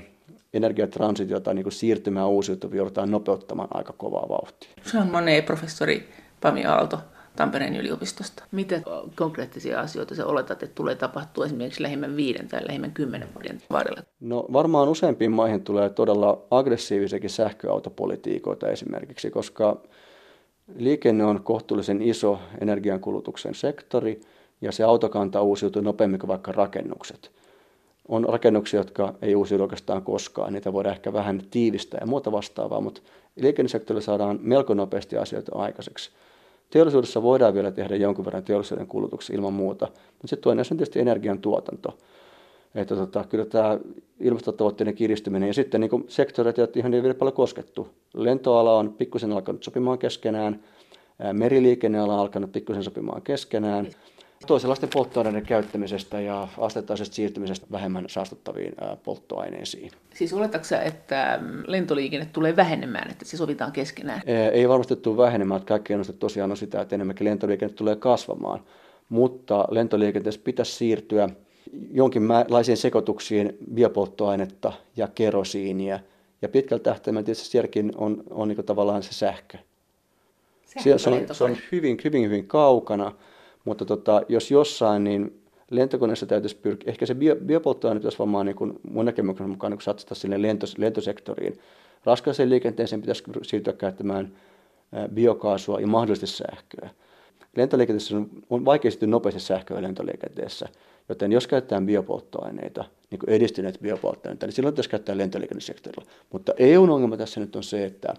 energiatransitiota, 0.53 1.53
niin 1.53 1.63
kuin 1.63 1.73
siirtymää 1.73 2.27
uusiutuvia, 2.27 2.77
joudutaan 2.77 3.11
nopeuttamaan 3.11 3.69
aika 3.73 3.93
kovaa 3.93 4.29
vauhtia. 4.29 4.69
Jean 4.93 5.11
Monnet, 5.11 5.45
professori 5.45 6.09
Pami 6.41 6.65
Aalto, 6.65 6.99
Tampereen 7.39 7.75
yliopistosta. 7.75 8.43
Mitä 8.51 8.81
konkreettisia 9.15 9.79
asioita 9.79 10.15
se 10.15 10.23
oletat, 10.23 10.63
että 10.63 10.75
tulee 10.75 10.95
tapahtua 10.95 11.45
esimerkiksi 11.45 11.83
lähimmän 11.83 12.15
viiden 12.15 12.47
tai 12.47 12.67
lähimmän 12.67 12.91
kymmenen 12.91 13.29
vuoden 13.35 13.61
varrella? 13.69 14.01
No 14.19 14.45
varmaan 14.53 14.89
useimpiin 14.89 15.31
maihin 15.31 15.63
tulee 15.63 15.89
todella 15.89 16.41
aggressiivisiakin 16.51 17.29
sähköautopolitiikoita 17.29 18.67
esimerkiksi, 18.67 19.31
koska 19.31 19.81
liikenne 20.75 21.23
on 21.23 21.43
kohtuullisen 21.43 22.01
iso 22.01 22.39
energiankulutuksen 22.61 23.55
sektori 23.55 24.21
ja 24.61 24.71
se 24.71 24.83
autokanta 24.83 25.41
uusiutuu 25.41 25.81
nopeammin 25.81 26.19
kuin 26.19 26.27
vaikka 26.27 26.51
rakennukset. 26.51 27.31
On 28.07 28.25
rakennuksia, 28.29 28.79
jotka 28.79 29.13
ei 29.21 29.35
uusiudu 29.35 29.63
oikeastaan 29.63 30.01
koskaan, 30.01 30.53
niitä 30.53 30.73
voidaan 30.73 30.95
ehkä 30.95 31.13
vähän 31.13 31.41
tiivistää 31.51 31.97
ja 32.01 32.07
muuta 32.07 32.31
vastaavaa, 32.31 32.81
mutta 32.81 33.01
liikennesektorilla 33.35 34.05
saadaan 34.05 34.39
melko 34.41 34.73
nopeasti 34.73 35.17
asioita 35.17 35.55
aikaiseksi. 35.55 36.11
Teollisuudessa 36.69 37.23
voidaan 37.23 37.53
vielä 37.53 37.71
tehdä 37.71 37.95
jonkun 37.95 38.25
verran 38.25 38.43
teollisuuden 38.43 38.87
kulutuksia 38.87 39.35
ilman 39.35 39.53
muuta, 39.53 39.85
mutta 39.85 40.27
sitten 40.27 40.43
toinen 40.43 40.65
on 40.71 40.77
tietysti 40.77 40.99
energiantuotanto. 40.99 41.97
Että 42.75 42.95
tota, 42.95 43.25
kyllä 43.29 43.45
tämä 43.45 43.79
ilmastotavoitteiden 44.19 44.95
kiristyminen 44.95 45.47
ja 45.47 45.53
sitten 45.53 45.81
niin 45.81 46.05
sektoreita, 46.07 46.61
joita 46.61 46.79
ihan 46.79 46.93
ei 46.93 47.01
vielä 47.01 47.13
paljon 47.13 47.33
koskettu. 47.33 47.87
Lentoala 48.13 48.77
on 48.77 48.93
pikkusen 48.93 49.31
alkanut 49.31 49.63
sopimaan 49.63 49.97
keskenään, 49.99 50.63
meriliikenneala 51.33 52.13
on 52.13 52.19
alkanut 52.19 52.51
pikkusen 52.51 52.83
sopimaan 52.83 53.21
keskenään 53.21 53.87
toisenlaisten 54.47 54.89
polttoaineiden 54.93 55.45
käyttämisestä 55.45 56.21
ja 56.21 56.47
asteittaisesta 56.57 57.15
siirtymisestä 57.15 57.67
vähemmän 57.71 58.05
saastuttaviin 58.07 58.75
polttoaineisiin. 59.03 59.91
Siis 60.13 60.33
oletatko 60.33 60.75
että 60.85 61.39
lentoliikenne 61.67 62.27
tulee 62.33 62.55
vähenemään, 62.55 63.11
että 63.11 63.25
se 63.25 63.37
sovitaan 63.37 63.71
keskenään? 63.71 64.21
Ei 64.53 64.69
varmasti 64.69 64.95
tule 64.95 65.17
vähenemään, 65.17 65.57
että 65.57 65.67
kaikki 65.67 65.93
ennustet 65.93 66.19
tosiaan 66.19 66.51
on 66.51 66.57
sitä, 66.57 66.81
että 66.81 66.95
enemmänkin 66.95 67.25
lentoliikenne 67.25 67.73
tulee 67.73 67.95
kasvamaan, 67.95 68.59
mutta 69.09 69.67
lentoliikenteessä 69.71 70.41
pitäisi 70.43 70.71
siirtyä 70.71 71.29
jonkinlaisiin 71.91 72.77
sekoituksiin 72.77 73.57
biopolttoainetta 73.73 74.73
ja 74.95 75.07
kerosiinia, 75.07 75.99
ja 76.41 76.49
pitkällä 76.49 76.83
tähtäimellä 76.83 77.25
tietysti 77.25 77.49
sielläkin 77.49 77.91
on, 77.95 78.23
on 78.29 78.47
niin 78.47 78.65
tavallaan 78.65 79.03
se 79.03 79.13
sähkö. 79.13 79.57
Se, 80.65 80.97
se, 80.97 81.09
on, 81.09 81.25
se 81.31 81.43
on 81.43 81.57
hyvin, 81.71 81.97
hyvin, 82.03 82.23
hyvin 82.25 82.47
kaukana, 82.47 83.11
mutta 83.65 83.85
tota, 83.85 84.21
jos 84.29 84.51
jossain, 84.51 85.03
niin 85.03 85.41
lentokoneessa 85.71 86.25
täytyisi 86.25 86.55
pyrkiä, 86.55 86.89
ehkä 86.89 87.05
se 87.05 87.15
bio, 87.15 87.35
biopolttoaine 87.35 87.99
pitäisi 87.99 88.19
varmaan 88.19 88.45
niin 88.45 88.55
kuin 88.55 88.79
mun 88.89 89.05
näkemyksen 89.05 89.49
mukaan 89.49 89.71
niin 89.71 89.81
satsata 89.81 90.15
sinne 90.15 90.41
lentos, 90.41 90.77
lentosektoriin. 90.77 91.59
Raskaaseen 92.03 92.49
liikenteeseen 92.49 93.01
pitäisi 93.01 93.23
siirtyä 93.41 93.73
käyttämään 93.73 94.33
biokaasua 95.13 95.79
ja 95.79 95.87
mahdollisesti 95.87 96.37
sähköä. 96.37 96.89
Lentoliikenteessä 97.55 98.17
on, 98.17 98.29
on 98.49 98.65
vaikea 98.65 98.91
sitten 98.91 99.09
nopeasti 99.09 99.39
sähköä 99.39 99.81
lentoliikenteessä, 99.81 100.67
joten 101.09 101.31
jos 101.31 101.47
käytetään 101.47 101.85
biopolttoaineita, 101.85 102.85
niin 103.11 103.19
kuin 103.19 103.29
edistyneet 103.29 103.79
biopolttoaineita, 103.81 104.45
niin 104.45 104.53
silloin 104.53 104.73
pitäisi 104.73 104.89
käyttää 104.89 105.17
lentoliikennesektorilla. 105.17 106.11
Mutta 106.33 106.53
EUn 106.57 106.89
ongelma 106.89 107.17
tässä 107.17 107.39
nyt 107.39 107.55
on 107.55 107.63
se, 107.63 107.85
että 107.85 108.13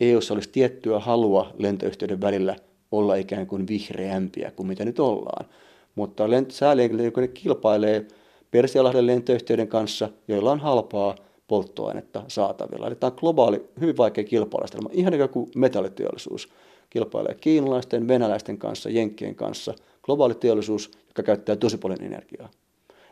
EUssa 0.00 0.34
olisi 0.34 0.50
tiettyä 0.52 0.98
halua 0.98 1.50
lentoyhtiöiden 1.58 2.20
välillä 2.20 2.56
olla 2.98 3.14
ikään 3.14 3.46
kuin 3.46 3.68
vihreämpiä 3.68 4.50
kuin 4.50 4.66
mitä 4.66 4.84
nyt 4.84 5.00
ollaan. 5.00 5.46
Mutta 5.94 6.26
lent- 6.26 6.50
sääliikenne 6.50 7.28
kilpailee 7.28 8.06
Persialahden 8.50 9.06
lentoyhtiöiden 9.06 9.68
kanssa, 9.68 10.08
joilla 10.28 10.52
on 10.52 10.60
halpaa 10.60 11.14
polttoainetta 11.48 12.24
saatavilla. 12.28 12.86
Eli 12.86 12.94
tämä 12.94 13.10
on 13.10 13.16
globaali, 13.20 13.68
hyvin 13.80 13.96
vaikea 13.96 14.24
kilpailustella. 14.24 14.90
Ihan 14.92 15.12
niin 15.12 15.28
kuin 15.28 15.50
metalliteollisuus 15.54 16.48
kilpailee 16.90 17.34
kiinalaisten, 17.34 18.08
venäläisten 18.08 18.58
kanssa, 18.58 18.90
jenkkien 18.90 19.34
kanssa. 19.34 19.74
Globaali 20.02 20.34
teollisuus, 20.34 20.90
joka 21.08 21.22
käyttää 21.22 21.56
tosi 21.56 21.78
paljon 21.78 22.02
energiaa. 22.02 22.48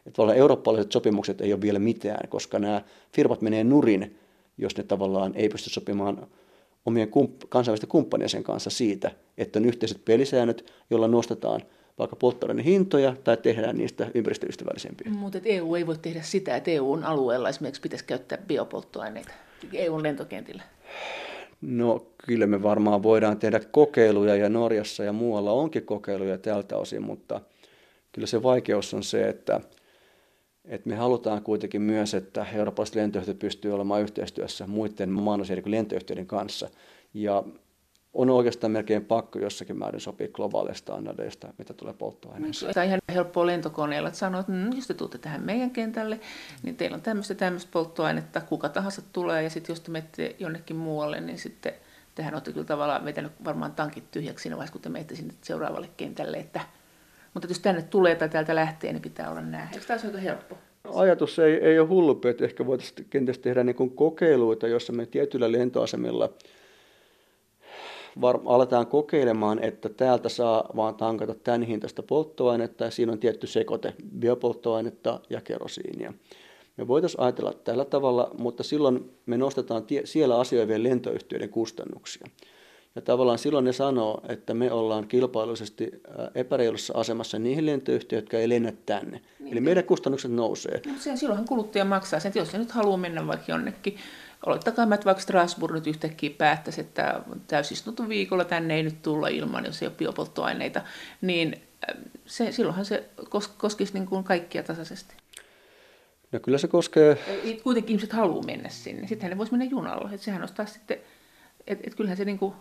Että 0.06 0.34
eurooppalaiset 0.34 0.92
sopimukset 0.92 1.40
ei 1.40 1.52
ole 1.52 1.60
vielä 1.60 1.78
mitään, 1.78 2.28
koska 2.28 2.58
nämä 2.58 2.82
firmat 3.12 3.42
menee 3.42 3.64
nurin, 3.64 4.18
jos 4.58 4.76
ne 4.76 4.82
tavallaan 4.82 5.32
ei 5.34 5.48
pysty 5.48 5.70
sopimaan 5.70 6.26
omien 6.86 7.08
kump- 7.08 7.46
kansainvälisten 7.48 7.88
kumppanien 7.88 8.42
kanssa 8.42 8.70
siitä, 8.70 9.10
että 9.38 9.58
on 9.58 9.64
yhteiset 9.64 10.04
pelisäännöt, 10.04 10.72
joilla 10.90 11.08
nostetaan 11.08 11.60
vaikka 11.98 12.16
polttoaineen 12.16 12.64
hintoja 12.64 13.16
tai 13.24 13.36
tehdään 13.36 13.78
niistä 13.78 14.10
ympäristöystävällisempiä. 14.14 15.10
Mutta 15.10 15.38
EU 15.44 15.74
ei 15.74 15.86
voi 15.86 15.98
tehdä 15.98 16.22
sitä, 16.22 16.56
että 16.56 16.70
EUn 16.70 17.04
alueella 17.04 17.48
esimerkiksi 17.48 17.82
pitäisi 17.82 18.04
käyttää 18.04 18.38
biopolttoaineita 18.46 19.32
EUn 19.72 20.02
lentokentillä. 20.02 20.62
No 21.60 22.06
kyllä 22.26 22.46
me 22.46 22.62
varmaan 22.62 23.02
voidaan 23.02 23.38
tehdä 23.38 23.60
kokeiluja 23.70 24.36
ja 24.36 24.48
Norjassa 24.48 25.04
ja 25.04 25.12
muualla 25.12 25.52
onkin 25.52 25.86
kokeiluja 25.86 26.38
tältä 26.38 26.76
osin, 26.76 27.02
mutta 27.02 27.40
kyllä 28.12 28.26
se 28.26 28.42
vaikeus 28.42 28.94
on 28.94 29.02
se, 29.02 29.28
että, 29.28 29.60
että 30.64 30.88
me 30.88 30.96
halutaan 30.96 31.42
kuitenkin 31.42 31.82
myös, 31.82 32.14
että 32.14 32.46
eurooppalaiset 32.54 32.96
lentoyhtiöt 32.96 33.38
pystyy 33.38 33.74
olemaan 33.74 34.02
yhteistyössä 34.02 34.66
muiden 34.66 35.10
maanosaiden 35.10 35.70
lentoyhtiöiden 35.70 36.26
kanssa. 36.26 36.68
Ja 37.14 37.44
on 38.14 38.30
oikeastaan 38.30 38.70
melkein 38.70 39.04
pakko 39.04 39.38
jossakin 39.38 39.78
määrin 39.78 40.00
sopia 40.00 40.28
globaaleista 40.28 40.92
standardeista, 40.92 41.54
mitä 41.58 41.74
tulee 41.74 41.94
polttoaineeseen. 41.94 42.74
Tämä 42.74 42.84
on 42.84 42.88
ihan 42.88 43.00
helppoa 43.14 43.46
lentokoneella, 43.46 44.08
että 44.08 44.18
sanoo, 44.18 44.40
että 44.40 44.52
mm, 44.52 44.72
jos 44.72 44.86
te 44.86 44.94
tuutte 44.94 45.18
tähän 45.18 45.42
meidän 45.42 45.70
kentälle, 45.70 46.20
niin 46.62 46.76
teillä 46.76 46.94
on 46.94 47.02
tämmöistä 47.02 47.34
tämmöistä 47.34 47.70
polttoainetta, 47.72 48.40
kuka 48.40 48.68
tahansa 48.68 49.02
tulee, 49.12 49.42
ja 49.42 49.50
sitten 49.50 49.72
jos 49.72 49.80
te 49.80 49.90
menette 49.90 50.36
jonnekin 50.38 50.76
muualle, 50.76 51.20
niin 51.20 51.38
sitten 51.38 51.72
tehän 52.14 52.34
olette 52.34 52.52
kyllä 52.52 52.66
tavallaan 52.66 53.04
vetänyt 53.04 53.32
varmaan 53.44 53.72
tankit 53.72 54.10
tyhjäksi 54.10 54.42
siinä 54.42 54.56
vaiheessa, 54.56 54.72
kun 54.72 54.82
te 54.82 54.88
menette 54.88 55.16
sinne 55.16 55.34
seuraavalle 55.42 55.90
kentälle, 55.96 56.36
että 56.36 56.60
mutta 57.34 57.48
jos 57.48 57.58
tänne 57.58 57.82
tulee 57.82 58.14
tai 58.14 58.28
täältä 58.28 58.54
lähtee, 58.54 58.92
niin 58.92 59.02
pitää 59.02 59.30
olla 59.30 59.40
nämä. 59.40 59.68
Eikö 59.72 59.84
tämä 59.86 60.00
ole 60.12 60.22
helppo? 60.22 60.58
Ajatus 60.94 61.38
ei, 61.38 61.54
ei 61.54 61.78
ole 61.78 61.88
hullu, 61.88 62.20
että 62.28 62.44
ehkä 62.44 62.66
voitaisiin 62.66 63.06
kenties 63.10 63.38
tehdä 63.38 63.64
niin 63.64 63.96
kokeiluita, 63.96 64.68
jossa 64.68 64.92
me 64.92 65.06
tietyillä 65.06 65.52
lentoasemilla– 65.52 66.28
var, 68.20 68.40
aletaan 68.46 68.86
kokeilemaan, 68.86 69.64
että 69.64 69.88
täältä 69.88 70.28
saa 70.28 70.68
vaan 70.76 70.94
tankata 70.94 71.34
tämän 71.34 71.62
hintaista 71.62 72.02
polttoainetta 72.02 72.84
ja 72.84 72.90
siinä 72.90 73.12
on 73.12 73.18
tietty 73.18 73.46
sekoite 73.46 73.94
biopolttoainetta 74.18 75.20
ja 75.30 75.40
kerosiinia. 75.40 76.12
Me 76.76 76.88
voitaisiin 76.88 77.20
ajatella 77.20 77.52
tällä 77.52 77.84
tavalla, 77.84 78.30
mutta 78.38 78.62
silloin 78.62 79.10
me 79.26 79.36
nostetaan 79.36 79.84
tie, 79.86 80.02
siellä 80.04 80.40
asioivien 80.40 80.82
lentoyhtiöiden 80.82 81.48
kustannuksia. 81.50 82.26
Ja 82.94 83.02
tavallaan 83.02 83.38
silloin 83.38 83.64
ne 83.64 83.72
sanoo, 83.72 84.22
että 84.28 84.54
me 84.54 84.72
ollaan 84.72 85.08
kilpailullisesti 85.08 85.90
epäreilussa 86.34 86.94
asemassa 86.96 87.38
niihin 87.38 87.66
lentoyhtiöihin, 87.66 88.22
jotka 88.22 88.36
ei 88.36 88.48
lennä 88.48 88.72
tänne. 88.86 89.20
Niin. 89.38 89.52
Eli 89.52 89.60
meidän 89.60 89.84
kustannukset 89.84 90.30
nousee. 90.30 90.80
No, 90.86 90.92
sen, 90.98 91.18
silloinhan 91.18 91.48
kuluttaja 91.48 91.84
maksaa 91.84 92.20
sen, 92.20 92.28
että 92.28 92.38
jos 92.38 92.50
se 92.50 92.58
nyt 92.58 92.70
haluaa 92.70 92.96
mennä 92.96 93.26
vaikka 93.26 93.52
jonnekin 93.52 93.96
olettakaa, 94.46 94.94
että 94.94 95.04
vaikka 95.04 95.22
Strasbourg 95.22 95.74
nyt 95.74 95.86
yhtäkkiä 95.86 96.30
päättäisi, 96.38 96.80
että 96.80 97.22
täysistunto 97.46 98.08
viikolla 98.08 98.44
tänne 98.44 98.76
ei 98.76 98.82
nyt 98.82 99.02
tulla 99.02 99.28
ilman, 99.28 99.64
jos 99.64 99.82
ei 99.82 99.88
ole 99.88 99.94
biopolttoaineita, 99.98 100.82
niin 101.20 101.62
äh, 101.90 101.96
se, 102.26 102.52
silloinhan 102.52 102.84
se 102.84 103.04
kos, 103.28 103.48
koskisi 103.48 103.94
niin 103.94 104.06
kuin 104.06 104.24
kaikkia 104.24 104.62
tasaisesti. 104.62 105.14
No 106.32 106.40
kyllä 106.40 106.58
se 106.58 106.68
koskee... 106.68 107.18
Kuitenkin 107.62 107.90
ihmiset 107.90 108.12
haluaa 108.12 108.42
mennä 108.42 108.68
sinne. 108.68 109.08
Sittenhän 109.08 109.30
ne 109.30 109.38
voisi 109.38 109.52
mennä 109.52 109.64
junalla. 109.64 110.10
Että 110.12 110.24
sehän 110.24 110.42
olisi 110.42 110.54
taas 110.54 110.72
sitten, 110.72 110.98
että 111.66 111.84
et 111.86 111.94
kyllähän 111.94 112.16
se 112.16 112.24
niin 112.24 112.38
kuin... 112.38 112.54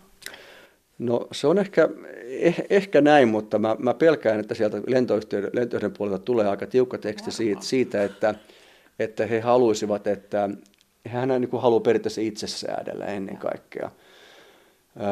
No 0.98 1.28
se 1.32 1.46
on 1.46 1.58
ehkä, 1.58 1.88
eh, 2.24 2.64
ehkä 2.70 3.00
näin, 3.00 3.28
mutta 3.28 3.58
mä, 3.58 3.76
mä 3.78 3.94
pelkään, 3.94 4.40
että 4.40 4.54
sieltä 4.54 4.80
lentoyhtiöiden, 4.86 5.50
lentoyhtiöiden 5.52 5.98
puolelta 5.98 6.24
tulee 6.24 6.48
aika 6.48 6.66
tiukka 6.66 6.98
teksti 6.98 7.30
siitä, 7.30 7.62
siitä 7.62 8.04
että, 8.04 8.34
että 8.98 9.26
he 9.26 9.40
haluaisivat, 9.40 10.06
että 10.06 10.50
hän 11.08 11.28
niin 11.28 11.48
kuin 11.48 11.62
haluaa 11.62 11.80
periaatteessa 11.80 12.20
itse 12.20 12.46
säädellä 12.46 13.06
ennen 13.06 13.36
kaikkea. 13.36 13.90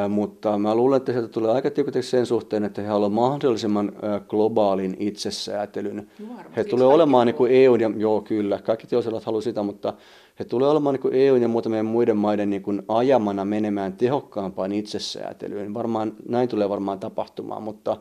Mutta 0.08 0.58
mä 0.58 0.74
luulen, 0.74 0.96
että 0.96 1.12
sieltä 1.12 1.28
tulee 1.28 1.50
aika 1.50 1.70
tiukasti 1.70 2.02
sen 2.02 2.26
suhteen, 2.26 2.64
että 2.64 2.82
he 2.82 2.88
haluavat 2.88 3.14
mahdollisimman 3.14 3.92
globaalin 4.28 4.96
itsesäätelyn. 4.98 6.10
he 6.56 6.64
tulee 6.64 6.86
olemaan 6.86 7.26
niin 7.26 7.34
kuin 7.34 7.52
EU, 7.52 7.74
ja 7.74 7.90
joo 7.96 8.20
kyllä, 8.20 8.58
kaikki 8.58 8.86
teollisuudet 8.86 9.24
haluavat 9.24 9.44
sitä, 9.44 9.62
mutta 9.62 9.94
he 10.38 10.44
tulee 10.44 10.68
olemaan 10.68 10.94
niin 10.94 11.02
kuin 11.02 11.14
EU 11.14 11.36
ja 11.36 11.48
muutamien 11.48 11.86
muiden 11.86 12.16
maiden 12.16 12.50
niin 12.50 12.62
kuin 12.62 12.82
ajamana 12.88 13.44
menemään 13.44 13.92
tehokkaampaan 13.92 14.72
itsesäätelyyn. 14.72 15.74
Varmaan, 15.74 16.12
näin 16.28 16.48
tulee 16.48 16.68
varmaan 16.68 16.98
tapahtumaan, 16.98 17.62
mutta, 17.62 17.96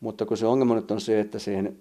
mutta 0.00 0.26
kun 0.26 0.36
se 0.36 0.46
ongelma 0.46 0.74
nyt 0.74 0.90
on 0.90 1.00
se, 1.00 1.20
että 1.20 1.38
siihen 1.38 1.76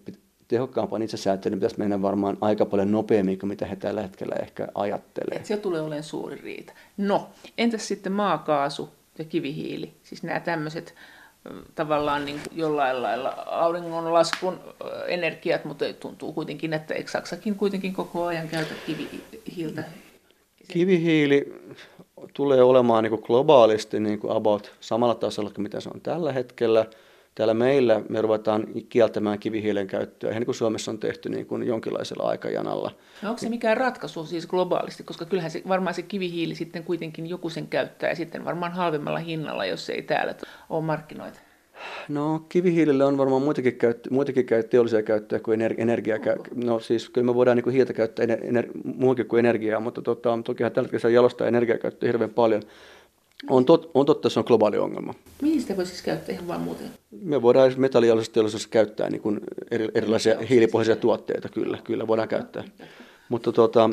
tehokkaampaan 0.47 1.01
itsesäätelyyn 1.01 1.59
pitäisi 1.59 1.79
mennä 1.79 2.01
varmaan 2.01 2.37
aika 2.41 2.65
paljon 2.65 2.91
nopeammin 2.91 3.39
kuin 3.39 3.47
mitä 3.47 3.65
he 3.65 3.75
tällä 3.75 4.01
hetkellä 4.01 4.35
ehkä 4.41 4.67
ajattelee. 4.75 5.37
Et 5.37 5.45
se 5.45 5.57
tulee 5.57 5.81
olemaan 5.81 6.03
suuri 6.03 6.35
riita. 6.35 6.73
No, 6.97 7.27
entäs 7.57 7.87
sitten 7.87 8.11
maakaasu 8.11 8.89
ja 9.19 9.25
kivihiili? 9.25 9.93
Siis 10.03 10.23
nämä 10.23 10.39
tämmöiset 10.39 10.95
tavallaan 11.75 12.25
niin 12.25 12.39
jollain 12.51 13.01
lailla 13.01 13.29
auringonlaskun 13.45 14.60
energiat, 15.08 15.65
mutta 15.65 15.86
tuntuu 15.93 16.34
kuitenkin, 16.34 16.73
että 16.73 16.93
eikö 16.93 17.12
Saksakin 17.12 17.55
kuitenkin 17.55 17.93
koko 17.93 18.25
ajan 18.25 18.47
käytä 18.47 18.73
kivihiiltä? 18.86 19.84
Kivihiili 20.67 21.53
tulee 22.34 22.63
olemaan 22.63 23.03
niin 23.03 23.12
kuin 23.12 23.23
globaalisti 23.25 23.99
niin 23.99 24.19
kuin 24.19 24.36
about 24.36 24.71
samalla 24.79 25.15
tasolla 25.15 25.49
kuin 25.49 25.63
mitä 25.63 25.79
se 25.79 25.89
on 25.93 26.01
tällä 26.01 26.34
hetkellä– 26.34 26.86
täällä 27.35 27.53
meillä 27.53 28.01
me 28.09 28.21
ruvetaan 28.21 28.67
kieltämään 28.89 29.39
kivihiilen 29.39 29.87
käyttöä, 29.87 30.29
ihan 30.29 30.39
niin 30.39 30.45
kuin 30.45 30.55
Suomessa 30.55 30.91
on 30.91 30.99
tehty 30.99 31.29
niin 31.29 31.45
kuin 31.45 31.67
jonkinlaisella 31.67 32.29
aikajanalla. 32.29 32.91
No 33.21 33.29
onko 33.29 33.39
se 33.39 33.49
mikään 33.49 33.77
ratkaisu 33.77 34.25
siis 34.25 34.47
globaalisti, 34.47 35.03
koska 35.03 35.25
kyllähän 35.25 35.51
se, 35.51 35.61
varmaan 35.67 35.93
se 35.93 36.01
kivihiili 36.01 36.55
sitten 36.55 36.83
kuitenkin 36.83 37.27
joku 37.27 37.49
sen 37.49 37.67
käyttää 37.67 38.09
ja 38.09 38.15
sitten 38.15 38.45
varmaan 38.45 38.71
halvemmalla 38.71 39.19
hinnalla, 39.19 39.65
jos 39.65 39.89
ei 39.89 40.01
täällä 40.01 40.35
ole 40.69 40.83
markkinoita. 40.83 41.39
No 42.09 42.45
kivihiilelle 42.49 43.05
on 43.05 43.17
varmaan 43.17 43.41
muitakin, 43.41 43.75
käyttö, 43.75 44.09
muitakin 44.13 44.45
käyttö, 44.45 44.69
teollisia 44.69 45.03
käyttöjä 45.03 45.39
kuin 45.39 45.61
energia. 45.61 45.83
energia 45.83 46.35
no 46.55 46.79
siis 46.79 47.09
kyllä 47.09 47.25
me 47.25 47.35
voidaan 47.35 47.57
niin 47.57 47.63
kuin 47.63 47.73
hiiltä 47.73 47.93
käyttää 47.93 48.23
ener, 48.23 48.39
ener, 48.43 48.67
muukin 48.83 49.27
kuin 49.27 49.39
energiaa, 49.39 49.79
mutta 49.79 50.01
tota, 50.01 50.39
tokihan 50.45 50.71
tällä 50.71 50.89
hetkellä 50.91 51.13
jalostaa 51.13 51.47
energiakäyttöä 51.47 52.07
hirveän 52.07 52.29
paljon. 52.29 52.63
On, 53.47 53.65
tot, 53.65 53.91
on 53.93 54.06
totta, 54.06 54.30
se 54.30 54.39
on 54.39 54.45
globaali 54.47 54.78
ongelma. 54.78 55.13
Mihin 55.41 55.62
sitä 55.62 55.78
voisi 55.78 55.89
siis 55.89 56.02
käyttää 56.02 56.36
ihan 56.36 56.47
vain 56.47 56.62
muuten? 56.62 56.88
Me 57.21 57.41
voidaan 57.41 57.73
metallialusteollisuudessa 57.78 58.69
käyttää 58.69 59.10
niin 59.10 59.21
kuin 59.21 59.39
erilaisia 59.95 60.39
hiilipohjaisia 60.39 60.95
tuotteita, 60.95 61.49
kyllä, 61.49 61.78
kyllä 61.84 62.08
voidaan 62.08 62.28
käyttää. 62.28 62.63
Mutta 63.30 63.52
tota, 63.52 63.89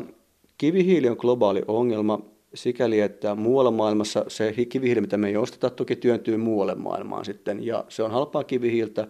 kivihiili 0.57 1.09
on 1.09 1.17
globaali 1.19 1.61
ongelma 1.67 2.21
sikäli, 2.53 2.99
että 2.99 3.35
muualla 3.35 3.71
maailmassa 3.71 4.25
se 4.27 4.53
kivihiili, 4.69 5.01
mitä 5.01 5.17
me 5.17 5.27
ei 5.27 5.37
osteta, 5.37 5.69
toki 5.69 5.95
työntyy 5.95 6.37
muualle 6.37 6.75
maailmaan 6.75 7.25
sitten, 7.25 7.65
ja 7.65 7.85
se 7.89 8.03
on 8.03 8.11
halpaa 8.11 8.43
kivihiiltä, 8.43 9.07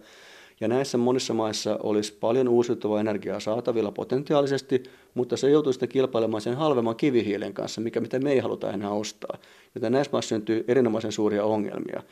ja 0.60 0.68
näissä 0.68 0.98
monissa 0.98 1.34
maissa 1.34 1.78
olisi 1.82 2.16
paljon 2.20 2.48
uusiutuvaa 2.48 3.00
energiaa 3.00 3.40
saatavilla 3.40 3.92
potentiaalisesti, 3.92 4.82
mutta 5.14 5.36
se 5.36 5.50
joutuu 5.50 5.72
sitten 5.72 5.88
kilpailemaan 5.88 6.40
sen 6.40 6.56
halvemman 6.56 6.96
kivihiilen 6.96 7.54
kanssa, 7.54 7.80
mikä 7.80 8.00
mitä 8.00 8.18
me 8.18 8.32
ei 8.32 8.38
haluta 8.38 8.70
enää 8.70 8.90
ostaa. 8.90 9.38
Joten 9.74 9.92
näissä 9.92 10.12
maissa 10.12 10.28
syntyy 10.28 10.64
erinomaisen 10.68 11.12
suuria 11.12 11.44
ongelmia. 11.44 12.02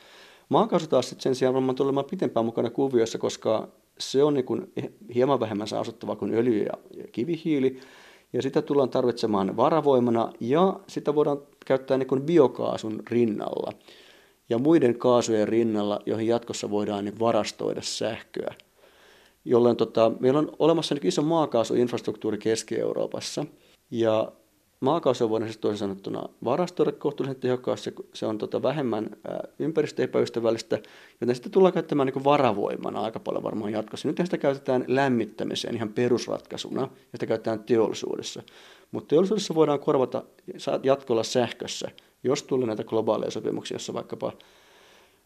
Maakaasu 0.49 0.87
taas 0.87 1.15
sen 1.19 1.35
sijaan 1.35 1.55
varmaan 1.55 1.77
tulemaan 1.77 2.07
pitempään 2.11 2.47
mukana 2.47 2.71
kuvioissa, 2.71 3.19
koska 3.19 3.69
se 3.99 4.23
on 4.23 4.35
niin 4.35 4.73
hieman 5.15 5.41
vähemmän 5.41 5.69
saastuttava 5.69 6.17
kuin 6.17 6.35
öljy 6.35 6.63
ja 6.63 6.73
kivihiili, 7.13 7.81
ja 8.33 8.43
sitä 8.43 8.63
tullaan 8.63 8.89
tarvitsemaan 8.89 9.57
varavoimana, 9.57 10.33
ja 10.41 10.81
sitä 10.87 11.15
voidaan 11.15 11.39
käyttää 11.67 11.99
niin 11.99 12.23
biokaasun 12.23 13.03
rinnalla. 13.11 13.73
Ja 14.49 14.59
muiden 14.59 14.99
kaasujen 14.99 15.49
rinnalla, 15.49 16.01
joihin 16.07 16.27
jatkossa 16.27 16.71
voidaan 16.71 17.05
niin 17.05 17.19
varastoida 17.19 17.83
sähköä. 17.83 18.55
Jolloin 19.45 19.77
tota, 19.77 20.13
meillä 20.21 20.39
on 20.39 20.53
olemassa 20.59 20.95
niin 20.95 21.07
iso 21.07 21.23
maakaasuinfrastruktuuri 21.23 22.39
Keski-Euroopassa, 22.39 23.47
ja 23.91 24.33
maakaasu 24.81 25.31
voidaan 25.31 25.49
siis 25.49 25.59
toisin 25.59 25.79
sanottuna 25.79 26.29
varastoida 26.45 26.93
kohtuullisen 26.93 27.41
tehokkaasti, 27.41 27.95
se 28.15 28.27
on 28.27 28.39
tota 28.39 28.63
vähemmän 28.63 29.11
ympäristöystävällistä, 29.59 30.79
joten 31.21 31.35
sitten 31.35 31.53
tullaan 31.53 31.75
käyttämään 31.75 32.07
niin 32.07 32.25
varavoimana 32.25 33.01
aika 33.01 33.21
paljon 33.21 33.43
varmaan 33.43 33.73
jatkossa. 33.73 34.09
Nyt 34.09 34.17
sitä 34.25 34.39
käytetään 34.39 34.85
lämmittämiseen 34.89 35.75
ihan 35.75 35.93
perusratkaisuna, 35.93 36.83
ja 36.83 36.89
sitä 37.13 37.27
käytetään 37.27 37.65
teollisuudessa. 37.65 38.43
Mutta 38.91 39.09
teollisuudessa 39.09 39.55
voidaan 39.55 39.81
korvata 39.81 40.23
jatkolla 40.83 41.23
sähkössä, 41.23 41.91
jos 42.23 42.43
tulee 42.43 42.67
näitä 42.67 42.85
globaaleja 42.85 43.31
sopimuksia, 43.31 43.75
jossa 43.75 43.95
vaikkapa 43.95 44.33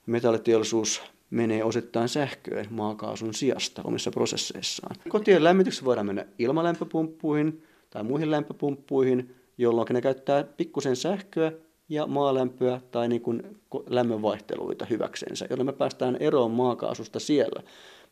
metalliteollisuus 0.07 1.03
menee 1.31 1.65
osittain 1.65 2.09
sähköön 2.09 2.67
maakaasun 2.71 3.35
sijasta 3.35 3.83
omissa 3.85 4.11
prosesseissaan. 4.11 4.97
Kotien 5.09 5.45
lämmityksessä 5.45 5.85
voidaan 5.85 6.07
mennä 6.07 6.27
ilmalämpöpumppuihin 6.39 7.63
tai 7.91 8.05
muihin 8.05 8.31
lämpöpumppuihin, 8.31 9.35
jolloin 9.59 9.87
ne 9.91 10.01
käyttää 10.01 10.45
pikkusen 10.45 10.97
sähköä 10.97 11.53
ja 11.89 12.07
maalämpöä 12.07 12.81
tai 12.91 13.09
niin 13.09 13.21
kuin 13.21 13.43
lämmönvaihteluita 13.87 14.87
hyväksensä, 14.91 15.47
jolloin 15.51 15.67
me 15.67 15.73
päästään 15.73 16.17
eroon 16.21 16.51
maakaasusta 16.51 17.21
siellä. 17.21 17.63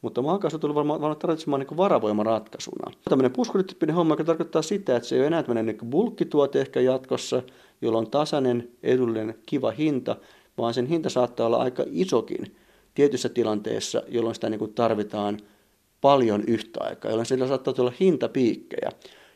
Mutta 0.03 0.23
maakaasu 0.23 0.59
tulee 0.59 0.75
varmaan, 0.75 1.01
varmaan 1.01 1.19
tarvitsemaan 1.19 1.61
niin 1.61 1.77
varavoimaratkaisuna. 1.77 2.93
Tämmöinen 3.09 3.33
puskurityyppinen 3.33 3.97
homma, 3.97 4.13
joka 4.13 4.25
tarkoittaa 4.25 4.63
sitä, 4.63 4.97
että 4.97 5.09
se 5.09 5.15
ei 5.15 5.21
ole 5.21 5.27
enää 5.27 5.43
tämmöinen 5.43 5.67
niin 5.67 5.91
bulkkituote 5.91 6.61
ehkä 6.61 6.81
jatkossa, 6.81 7.43
jolla 7.81 7.99
on 7.99 8.11
tasainen, 8.11 8.69
edullinen, 8.83 9.35
kiva 9.47 9.71
hinta, 9.71 10.17
vaan 10.59 10.75
sen 10.75 10.87
hinta 10.87 11.11
saattaa 11.11 11.47
olla 11.47 11.63
aika 11.63 11.85
isokin 11.87 12.57
tietyissä 12.95 13.29
tilanteissa, 13.29 14.03
jolloin 14.09 14.35
sitä 14.35 14.49
niin 14.49 14.59
kuin 14.59 14.75
tarvitaan 14.75 15.39
paljon 16.01 16.45
yhtä 16.47 16.81
aikaa, 16.85 17.11
jolloin 17.11 17.27
sillä 17.27 17.49
saattaa 17.49 17.75
tulla 17.75 17.93
hintapiikkejä 18.01 18.91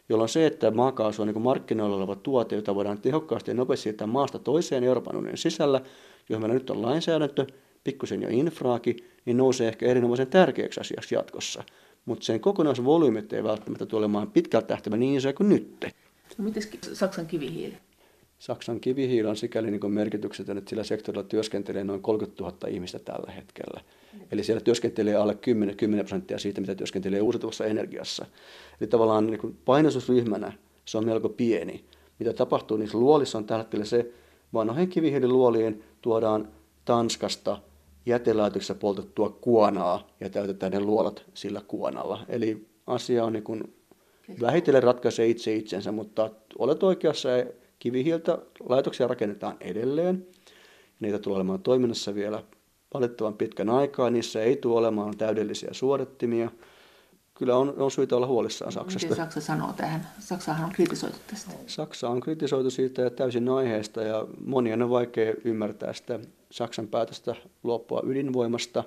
jolloin 0.09 0.29
se, 0.29 0.47
että 0.47 0.71
maakaasu 0.71 1.23
on 1.23 1.29
niin 1.29 1.43
markkinoilla 1.43 1.97
oleva 1.97 2.17
tuote, 2.17 2.57
jota 2.57 2.75
voidaan 2.75 3.01
tehokkaasti 3.01 3.51
ja 3.51 3.55
nopeasti 3.55 3.83
siirtää 3.83 4.07
maasta 4.07 4.39
toiseen 4.39 4.85
Euroopan 4.85 5.17
unionin 5.17 5.39
sisällä, 5.39 5.81
johon 6.29 6.43
meillä 6.43 6.55
nyt 6.55 6.71
on 6.71 6.83
lainsäädäntö, 6.83 7.47
pikkusen 7.85 8.23
jo 8.23 8.29
infraakin, 8.31 8.97
niin 9.25 9.37
nousee 9.37 9.69
ehkä 9.69 9.87
erinomaisen 9.87 10.27
tärkeäksi 10.27 10.81
asiaksi 10.81 11.15
jatkossa. 11.15 11.65
Mutta 12.05 12.25
sen 12.25 12.41
kokonaisvolyymit 12.41 13.33
ei 13.33 13.45
välttämättä 13.45 13.87
tule 13.87 13.99
olemaan 13.99 14.31
pitkältä 14.31 14.67
tähtäimellä 14.67 15.01
niin 15.01 15.17
isoja 15.17 15.33
kuin 15.33 15.49
nyt. 15.49 15.87
No, 16.39 16.51
Saksan 16.93 17.27
kivihiili? 17.27 17.77
Saksan 18.43 18.81
kivihiili 18.81 19.29
on 19.29 19.37
sikäli 19.37 19.71
niin 19.71 19.93
merkityksetön, 19.93 20.59
että 20.59 20.71
sillä 20.71 20.85
sektorilla 20.85 21.23
työskentelee 21.23 21.85
noin 21.85 22.03
30 22.03 22.43
000 22.43 22.57
ihmistä 22.69 22.99
tällä 22.99 23.33
hetkellä. 23.33 23.81
Eli 24.33 24.45
siellä 24.45 24.61
työskentelee 24.61 25.15
alle 25.15 25.35
10, 25.35 25.77
10 25.77 26.05
prosenttia 26.05 26.39
siitä, 26.39 26.61
mitä 26.61 26.75
työskentelee 26.75 27.21
uusiutuvassa 27.21 27.65
energiassa. 27.65 28.27
Eli 28.81 28.89
tavallaan 28.89 29.27
niin 29.27 29.59
painosusryhmänä 29.65 30.53
se 30.85 30.99
on 30.99 31.05
melko 31.05 31.29
pieni. 31.29 31.85
Mitä 32.19 32.33
tapahtuu 32.33 32.77
niissä 32.77 32.99
luolissa 32.99 33.39
on 33.39 33.45
tällä 33.45 33.63
hetkellä 33.63 33.85
se, 33.85 34.13
vanhojen 34.55 34.89
kivihiililuolien 34.89 35.85
tuodaan 36.01 36.49
Tanskasta 36.85 37.59
jätelaitoksessa 38.07 38.75
poltettua 38.75 39.39
kuonaa 39.41 40.09
ja 40.21 40.31
täytetään 40.31 40.73
ne 40.73 40.81
luolat 40.81 41.25
sillä 41.35 41.61
kuonalla. 41.69 42.25
Eli 42.29 42.67
asia 42.87 43.25
on 43.25 43.33
niin 43.33 43.45
kuin 43.45 43.75
vähitellen 44.41 44.83
ratkaisee 44.83 45.27
itse 45.27 45.55
itsensä, 45.55 45.93
mutta 45.93 46.31
olet 46.59 46.83
oikeassa, 46.83 47.29
kivihiiltä 47.83 48.39
laitoksia 48.69 49.07
rakennetaan 49.07 49.57
edelleen. 49.61 50.27
Niitä 51.01 51.19
tulee 51.19 51.37
olemaan 51.37 51.63
toiminnassa 51.63 52.15
vielä 52.15 52.43
valitettavan 52.95 53.35
pitkän 53.35 53.71
aikaa. 53.71 54.11
Niissä 54.11 54.43
ei 54.43 54.57
tule 54.57 54.79
olemaan 54.79 55.17
täydellisiä 55.17 55.69
suodattimia. 55.73 56.51
Kyllä 57.35 57.57
on, 57.57 57.75
on 57.79 57.91
syytä 57.91 58.17
olla 58.17 58.27
huolissaan 58.27 58.73
Saksasta. 58.73 59.07
Miten 59.09 59.25
Saksa 59.25 59.41
sanoo 59.41 59.73
tähän? 59.73 60.09
Saksahan 60.19 60.65
on 60.65 60.73
kritisoitu 60.73 61.17
tästä. 61.27 61.51
Saksa 61.67 62.09
on 62.09 62.21
kritisoitu 62.21 62.71
siitä 62.71 63.03
ja 63.03 63.11
täysin 63.11 63.49
aiheesta 63.49 64.03
ja 64.03 64.27
monien 64.47 64.83
on 64.83 64.91
vaikea 64.91 65.35
ymmärtää 65.45 65.93
sitä 65.93 66.21
Saksan 66.51 66.89
päätöstä 66.89 67.35
luopua 67.63 68.03
ydinvoimasta 68.07 68.85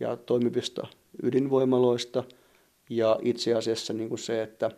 ja 0.00 0.16
toimivista 0.16 0.86
ydinvoimaloista. 1.22 2.24
Ja 2.90 3.18
itse 3.22 3.54
asiassa 3.54 3.92
niin 3.92 4.08
kuin 4.08 4.18
se, 4.18 4.42
että 4.42 4.70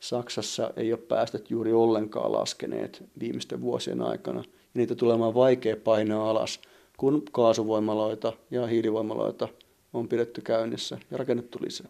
Saksassa 0.00 0.70
ei 0.76 0.92
ole 0.92 1.00
päästöt 1.00 1.50
juuri 1.50 1.72
ollenkaan 1.72 2.32
laskeneet 2.32 3.04
viimeisten 3.20 3.60
vuosien 3.60 4.02
aikana. 4.02 4.40
Ja 4.40 4.44
niitä 4.74 4.94
tulee 4.94 5.12
olemaan 5.12 5.34
vaikea 5.34 5.76
painaa 5.76 6.30
alas– 6.30 6.60
kun 7.00 7.22
kaasuvoimaloita 7.32 8.32
ja 8.50 8.66
hiilivoimaloita 8.66 9.48
on 9.92 10.08
pidetty 10.08 10.40
käynnissä 10.40 10.98
ja 11.10 11.16
rakennettu 11.16 11.58
lisää. 11.62 11.86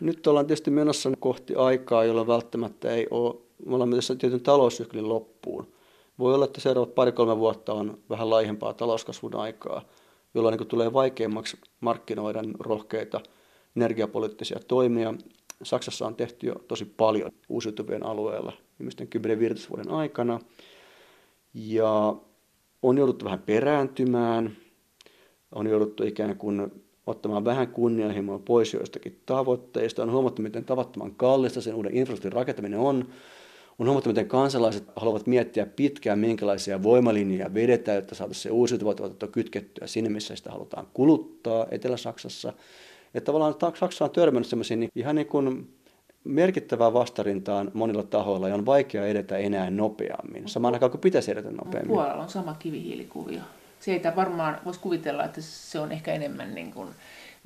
Nyt 0.00 0.26
ollaan 0.26 0.46
tietysti 0.46 0.70
menossa 0.70 1.10
kohti 1.20 1.54
aikaa, 1.54 2.04
jolloin 2.04 2.26
välttämättä 2.26 2.90
ei 2.90 3.06
ole, 3.10 3.34
me 3.66 3.74
ollaan 3.74 3.90
tässä 3.90 4.14
tietyn 4.14 4.40
taloussyklin 4.40 5.08
loppuun. 5.08 5.66
Voi 6.18 6.34
olla, 6.34 6.44
että 6.44 6.60
seuraavat 6.60 6.94
pari-kolme 6.94 7.38
vuotta 7.38 7.72
on 7.72 7.98
vähän 8.10 8.30
laihempaa 8.30 8.72
talouskasvun 8.72 9.36
aikaa, 9.36 9.82
jolloin 10.34 10.56
niin 10.56 10.68
tulee 10.68 10.92
vaikeammaksi 10.92 11.56
markkinoida 11.80 12.42
rohkeita 12.58 13.20
energiapoliittisia 13.76 14.60
toimia. 14.68 15.14
Saksassa 15.62 16.06
on 16.06 16.14
tehty 16.14 16.46
jo 16.46 16.54
tosi 16.54 16.84
paljon 16.84 17.30
uusiutuvien 17.48 18.06
alueella 18.06 18.52
viimeisten 18.78 19.08
10-15 19.66 19.70
vuoden 19.70 19.90
aikana. 19.90 20.40
Ja 21.54 22.16
on 22.82 22.98
jouduttu 22.98 23.24
vähän 23.24 23.42
perääntymään, 23.42 24.56
on 25.54 25.66
jouduttu 25.66 26.04
ikään 26.04 26.36
kuin 26.36 26.84
ottamaan 27.06 27.44
vähän 27.44 27.68
kunnianhimoa 27.68 28.38
pois 28.38 28.74
joistakin 28.74 29.20
tavoitteista, 29.26 30.02
on 30.02 30.10
huomattu, 30.10 30.42
miten 30.42 30.64
tavattoman 30.64 31.14
kallista 31.14 31.60
sen 31.60 31.74
uuden 31.74 31.96
infrastruktuurin 31.96 32.36
rakentaminen 32.36 32.78
on, 32.78 33.08
on 33.78 33.86
huomattu, 33.86 34.10
miten 34.10 34.28
kansalaiset 34.28 34.84
haluavat 34.96 35.26
miettiä 35.26 35.66
pitkään, 35.66 36.18
minkälaisia 36.18 36.82
voimalinjoja 36.82 37.54
vedetään, 37.54 37.96
jotta 37.96 38.14
saataisiin 38.14 38.42
se 38.42 38.50
uusiutuva 38.50 38.94
tuotanto 38.94 39.28
kytkettyä 39.28 39.86
sinne, 39.86 40.10
missä 40.10 40.36
sitä 40.36 40.50
halutaan 40.50 40.86
kuluttaa 40.94 41.66
Etelä-Saksassa. 41.70 42.52
Että 43.14 43.26
tavallaan 43.26 43.54
Saksa 43.80 44.04
on 44.04 44.10
törmännyt 44.10 44.48
sellaisiin 44.48 44.80
niin 44.80 44.90
ihan 44.94 45.14
niin 45.14 45.26
kuin 45.26 45.74
merkittävää 46.24 46.92
vastarintaan 46.92 47.70
monilla 47.74 48.02
tahoilla 48.02 48.48
ja 48.48 48.54
on 48.54 48.66
vaikea 48.66 49.06
edetä 49.06 49.36
enää 49.36 49.70
nopeammin, 49.70 50.48
samaan 50.48 50.74
aikaan 50.74 50.90
kuin 50.90 51.00
pitäisi 51.00 51.30
edetä 51.30 51.50
nopeammin. 51.50 51.88
Puolalla 51.88 52.22
on 52.22 52.28
sama 52.28 52.56
kivihiilikuvio. 52.58 53.40
Ei 53.86 54.02
varmaan 54.16 54.58
voisi 54.64 54.80
kuvitella, 54.80 55.24
että 55.24 55.40
se 55.40 55.78
on 55.78 55.92
ehkä 55.92 56.12
enemmän 56.12 56.54
niin 56.54 56.72
kuin 56.72 56.88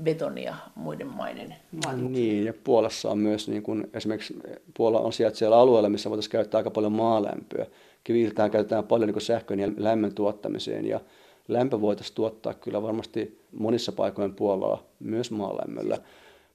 betonia 0.02 0.54
muiden 0.74 1.06
maiden 1.06 1.54
vaatimuksia. 1.86 2.22
Niin, 2.22 2.44
ja 2.44 2.54
Puolassa 2.64 3.10
on 3.10 3.18
myös, 3.18 3.48
niin 3.48 3.62
kuin, 3.62 3.90
esimerkiksi 3.94 4.38
Puola 4.76 5.00
on 5.00 5.12
sijaitsee 5.12 5.48
alueella, 5.48 5.88
missä 5.88 6.10
voitaisiin 6.10 6.32
käyttää 6.32 6.58
aika 6.58 6.70
paljon 6.70 6.92
maalämpöä. 6.92 7.66
Kivihiiltään 8.04 8.50
käytetään 8.50 8.84
paljon 8.84 9.10
niin 9.10 9.20
sähkön 9.20 9.60
ja 9.60 9.68
lämmön 9.76 10.14
tuottamiseen, 10.14 10.86
ja 10.86 11.00
lämpö 11.48 11.80
voitaisiin 11.80 12.14
tuottaa 12.14 12.54
kyllä 12.54 12.82
varmasti 12.82 13.40
monissa 13.52 13.92
paikoin 13.92 14.34
Puolaa 14.34 14.82
myös 15.00 15.30
maalämmöllä 15.30 15.98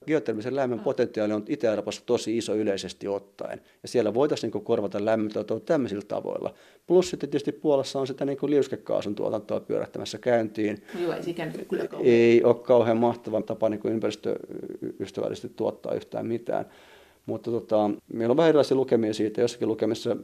geotermisen 0.08 0.56
lämmön 0.56 0.80
potentiaali 0.80 1.34
on 1.34 1.44
Itä-Euroopassa 1.48 2.02
tosi 2.06 2.38
iso 2.38 2.56
yleisesti 2.56 3.08
ottaen. 3.08 3.62
Ja 3.84 3.88
siellä 3.88 4.14
voitaisiin 4.14 4.52
niin 4.54 4.64
korvata 4.64 5.06
lämmöntuotantoa 5.06 5.66
tämmöisillä 5.66 6.04
tavoilla. 6.08 6.54
Plus 6.88 7.10
sitten 7.10 7.30
tietysti 7.30 7.52
Puolassa 7.52 8.00
on 8.00 8.08
sitä 8.08 8.26
niin 8.26 8.38
liuskekaasun 8.48 9.16
tuotantoa 9.16 9.60
pyörähtämässä 9.60 10.18
käyntiin. 10.18 10.84
Joo, 11.02 11.14
ei 11.14 11.66
kyllä 11.70 11.88
kauhean. 11.88 12.14
Ei 12.14 12.44
ole 12.44 12.56
kauhean 12.56 12.98
mahtava 12.98 13.42
tapa 13.42 13.70
niin 13.70 13.82
ympäristöystävällisesti 13.84 15.50
tuottaa 15.56 15.94
yhtään 15.94 16.28
mitään. 16.28 16.66
Mutta 17.26 17.52
tota, 17.52 17.90
meillä 18.14 18.32
on 18.32 18.38
vähän 18.38 18.50
erilaisia 18.50 18.78
lukemia 18.78 19.14
siitä. 19.14 19.42
Jossakin 19.42 19.68
lukemissa 19.68 20.18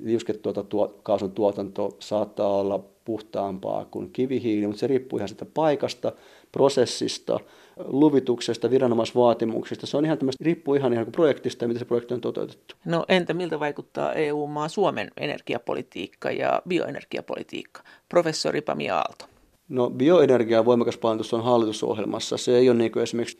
liuskekaasun 0.00 1.32
tuotanto 1.34 1.96
saattaa 1.98 2.58
olla 2.60 2.84
puhtaampaa 3.08 3.84
kuin 3.84 4.10
kivihiili, 4.12 4.66
mutta 4.66 4.80
se 4.80 4.86
riippuu 4.86 5.16
ihan 5.18 5.28
sitä 5.28 5.44
paikasta, 5.44 6.12
prosessista, 6.52 7.40
luvituksesta, 7.84 8.70
viranomaisvaatimuksista. 8.70 9.86
Se 9.86 9.96
on 9.96 10.04
ihan 10.04 10.18
tämmöistä, 10.18 10.44
riippuu 10.44 10.74
ihan, 10.74 10.92
ihan 10.92 11.06
projektista 11.12 11.64
ja 11.64 11.68
miten 11.68 11.78
se 11.78 11.84
projekti 11.84 12.14
on 12.14 12.20
toteutettu. 12.20 12.74
No 12.84 13.04
entä 13.08 13.34
miltä 13.34 13.60
vaikuttaa 13.60 14.12
EU-maa 14.12 14.68
Suomen 14.68 15.10
energiapolitiikka 15.16 16.30
ja 16.30 16.62
bioenergiapolitiikka? 16.68 17.82
Professori 18.08 18.60
Pami 18.60 18.90
Aalto. 18.90 19.24
No 19.68 19.90
bioenergia 19.90 20.64
voimakas 20.64 20.96
painotus 20.96 21.34
on 21.34 21.44
hallitusohjelmassa. 21.44 22.36
Se 22.36 22.56
ei 22.56 22.70
ole 22.70 22.78
niin 22.78 22.92
kuin 22.92 23.02
esimerkiksi 23.02 23.38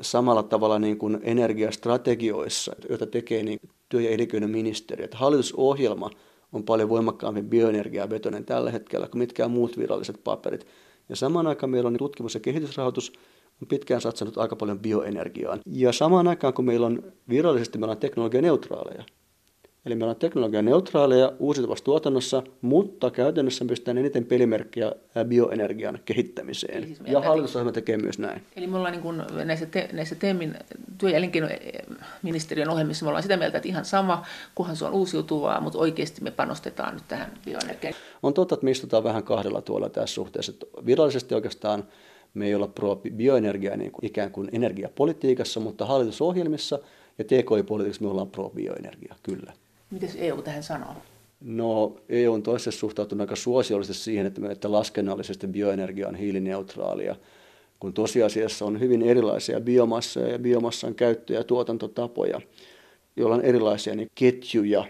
samalla 0.00 0.42
tavalla 0.42 0.78
niin 0.78 0.98
kuin 0.98 1.18
energiastrategioissa, 1.22 2.76
joita 2.88 3.06
tekee 3.06 3.42
niin 3.42 3.60
työ- 3.88 4.00
ja 4.00 4.10
elinkeinoministeriö. 4.10 5.08
Hallitusohjelma 5.12 6.10
on 6.56 6.64
paljon 6.64 6.88
voimakkaammin 6.88 7.48
bioenergiaa 7.48 8.10
vetoinen 8.10 8.44
tällä 8.44 8.70
hetkellä 8.70 9.08
kuin 9.08 9.18
mitkään 9.18 9.50
muut 9.50 9.78
viralliset 9.78 10.20
paperit. 10.24 10.66
Ja 11.08 11.16
samaan 11.16 11.46
aikaan 11.46 11.70
meillä 11.70 11.88
on 11.88 11.96
tutkimus- 11.96 12.34
ja 12.34 12.40
kehitysrahoitus 12.40 13.12
on 13.62 13.68
pitkään 13.68 14.00
satsannut 14.00 14.38
aika 14.38 14.56
paljon 14.56 14.78
bioenergiaan. 14.78 15.60
Ja 15.66 15.92
samaan 15.92 16.28
aikaan, 16.28 16.54
kun 16.54 16.64
meillä 16.64 16.86
on 16.86 17.12
virallisesti 17.28 17.78
meillä 17.78 17.92
on 17.92 17.98
teknologianeutraaleja, 17.98 19.04
Eli 19.86 19.94
meillä 19.94 20.10
on 20.10 20.16
teknologian 20.16 20.64
neutraaleja 20.64 21.32
uusiutuvassa 21.38 21.84
tuotannossa, 21.84 22.42
mutta 22.60 23.10
käytännössä 23.10 23.64
pystytään 23.64 23.98
eniten 23.98 24.24
pelimerkkiä 24.24 24.92
bioenergian 25.24 25.98
kehittämiseen. 26.04 26.86
Siis 26.86 27.00
ja 27.06 27.20
hallitusohjelma 27.20 27.72
tekee 27.72 27.96
myös 27.96 28.18
näin. 28.18 28.42
Eli 28.56 28.66
me 28.66 28.76
ollaan 28.76 28.92
niin 28.92 29.02
kuin 29.02 29.22
näissä, 29.44 29.66
te, 29.66 29.88
näissä 29.92 30.14
TEMin 30.14 30.54
työ- 30.98 31.10
ja 31.10 31.16
elinkeinoministeriön 31.16 32.70
ohjelmissa 32.70 33.04
me 33.04 33.08
ollaan 33.08 33.22
sitä 33.22 33.36
mieltä, 33.36 33.58
että 33.58 33.68
ihan 33.68 33.84
sama, 33.84 34.26
kunhan 34.54 34.76
se 34.76 34.84
on 34.84 34.92
uusiutuvaa, 34.92 35.60
mutta 35.60 35.78
oikeasti 35.78 36.22
me 36.22 36.30
panostetaan 36.30 36.94
nyt 36.94 37.04
tähän 37.08 37.32
bioenergiaan. 37.44 37.94
On 38.22 38.34
totta, 38.34 38.54
että 38.54 38.64
me 38.64 38.70
istutaan 38.70 39.04
vähän 39.04 39.22
kahdella 39.22 39.62
tuolla 39.62 39.88
tässä 39.88 40.14
suhteessa. 40.14 40.52
Virallisesti 40.86 41.34
oikeastaan 41.34 41.84
me 42.34 42.46
ei 42.46 42.54
olla 42.54 42.68
pro 42.68 43.00
bioenergiaa 43.16 43.76
niin 43.76 43.92
kuin 43.92 44.04
ikään 44.06 44.30
kuin 44.30 44.48
energiapolitiikassa, 44.52 45.60
mutta 45.60 45.86
hallitusohjelmissa 45.86 46.78
ja 47.18 47.24
TKI-politiikassa 47.24 48.04
me 48.04 48.10
ollaan 48.10 48.30
pro 48.30 48.50
bioenergiaa, 48.50 49.16
kyllä. 49.22 49.52
Miten 49.90 50.10
EU 50.16 50.42
tähän 50.42 50.62
sanoo? 50.62 50.94
No 51.40 51.96
EU 52.08 52.32
on 52.32 52.42
toisessa 52.42 52.80
suhtautunut 52.80 53.20
aika 53.20 53.36
suosiollisesti 53.36 54.04
siihen, 54.04 54.26
että, 54.26 54.40
että 54.50 54.72
laskennallisesti 54.72 55.46
bioenergia 55.46 56.08
on 56.08 56.14
hiilineutraalia, 56.14 57.16
kun 57.80 57.92
tosiasiassa 57.92 58.64
on 58.64 58.80
hyvin 58.80 59.02
erilaisia 59.02 59.60
biomassoja 59.60 60.28
ja 60.28 60.38
biomassan 60.38 60.94
käyttö- 60.94 61.32
ja 61.32 61.44
tuotantotapoja, 61.44 62.40
joilla 63.16 63.36
on 63.36 63.42
erilaisia 63.42 63.94
niin 63.94 64.10
ketjuja 64.14 64.84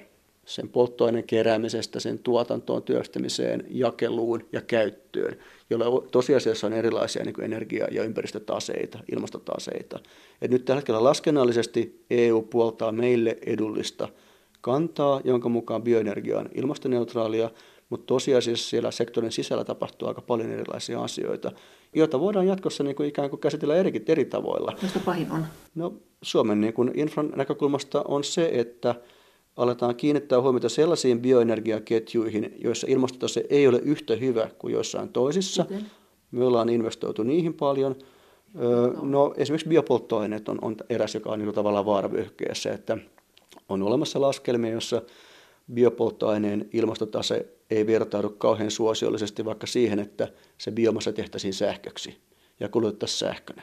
sen 0.45 0.69
polttoaineen 0.69 1.25
keräämisestä, 1.25 2.01
sen 2.01 2.19
tuotantoon, 2.19 2.83
työstämiseen, 2.83 3.65
jakeluun 3.71 4.45
ja 4.53 4.61
käyttöön, 4.61 5.37
joilla 5.71 6.09
tosiasiassa 6.11 6.67
on 6.67 6.73
erilaisia 6.73 7.25
niin 7.25 7.43
energia- 7.43 7.89
ja 7.91 8.05
ympäristötaseita, 8.05 8.99
ilmastotaseita. 9.13 10.01
Et 10.43 10.51
nyt 10.51 10.65
tällä 10.65 10.79
hetkellä 10.79 11.05
laskennallisesti 11.05 12.05
EU 12.11 12.43
puoltaa 12.43 12.93
meille 12.93 13.39
edullista 13.47 14.09
kantaa, 14.67 15.21
jonka 15.25 15.49
mukaan 15.49 15.83
bioenergia 15.83 16.39
on 16.39 16.49
ilmastoneutraalia, 16.55 17.51
mutta 17.91 18.07
tosiasiassa 18.07 18.71
siellä 18.71 18.91
sektorin 18.91 19.33
sisällä 19.33 19.65
tapahtuu 19.65 20.09
aika 20.09 20.21
paljon 20.21 20.51
erilaisia 20.51 21.03
asioita, 21.03 21.53
joita 21.95 22.21
voidaan 22.21 22.47
jatkossa 22.47 22.85
niin 22.85 22.97
kuin 22.97 23.09
ikään 23.09 23.31
kuin 23.31 23.41
käsitellä 23.41 23.75
eri, 23.75 24.05
eri 24.09 24.25
tavoilla. 24.25 24.73
Mistä 24.83 25.01
pahin 25.05 25.33
on? 25.33 25.45
No, 25.75 25.95
Suomen 26.23 26.61
niin 26.61 26.73
kuin 26.73 26.91
infran 26.95 27.33
näkökulmasta 27.37 28.05
on 28.09 28.25
se, 28.25 28.51
että 28.53 28.95
aletaan 29.57 29.97
kiinnittää 29.97 30.41
huomiota 30.41 30.69
sellaisiin 30.69 31.21
bioenergiaketjuihin, 31.21 32.55
joissa 32.59 32.87
ilmastotase 32.91 33.45
ei 33.51 33.69
ole 33.69 33.79
yhtä 33.79 34.17
hyvä 34.17 34.49
kuin 34.59 34.73
joissain 34.73 35.09
toisissa. 35.09 35.67
Miten? 35.71 35.87
Me 36.31 36.45
ollaan 36.45 36.69
investoitu 36.69 37.23
niihin 37.23 37.55
paljon. 37.55 37.97
No, 38.55 39.01
no 39.03 39.35
esimerkiksi 39.37 39.69
biopolttoaineet 39.69 40.49
on, 40.49 40.59
on 40.63 40.77
eräs, 40.91 41.15
joka 41.15 41.31
on 41.31 41.39
niin 41.39 41.55
tavallaan 41.55 41.87
vaaravyöhykkeessä, 41.87 42.73
että 42.73 42.99
on 43.69 43.83
olemassa 43.83 44.21
laskelmia, 44.21 44.71
jossa 44.71 45.03
biopolttoaineen 45.75 46.69
ilmastotase 46.73 47.47
ei 47.71 47.87
vertaudu 47.87 48.31
kauhean 48.31 48.71
suosiollisesti 48.71 49.45
vaikka 49.45 49.67
siihen, 49.67 49.99
että 49.99 50.29
se 50.59 50.71
biomassa 50.71 51.13
tehtäisiin 51.13 51.55
sähköksi 51.55 52.19
ja 52.61 52.69
kulutettaisiin 52.69 53.19
sähkönä. 53.19 53.63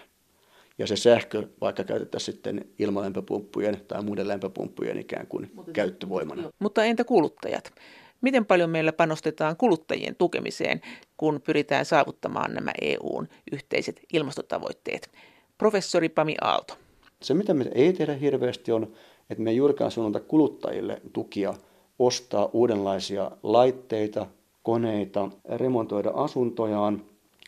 Ja 0.78 0.88
se 0.88 0.96
sähkö 0.96 1.48
vaikka 1.62 1.84
käytettäisiin 1.84 2.34
sitten 2.34 2.66
ilmalämpöpumppujen 2.80 3.82
tai 3.88 4.04
muiden 4.04 4.28
lämpöpumppujen 4.28 5.00
ikään 5.00 5.28
kuin 5.28 5.52
Mutta, 5.54 5.72
käyttövoimana. 5.72 6.52
Mutta 6.60 6.84
entä 6.84 7.04
kuluttajat? 7.04 7.74
Miten 8.22 8.46
paljon 8.46 8.70
meillä 8.70 8.94
panostetaan 8.94 9.58
kuluttajien 9.58 10.16
tukemiseen, 10.16 10.82
kun 11.18 11.42
pyritään 11.42 11.86
saavuttamaan 11.86 12.54
nämä 12.54 12.72
EUn 12.82 13.28
yhteiset 13.52 14.02
ilmastotavoitteet? 14.14 15.10
Professori 15.58 16.10
Pami 16.10 16.36
Aalto. 16.42 16.78
Se, 17.22 17.34
mitä 17.34 17.54
me 17.54 17.66
ei 17.76 17.94
tehdä 17.94 18.14
hirveästi, 18.14 18.72
on, 18.72 18.94
että 19.30 19.44
me 19.44 19.50
ei 19.50 19.56
juurikaan 19.56 19.92
suunnata 19.92 20.26
kuluttajille 20.26 21.02
tukia 21.14 21.54
ostaa 22.00 22.50
uudenlaisia 22.54 23.32
laitteita, 23.44 24.28
koneita, 24.64 25.30
remontoida 25.56 26.12
asuntojaan, 26.14 27.02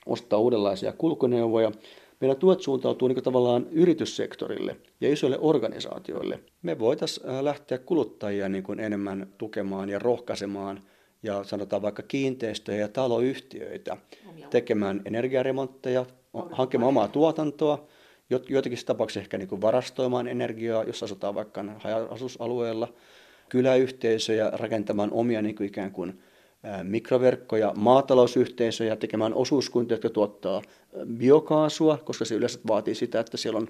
ostaa 0.06 0.40
uudenlaisia 0.40 0.94
kulkuneuvoja– 0.94 1.72
meidän 2.22 2.38
tuet 2.38 2.62
suuntautuu 2.62 3.08
niin 3.08 3.24
tavallaan 3.24 3.68
yrityssektorille 3.72 4.78
ja 5.02 5.14
isoille 5.14 5.38
organisaatioille. 5.42 6.40
Me 6.62 6.80
voitaisiin 6.80 7.30
äh, 7.30 7.44
lähteä 7.44 7.78
kuluttajia 7.78 8.50
niin 8.50 8.64
kuin 8.64 8.80
enemmän 8.80 9.28
tukemaan 9.38 9.90
ja 9.90 10.00
rohkaisemaan 10.00 10.82
ja 11.24 11.44
sanotaan 11.44 11.82
vaikka 11.82 12.04
kiinteistöjä 12.04 12.80
ja 12.80 12.88
taloyhtiöitä 12.88 13.98
tekemään 14.50 15.02
energiaremontteja, 15.06 16.06
hankkimaan 16.52 16.90
omaa 16.90 17.08
tuotantoa, 17.08 17.88
joitakin 18.30 18.86
tapauksissa 18.86 19.20
ehkä 19.20 19.38
niin 19.38 19.48
kuin 19.48 19.62
varastoimaan 19.62 20.28
energiaa, 20.28 20.84
jos 20.84 21.04
asutaan 21.04 21.36
vaikka 21.36 21.66
haja-asusalueella, 21.78 22.94
kyläyhteisöjä 23.50 24.50
rakentamaan 24.54 25.12
omia 25.12 25.42
niin 25.42 25.56
kuin 25.56 25.68
ikään 25.68 25.92
kuin 25.92 26.20
mikroverkkoja, 26.84 27.74
maatalousyhteisöjä 27.76 28.96
tekemään 28.96 29.34
osuuskuntia, 29.34 29.96
jotka 29.96 30.10
tuottaa 30.10 30.62
biokaasua, 31.18 31.98
koska 31.98 32.26
se 32.26 32.36
yleensä 32.36 32.60
vaatii 32.68 32.96
sitä, 32.96 33.20
että 33.20 33.38
siellä 33.38 33.58
on 33.58 33.68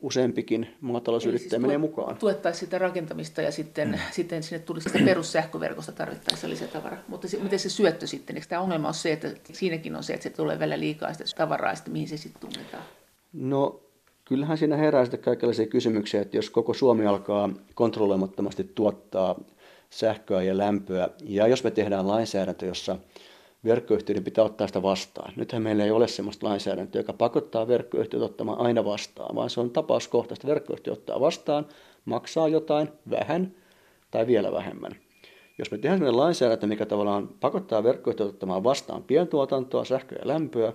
useampikin 0.00 0.68
maatalousyrittäjä 0.80 1.50
siis 1.50 1.62
menee 1.62 1.78
mukaan. 1.78 2.16
Tuettaisiin 2.16 2.60
sitä 2.60 2.78
rakentamista 2.78 3.42
ja 3.42 3.52
sitten, 3.52 3.88
mm. 3.88 3.98
sitten 4.10 4.42
sinne 4.42 4.58
tulisi 4.58 4.88
sitä 4.88 5.04
perussähköverkosta 5.04 5.92
tarvittaessa 5.92 6.48
lisätavaraa. 6.48 7.02
Mutta 7.08 7.28
se, 7.28 7.38
miten 7.38 7.58
se 7.58 7.70
syöttö 7.70 8.06
sitten? 8.06 8.36
Eikö 8.36 8.48
tämä 8.48 8.62
ongelma 8.62 8.88
on 8.88 8.94
se, 8.94 9.12
että 9.12 9.28
siinäkin 9.52 9.96
on 9.96 10.02
se, 10.02 10.14
että 10.14 10.22
se 10.22 10.30
tulee 10.30 10.58
välillä 10.58 10.80
liikaa 10.80 11.12
sitä 11.12 11.24
tavaraa, 11.36 11.72
että 11.72 11.90
mihin 11.90 12.08
se 12.08 12.16
sitten 12.16 12.40
tunnetaan? 12.40 12.82
No 13.32 13.80
kyllähän 14.26 14.58
siinä 14.58 14.76
herää 14.76 15.04
sitten 15.04 15.20
kaikenlaisia 15.20 15.66
kysymyksiä, 15.66 16.22
että 16.22 16.36
jos 16.36 16.50
koko 16.50 16.74
Suomi 16.74 17.06
alkaa 17.06 17.50
kontrolloimattomasti 17.74 18.70
tuottaa 18.74 19.40
sähköä 19.90 20.42
ja 20.42 20.58
lämpöä. 20.58 21.08
Ja 21.24 21.46
jos 21.46 21.64
me 21.64 21.70
tehdään 21.70 22.08
lainsäädäntö, 22.08 22.66
jossa 22.66 22.96
verkkoyhtiöiden 23.64 24.24
pitää 24.24 24.44
ottaa 24.44 24.66
sitä 24.66 24.82
vastaan. 24.82 25.32
Nythän 25.36 25.62
meillä 25.62 25.84
ei 25.84 25.90
ole 25.90 26.08
sellaista 26.08 26.46
lainsäädäntöä, 26.46 27.00
joka 27.00 27.12
pakottaa 27.12 27.68
verkkoyhtiöt 27.68 28.22
ottamaan 28.22 28.60
aina 28.60 28.84
vastaan, 28.84 29.34
vaan 29.36 29.50
se 29.50 29.60
on 29.60 29.70
tapauskohtaista. 29.70 30.46
Verkkoyhtiö 30.46 30.92
ottaa 30.92 31.20
vastaan, 31.20 31.66
maksaa 32.04 32.48
jotain, 32.48 32.88
vähän 33.10 33.54
tai 34.10 34.26
vielä 34.26 34.52
vähemmän. 34.52 34.92
Jos 35.58 35.70
me 35.70 35.78
tehdään 35.78 35.98
sellainen 35.98 36.20
lainsäädäntö, 36.20 36.66
mikä 36.66 36.86
tavallaan 36.86 37.28
pakottaa 37.40 37.84
verkkoyhtiöt 37.84 38.28
ottamaan 38.28 38.64
vastaan 38.64 39.02
pientuotantoa, 39.02 39.84
sähköä 39.84 40.18
ja 40.18 40.28
lämpöä, 40.28 40.72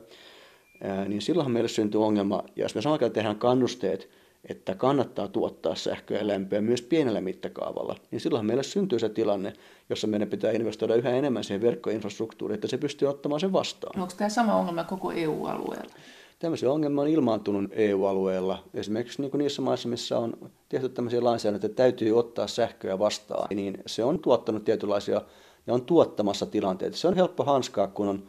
niin 1.07 1.21
silloinhan 1.21 1.51
meille 1.51 1.69
syntyy 1.69 2.05
ongelma. 2.05 2.43
Ja 2.55 2.63
jos 2.63 2.75
me 2.75 2.81
samalla 2.81 3.09
tehdään 3.09 3.35
kannusteet 3.35 4.09
että 4.45 4.75
kannattaa 4.75 5.27
tuottaa 5.27 5.75
sähköä 5.75 6.17
ja 6.17 6.27
lämpöä 6.27 6.61
myös 6.61 6.81
pienellä 6.81 7.21
mittakaavalla, 7.21 7.95
niin 8.11 8.19
silloin 8.19 8.45
meille 8.45 8.63
syntyy 8.63 8.99
se 8.99 9.09
tilanne, 9.09 9.53
jossa 9.89 10.07
meidän 10.07 10.27
pitää 10.27 10.51
investoida 10.51 10.95
yhä 10.95 11.09
enemmän 11.09 11.43
siihen 11.43 11.61
verkkoinfrastruktuuriin, 11.61 12.55
että 12.55 12.67
se 12.67 12.77
pystyy 12.77 13.07
ottamaan 13.07 13.39
sen 13.39 13.53
vastaan. 13.53 14.01
Onko 14.01 14.13
tämä 14.17 14.29
sama 14.29 14.55
ongelma 14.55 14.83
koko 14.83 15.11
EU-alueella? 15.11 15.93
Tämmöisiä 16.39 16.71
ongelmia 16.71 17.01
on 17.01 17.07
ilmaantunut 17.07 17.71
EU-alueella. 17.71 18.63
Esimerkiksi 18.73 19.21
niin 19.21 19.31
kuin 19.31 19.39
niissä 19.39 19.61
maissa, 19.61 19.89
missä 19.89 20.19
on 20.19 20.51
tehty 20.69 20.89
tämmöisiä 20.89 21.23
lainsäädäntöjä, 21.23 21.69
että 21.69 21.83
täytyy 21.83 22.19
ottaa 22.19 22.47
sähköä 22.47 22.99
vastaan, 22.99 23.47
niin 23.55 23.77
se 23.85 24.03
on 24.03 24.19
tuottanut 24.19 24.63
tietynlaisia 24.63 25.21
ja 25.67 25.73
on 25.73 25.81
tuottamassa 25.81 26.45
tilanteita. 26.45 26.97
Se 26.97 27.07
on 27.07 27.15
helppo 27.15 27.43
hanskaa, 27.43 27.87
kun 27.87 28.07
on 28.07 28.23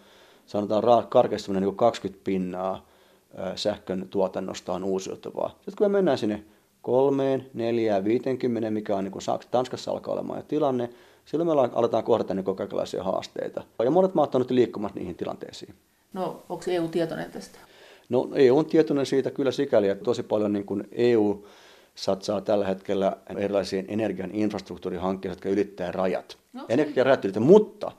sanotaan 0.47 1.07
karkeasti 1.09 1.53
niin 1.53 1.77
20 1.77 2.25
pinnaa 2.25 2.87
sähkön 3.57 4.09
tuotannosta 4.11 4.73
on 4.73 4.85
uusiutuvaa. 4.85 5.49
Sitten 5.49 5.75
kun 5.79 5.87
me 5.87 5.99
mennään 5.99 6.19
sinne 6.19 6.43
kolmeen, 6.83 7.51
neljään, 7.55 8.05
viitenkymmenen, 8.05 8.73
mikä 8.73 8.97
on 8.97 9.05
niin 9.05 9.13
kuin 9.13 9.23
Tanskassa 9.51 9.91
alkaa 9.91 10.15
olemaan 10.15 10.39
jo 10.39 10.45
tilanne, 10.49 10.91
silloin 11.25 11.49
me 11.49 11.71
aletaan 11.75 12.05
kohdata 12.05 12.35
niin 12.35 12.57
kaikenlaisia 12.57 13.05
haasteita. 13.05 13.63
Ja 13.85 13.91
monet 13.91 14.15
maat 14.15 14.35
on 14.35 14.41
nyt 14.41 14.51
liikkumassa 14.51 14.99
niihin 14.99 15.15
tilanteisiin. 15.15 15.75
No, 16.13 16.43
onko 16.49 16.65
EU 16.67 16.89
tietoinen 16.89 17.31
tästä? 17.31 17.59
No, 18.09 18.29
EU 18.35 18.59
on 18.59 18.67
tietoinen 18.67 19.07
siitä 19.07 19.31
kyllä 19.31 19.51
sikäli, 19.51 19.89
että 19.89 20.05
tosi 20.05 20.23
paljon 20.23 20.53
niin 20.53 20.67
kuin 20.67 20.89
EU 20.93 21.45
satsaa 21.95 22.41
tällä 22.41 22.67
hetkellä 22.67 23.17
erilaisiin 23.37 23.85
energian 23.89 24.31
infrastruktuurihankkeisiin, 24.33 25.37
jotka 25.37 25.49
ylittää 25.49 25.93
rajat. 25.93 26.39
No, 26.53 26.65
Energiarajat 26.69 27.25
ylittää, 27.25 27.43
mutta 27.43 27.93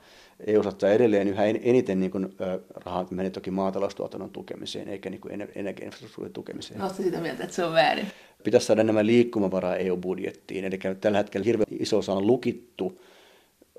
EU 0.46 0.62
satsaa 0.62 0.90
edelleen 0.90 1.28
yhä 1.28 1.44
eniten 1.44 2.00
niin 2.00 2.10
kuin, 2.10 2.36
rahat 2.84 3.10
menee 3.10 3.30
toki 3.30 3.50
maataloustuotannon 3.50 4.30
tukemiseen, 4.30 4.88
eikä 4.88 5.10
niin 5.10 5.20
kuin 5.20 5.48
energiainfrastruktuurin 5.54 6.32
tukemiseen. 6.32 6.82
Oletko 6.82 7.02
sitä 7.02 7.20
mieltä, 7.20 7.44
että 7.44 7.56
se 7.56 7.64
on 7.64 7.72
väärin? 7.72 8.06
Pitäisi 8.44 8.66
saada 8.66 8.84
nämä 8.84 9.06
liikkumavaraa 9.06 9.76
EU-budjettiin. 9.76 10.64
Eli 10.64 10.78
tällä 11.00 11.18
hetkellä 11.18 11.44
hirveän 11.44 11.66
iso 11.70 11.98
osa 11.98 12.12
on 12.12 12.26
lukittu 12.26 13.00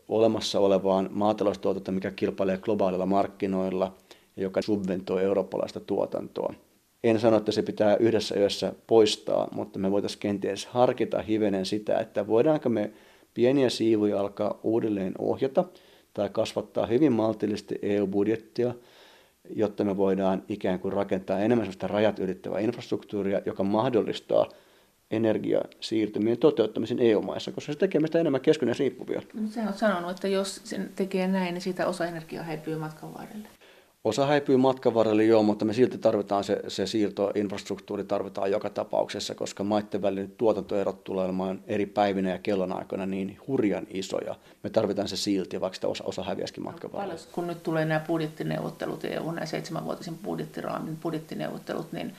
olemassa 0.07 0.59
olevaan 0.59 1.09
maataloustuotantoon, 1.11 1.95
mikä 1.95 2.11
kilpailee 2.11 2.57
globaalilla 2.57 3.05
markkinoilla 3.05 3.95
ja 4.35 4.43
joka 4.43 4.61
subventoi 4.61 5.23
eurooppalaista 5.23 5.79
tuotantoa. 5.79 6.53
En 7.03 7.19
sano, 7.19 7.37
että 7.37 7.51
se 7.51 7.61
pitää 7.61 7.97
yhdessä 7.97 8.35
yössä 8.35 8.73
poistaa, 8.87 9.47
mutta 9.51 9.79
me 9.79 9.91
voitaisiin 9.91 10.19
kenties 10.19 10.65
harkita 10.65 11.21
hivenen 11.21 11.65
sitä, 11.65 11.97
että 11.97 12.27
voidaanko 12.27 12.69
me 12.69 12.91
pieniä 13.33 13.69
siivuja 13.69 14.19
alkaa 14.19 14.59
uudelleen 14.63 15.13
ohjata– 15.19 15.63
tai 16.15 16.29
kasvattaa 16.29 16.85
hyvin 16.85 17.13
maltillisesti 17.13 17.79
EU-budjettia, 17.81 18.73
jotta 19.49 19.83
me 19.83 19.97
voidaan 19.97 20.43
ikään 20.49 20.79
kuin 20.79 20.93
rakentaa 20.93 21.39
enemmän 21.39 21.65
sellaista 21.65 21.87
rajat 21.87 22.19
ylittävää 22.19 22.59
infrastruktuuria, 22.59 23.41
joka 23.45 23.63
mahdollistaa 23.63 24.49
energiasiirtymien 25.11 26.37
toteuttamisen 26.37 26.99
EU-maissa, 26.99 27.51
koska 27.51 27.73
se 27.73 27.79
tekee 27.79 28.01
meistä 28.01 28.19
enemmän 28.19 28.41
keskenään 28.41 28.75
riippuvia. 28.79 29.21
No, 29.33 29.49
sä 29.49 29.63
oot 29.65 29.77
sanonut, 29.77 30.11
että 30.11 30.27
jos 30.27 30.61
sen 30.63 30.91
tekee 30.95 31.27
näin, 31.27 31.53
niin 31.53 31.61
siitä 31.61 31.87
osa 31.87 32.05
energiaa 32.05 32.43
häipyy 32.43 32.75
matkan 32.77 33.13
varrelle. 33.13 33.47
Osa 34.05 34.25
häipyy 34.25 34.57
matkan 34.57 34.93
varrelle 34.93 35.23
jo, 35.23 35.43
mutta 35.43 35.65
me 35.65 35.73
silti 35.73 35.97
tarvitaan 35.97 36.43
se, 36.43 36.61
se 36.67 36.87
siirtoinfrastruktuuri 36.87 38.03
tarvitaan 38.03 38.51
joka 38.51 38.69
tapauksessa, 38.69 39.35
koska 39.35 39.63
maiden 39.63 40.01
välinen 40.01 40.31
tuotantoerot 40.37 41.03
tulee 41.03 41.25
olemaan 41.25 41.59
eri 41.67 41.85
päivinä 41.85 42.29
ja 42.29 42.37
kellonaikoina 42.37 43.05
niin 43.05 43.37
hurjan 43.47 43.87
isoja. 43.89 44.35
Me 44.63 44.69
tarvitaan 44.69 45.07
se 45.07 45.17
silti, 45.17 45.61
vaikka 45.61 45.75
sitä 45.75 45.87
osa, 45.87 46.03
osa 46.03 46.23
häviäisikin 46.23 46.63
matkan 46.63 46.91
varrelle. 46.91 47.13
Paljon, 47.13 47.29
kun 47.31 47.47
nyt 47.47 47.63
tulee 47.63 47.85
nämä 47.85 47.99
budjettineuvottelut, 48.07 49.05
EU, 49.05 49.31
nämä 49.31 49.45
seitsemänvuotisen 49.45 50.17
budjettiraamin 50.17 50.97
budjettineuvottelut, 50.97 51.91
niin 51.91 52.13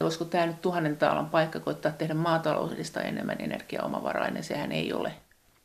olisiko 0.00 0.24
tämä 0.24 0.46
nyt 0.46 0.62
tuhannen 0.62 0.96
taalan 0.96 1.30
paikka 1.30 1.60
koittaa 1.60 1.92
tehdä 1.92 2.14
maataloudesta 2.14 3.00
enemmän 3.00 3.36
energiaomavarainen? 3.38 4.44
Sehän 4.44 4.72
ei 4.72 4.92
ole. 4.92 5.12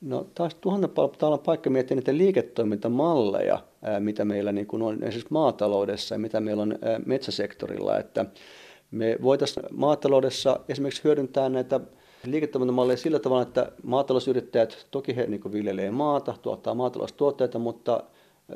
No 0.02 0.28
taas 0.36 0.56
tuhannen 0.56 0.90
taalan 1.18 1.40
paikka 1.40 1.70
miettiä 1.70 1.96
niitä 1.96 2.18
liiketoimintamalleja, 2.18 3.60
mitä 4.00 4.26
meillä 4.26 4.52
niin 4.52 4.68
kuin 4.68 4.82
on 4.82 4.94
esimerkiksi 4.94 5.28
maataloudessa 5.30 6.16
ja 6.16 6.20
mitä 6.20 6.40
meillä 6.40 6.64
on 6.64 6.76
metsäsektorilla, 7.06 8.00
että 8.00 8.26
me 8.92 9.18
voitaisiin 9.22 9.66
maataloudessa 9.72 10.60
esimerkiksi 10.70 11.04
hyödyntää 11.04 11.50
näitä 11.50 11.80
liiketoimintamalleja 12.26 12.98
sillä 12.98 13.20
tavalla, 13.20 13.42
että 13.42 13.72
maatalousyrittäjät, 13.84 14.88
toki 14.92 15.16
he 15.16 15.28
niin 15.28 15.52
viljelee 15.52 15.92
maata, 15.92 16.36
tuottaa 16.42 16.74
maataloustuotteita, 16.76 17.60
mutta 17.60 18.04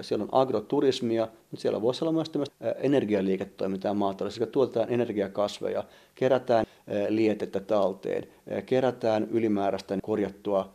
siellä 0.02 0.24
on 0.24 0.30
agroturismia, 0.32 1.28
mutta 1.52 1.62
siellä 1.62 1.82
voisi 1.82 2.04
olla 2.04 2.12
myös 2.12 2.32
energialiiketoimintaa 2.76 3.94
maataloudessa, 3.94 4.42
jossa 4.42 4.52
tuotetaan 4.52 4.92
energiakasveja, 4.94 5.84
kerätään 6.16 6.66
lietettä 7.10 7.60
talteen, 7.60 8.28
kerätään 8.66 9.28
ylimääräistä 9.32 9.98
korjattua 10.04 10.74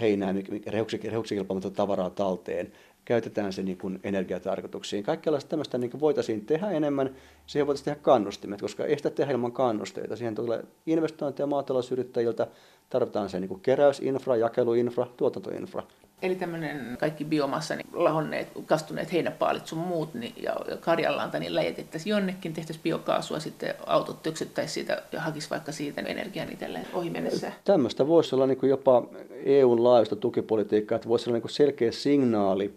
heinää, 0.00 0.34
rehuksikilpaamatta 1.06 1.70
tavaraa 1.70 2.10
talteen, 2.10 2.72
käytetään 3.04 3.52
se 3.52 3.62
niin 3.62 3.78
kuin 3.78 4.00
energiatarkoituksiin. 4.04 5.04
Kaikenlaista 5.04 5.48
tämmöistä 5.50 5.78
niin 5.78 5.90
kuin 5.90 6.00
voitaisiin 6.00 6.46
tehdä 6.46 6.70
enemmän, 6.70 7.14
siihen 7.46 7.66
voitaisiin 7.66 7.84
tehdä 7.84 8.00
kannustimet, 8.02 8.60
koska 8.60 8.84
ei 8.84 8.96
sitä 8.96 9.10
tehdä 9.10 9.32
ilman 9.32 9.52
kannusteita. 9.52 10.16
Siihen 10.16 10.34
tulee 10.34 10.64
investointeja 10.86 11.46
maatalousyrittäjiltä, 11.46 12.46
tarvitaan 12.90 13.30
se 13.30 13.40
niin 13.40 13.48
kuin 13.48 13.60
keräysinfra, 13.60 14.36
jakeluinfra, 14.36 15.06
tuotantoinfra. 15.16 15.82
Eli 16.22 16.34
tämmöinen 16.34 16.96
kaikki 17.00 17.24
biomassa, 17.24 17.76
niin 17.76 17.86
lahonneet, 17.92 18.48
kastuneet 18.66 19.12
heinäpaalit 19.12 19.66
sun 19.66 19.78
muut 19.78 20.14
niin, 20.14 20.34
ja, 20.42 20.56
ja 20.70 20.76
karjanlanta, 20.76 21.38
niin 21.38 21.54
läjetettäisiin 21.54 22.10
jonnekin, 22.10 22.52
tehtäisiin 22.52 22.82
biokaasua, 22.82 23.40
sitten 23.40 23.74
autot 23.86 24.22
töksyttäisiin 24.22 24.74
siitä 24.74 25.02
ja 25.12 25.20
hakisi 25.20 25.50
vaikka 25.50 25.72
siitä 25.72 26.00
energian 26.00 26.52
itselleen 26.52 26.86
ohi 26.92 27.10
mennessä. 27.10 27.52
Tämmöistä 27.64 28.06
voisi 28.06 28.34
olla 28.34 28.46
niin 28.46 28.58
kuin 28.58 28.70
jopa 28.70 29.02
EUn 29.44 29.84
laajuista 29.84 30.16
tukipolitiikkaa, 30.16 30.96
että 30.96 31.08
voisi 31.08 31.30
olla 31.30 31.34
niin 31.34 31.42
kuin 31.42 31.52
selkeä 31.52 31.92
signaali 31.92 32.74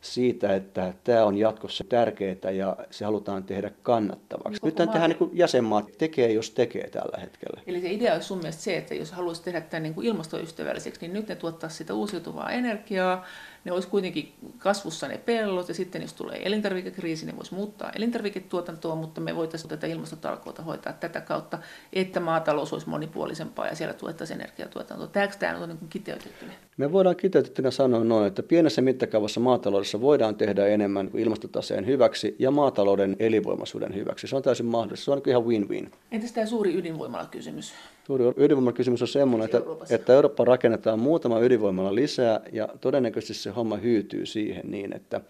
siitä, 0.00 0.54
että 0.54 0.94
tämä 1.04 1.24
on 1.24 1.36
jatkossa 1.36 1.84
tärkeää 1.88 2.50
ja 2.56 2.76
se 2.90 3.04
halutaan 3.04 3.44
tehdä 3.44 3.70
kannattavaksi. 3.82 4.60
Nyt 4.64 4.74
tähän 4.74 5.10
niin 5.10 5.30
jäsenmaat 5.32 5.84
tekee, 5.98 6.32
jos 6.32 6.50
tekee 6.50 6.90
tällä 6.90 7.18
hetkellä. 7.20 7.60
Eli 7.66 7.80
se 7.80 7.90
idea 7.90 8.12
olisi 8.12 8.26
sun 8.26 8.38
mielestä 8.38 8.62
se, 8.62 8.76
että 8.76 8.94
jos 8.94 9.12
haluaisi 9.12 9.42
tehdä 9.42 9.60
tämän 9.60 9.82
niin 9.82 9.94
kuin 9.94 10.06
ilmastoystävälliseksi, 10.06 11.00
niin 11.00 11.12
nyt 11.12 11.28
ne 11.28 11.34
tuottaa 11.34 11.70
sitä 11.70 11.94
uusiutuvaa 11.94 12.50
energiaa, 12.50 13.24
ne 13.64 13.72
olisi 13.72 13.88
kuitenkin 13.88 14.32
kasvussa 14.58 15.08
ne 15.08 15.18
pellot, 15.18 15.68
ja 15.68 15.74
sitten 15.74 16.02
jos 16.02 16.12
tulee 16.12 16.46
elintarvikekriisi, 16.46 17.26
ne 17.26 17.36
voisi 17.36 17.54
muuttaa 17.54 17.92
elintarviketuotantoa, 17.96 18.94
mutta 18.94 19.20
me 19.20 19.36
voitaisiin 19.36 19.68
tätä 19.68 19.86
ilmastotalkoota 19.86 20.62
hoitaa 20.62 20.92
tätä 20.92 21.20
kautta, 21.20 21.58
että 21.92 22.20
maatalous 22.20 22.72
olisi 22.72 22.88
monipuolisempaa 22.88 23.66
ja 23.66 23.74
siellä 23.74 23.94
tuettaisiin 23.94 24.40
energiatuotantoa. 24.40 25.06
Tämäkö 25.06 25.36
tämä 25.38 25.58
on 25.58 25.68
niin 25.68 25.78
kiteytettynä? 25.90 26.52
Me 26.80 26.92
voidaan 26.92 27.16
kiteytettynä 27.16 27.70
sanoa 27.70 28.04
noin, 28.04 28.26
että 28.26 28.42
pienessä 28.42 28.82
mittakaavassa 28.82 29.40
maataloudessa 29.40 30.00
voidaan 30.00 30.34
tehdä 30.34 30.66
enemmän 30.66 31.10
kuin 31.10 31.22
ilmastotaseen 31.22 31.86
hyväksi 31.86 32.36
ja 32.38 32.50
maatalouden 32.50 33.16
elinvoimaisuuden 33.18 33.94
hyväksi. 33.94 34.26
Se 34.26 34.36
on 34.36 34.42
täysin 34.42 34.66
mahdollista. 34.66 35.04
Se 35.04 35.10
on 35.10 35.22
ihan 35.26 35.44
win-win. 35.44 35.90
Entäs 36.12 36.32
tämä 36.32 36.46
suuri 36.46 36.74
ydinvoimala-kysymys? 36.74 37.72
Suuri 38.06 38.24
ydinvoimakysymys 38.36 39.02
on 39.02 39.08
sellainen, 39.08 39.44
että, 39.44 39.60
että 39.94 40.12
Eurooppa 40.12 40.44
rakennetaan 40.44 40.98
muutama 40.98 41.40
ydinvoimala 41.40 41.94
lisää 41.94 42.40
ja 42.52 42.68
todennäköisesti 42.80 43.34
se 43.34 43.50
homma 43.50 43.76
hyytyy 43.76 44.26
siihen 44.26 44.70
niin, 44.70 44.96
että 44.96 45.20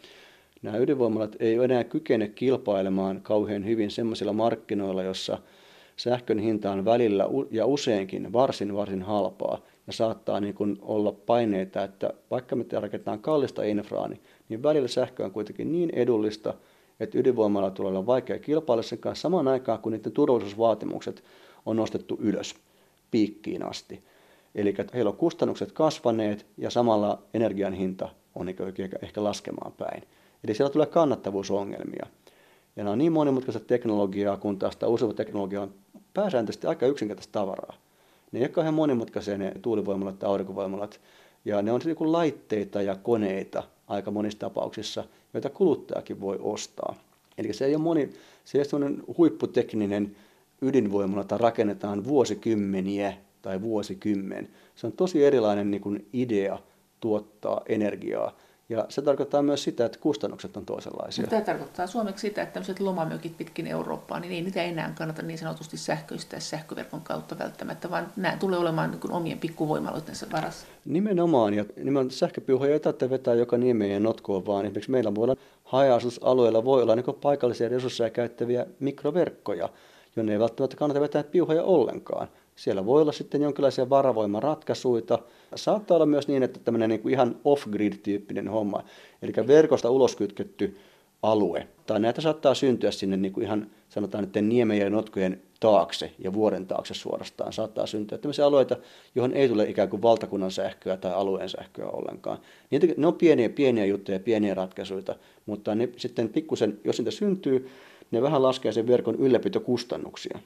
nämä 0.63 0.79
ydinvoimalat 0.79 1.37
ei 1.41 1.55
enää 1.55 1.85
kykene 1.85 2.29
kilpailemaan 2.29 3.21
kauhean 3.23 3.67
hyvin 3.67 3.91
sellaisilla 3.91 4.33
markkinoilla, 4.33 5.03
jossa 5.03 5.39
sähkön 5.97 6.39
hinta 6.39 6.71
on 6.71 6.85
välillä 6.85 7.29
ja 7.51 7.67
useinkin 7.67 8.33
varsin 8.33 8.75
varsin 8.75 9.03
halpaa 9.03 9.61
ja 9.91 9.95
saattaa 9.95 10.41
niin 10.41 10.55
kuin 10.55 10.79
olla 10.83 11.13
paineita, 11.13 11.83
että 11.83 12.13
vaikka 12.31 12.57
me 12.57 12.65
rakennetaan 12.73 13.19
kallista 13.19 13.63
infraa, 13.63 14.09
niin, 14.09 14.21
niin 14.49 14.63
välillä 14.63 14.89
sähkö 14.89 15.25
on 15.25 15.31
kuitenkin 15.31 15.73
niin 15.73 15.91
edullista, 15.93 16.55
että 17.01 17.19
ydinvoimalla 17.19 17.71
tulee 17.71 17.91
olla 17.91 18.07
vaikea 18.07 18.39
kilpailla 18.39 18.83
sen 18.83 18.99
kanssa 18.99 19.23
samaan 19.23 19.49
aikaan, 19.49 19.79
kun 19.79 19.93
niiden 19.93 20.13
turvallisuusvaatimukset 20.13 21.25
on 21.67 21.77
nostettu 21.77 22.19
ylös 22.21 22.55
piikkiin 23.11 23.63
asti. 23.63 24.03
Eli 24.55 24.75
heillä 24.95 25.11
on 25.11 25.17
kustannukset 25.17 25.73
kasvaneet 25.73 26.47
ja 26.59 26.71
samalla 26.71 27.23
energian 27.35 27.73
hinta 27.73 28.09
on 28.35 28.49
ehkä 29.03 29.25
laskemaan 29.25 29.73
päin. 29.73 30.03
Eli 30.45 30.55
siellä 30.55 30.73
tulee 30.73 30.87
kannattavuusongelmia. 30.87 32.07
Ja 32.77 32.85
nämä 32.85 32.91
on 32.91 32.99
niin 32.99 33.13
monimutkaista 33.13 33.61
teknologiaa, 33.61 34.37
kun 34.37 34.59
taas 34.59 34.77
tämä 34.77 34.91
uusiutuva 34.91 35.17
teknologia 35.17 35.63
on 35.63 35.75
pääsääntöisesti 36.15 36.67
aika 36.67 36.87
yksinkertaista 36.87 37.33
tavaraa. 37.33 37.90
Ne 38.33 38.39
ei 38.39 38.43
ole 38.43 38.49
kauhean 38.49 38.75
monimutkaisia 38.75 39.39
ne 39.39 39.53
tuulivoimalat 39.63 40.19
tai 40.19 40.29
aurinkovoimalat. 40.29 41.01
Ja 41.45 41.63
ne 41.63 41.73
on 41.73 41.81
niin 41.85 42.13
laitteita 42.13 42.83
ja 42.83 42.97
koneita 42.97 43.63
aika 43.89 44.11
monissa 44.11 44.39
tapauksissa, 44.39 45.05
joita 45.35 45.51
kuluttajakin 45.51 46.21
voi 46.21 46.39
ostaa. 46.41 46.95
Eli 47.39 47.53
se 47.53 47.65
ei 47.65 47.75
ole, 47.75 47.83
moni, 47.83 48.11
se 48.45 48.59
ei 48.59 48.65
ole 48.73 48.91
huipputekninen 49.19 50.17
ydinvoimalata 50.63 51.39
rakennetaan 51.39 52.05
vuosikymmeniä 52.05 53.15
tai 53.43 53.63
vuosikymmen. 53.63 54.49
Se 54.75 54.87
on 54.87 54.93
tosi 54.93 55.25
erilainen 55.25 55.71
niin 55.71 55.81
kuin 55.81 56.09
idea 56.13 56.59
tuottaa 57.01 57.63
energiaa. 57.69 58.37
Ja 58.71 58.87
se 58.89 59.03
tarkoittaa 59.03 59.43
myös 59.43 59.65
sitä, 59.65 59.85
että 59.85 59.99
kustannukset 59.99 60.57
on 60.57 60.67
toisenlaisia. 60.67 61.27
Tämä 61.27 61.43
tarkoittaa 61.43 61.87
suomeksi 61.87 62.29
sitä, 62.29 62.43
että 62.43 62.53
tämmöiset 62.53 62.81
lomamökit 62.81 63.37
pitkin 63.37 63.67
Eurooppaa, 63.67 64.21
niin 64.21 64.33
ei 64.33 64.43
niitä 64.43 64.63
enää 64.63 64.93
kannata 64.99 65.23
niin 65.23 65.39
sanotusti 65.39 65.77
sähköistää 65.77 66.41
sähköverkon 66.41 67.01
kautta 67.01 67.39
välttämättä, 67.39 67.91
vaan 67.91 68.13
nämä 68.17 68.37
tulee 68.37 68.59
olemaan 68.59 68.91
niin 68.91 69.13
omien 69.13 69.39
pikkuvoimaloitensa 69.39 70.27
varassa. 70.33 70.67
Nimenomaan, 70.85 71.55
ja 71.55 71.65
nimenomaan 71.77 72.11
sähköpiuhoja 72.11 72.73
ei 72.73 72.81
tarvitse 72.81 73.11
vetää 73.11 73.35
joka 73.35 73.59
nimeen 73.59 73.91
ja 73.91 74.01
notkoon, 74.01 74.47
vaan 74.47 74.65
esimerkiksi 74.65 74.91
meillä 74.91 75.15
voi 75.15 75.25
olla 75.25 75.37
haja 75.65 75.99
voi 76.65 76.83
olla 76.83 76.97
niin 76.97 77.15
paikallisia 77.21 77.69
resursseja 77.69 78.11
käyttäviä 78.11 78.67
mikroverkkoja, 78.81 79.69
jonne 80.17 80.33
ei 80.33 80.39
välttämättä 80.39 80.77
kannata 80.77 81.01
vetää 81.01 81.25
piuhoja 81.25 81.63
ollenkaan. 81.63 82.29
Siellä 82.61 82.87
voi 82.87 83.03
olla 83.03 83.13
sitten 83.13 83.43
jonkinlaisia 83.43 83.91
varavoimaratkaisuja. 83.91 85.19
Saattaa 85.55 85.95
olla 85.95 86.07
myös 86.07 86.29
niin, 86.29 86.43
että 86.43 86.61
tämmöinen 86.61 86.89
niin 86.89 87.01
kuin 87.01 87.13
ihan 87.13 87.37
off-grid-tyyppinen 87.45 88.49
homma, 88.49 88.85
eli 89.23 89.33
verkosta 89.47 89.91
uloskytketty 89.91 90.77
alue. 91.23 91.69
Tai 91.87 92.01
näitä 92.01 92.21
saattaa 92.21 92.55
syntyä 92.55 92.91
sinne 92.91 93.17
niin 93.17 93.33
kuin 93.33 93.45
ihan 93.45 93.71
sanotaan, 93.89 94.25
että 94.25 94.41
niemen 94.41 94.79
ja 94.79 94.91
notkojen 94.91 95.43
taakse 95.61 96.13
ja 96.19 96.33
vuoren 96.33 96.67
taakse 96.67 96.95
suorastaan 96.95 97.53
saattaa 97.53 97.87
syntyä 97.87 98.19
tämmöisiä 98.19 98.47
alueita, 98.47 98.77
johon 99.15 99.33
ei 99.33 99.49
tule 99.49 99.65
ikään 99.65 99.89
kuin 99.89 100.03
valtakunnan 100.03 100.51
sähköä 100.51 100.97
tai 100.97 101.13
alueen 101.13 101.49
sähköä 101.49 101.89
ollenkaan. 101.89 102.39
Niitä, 102.71 102.87
ne 102.97 103.07
on 103.07 103.15
pieniä, 103.15 103.49
pieniä 103.49 103.85
juttuja, 103.85 104.21
pieniä 104.21 104.55
ratkaisuja, 104.55 105.15
mutta 105.47 105.75
ne 105.75 105.89
sitten 105.97 106.29
pikkusen, 106.29 106.81
jos 106.85 106.99
niitä 106.99 107.11
syntyy, 107.11 107.69
ne 108.11 108.23
vähän 108.23 108.43
laskee 108.43 108.73
sen 108.73 108.87
verkon 108.87 109.15
ylläpitokustannuksia. 109.15 110.39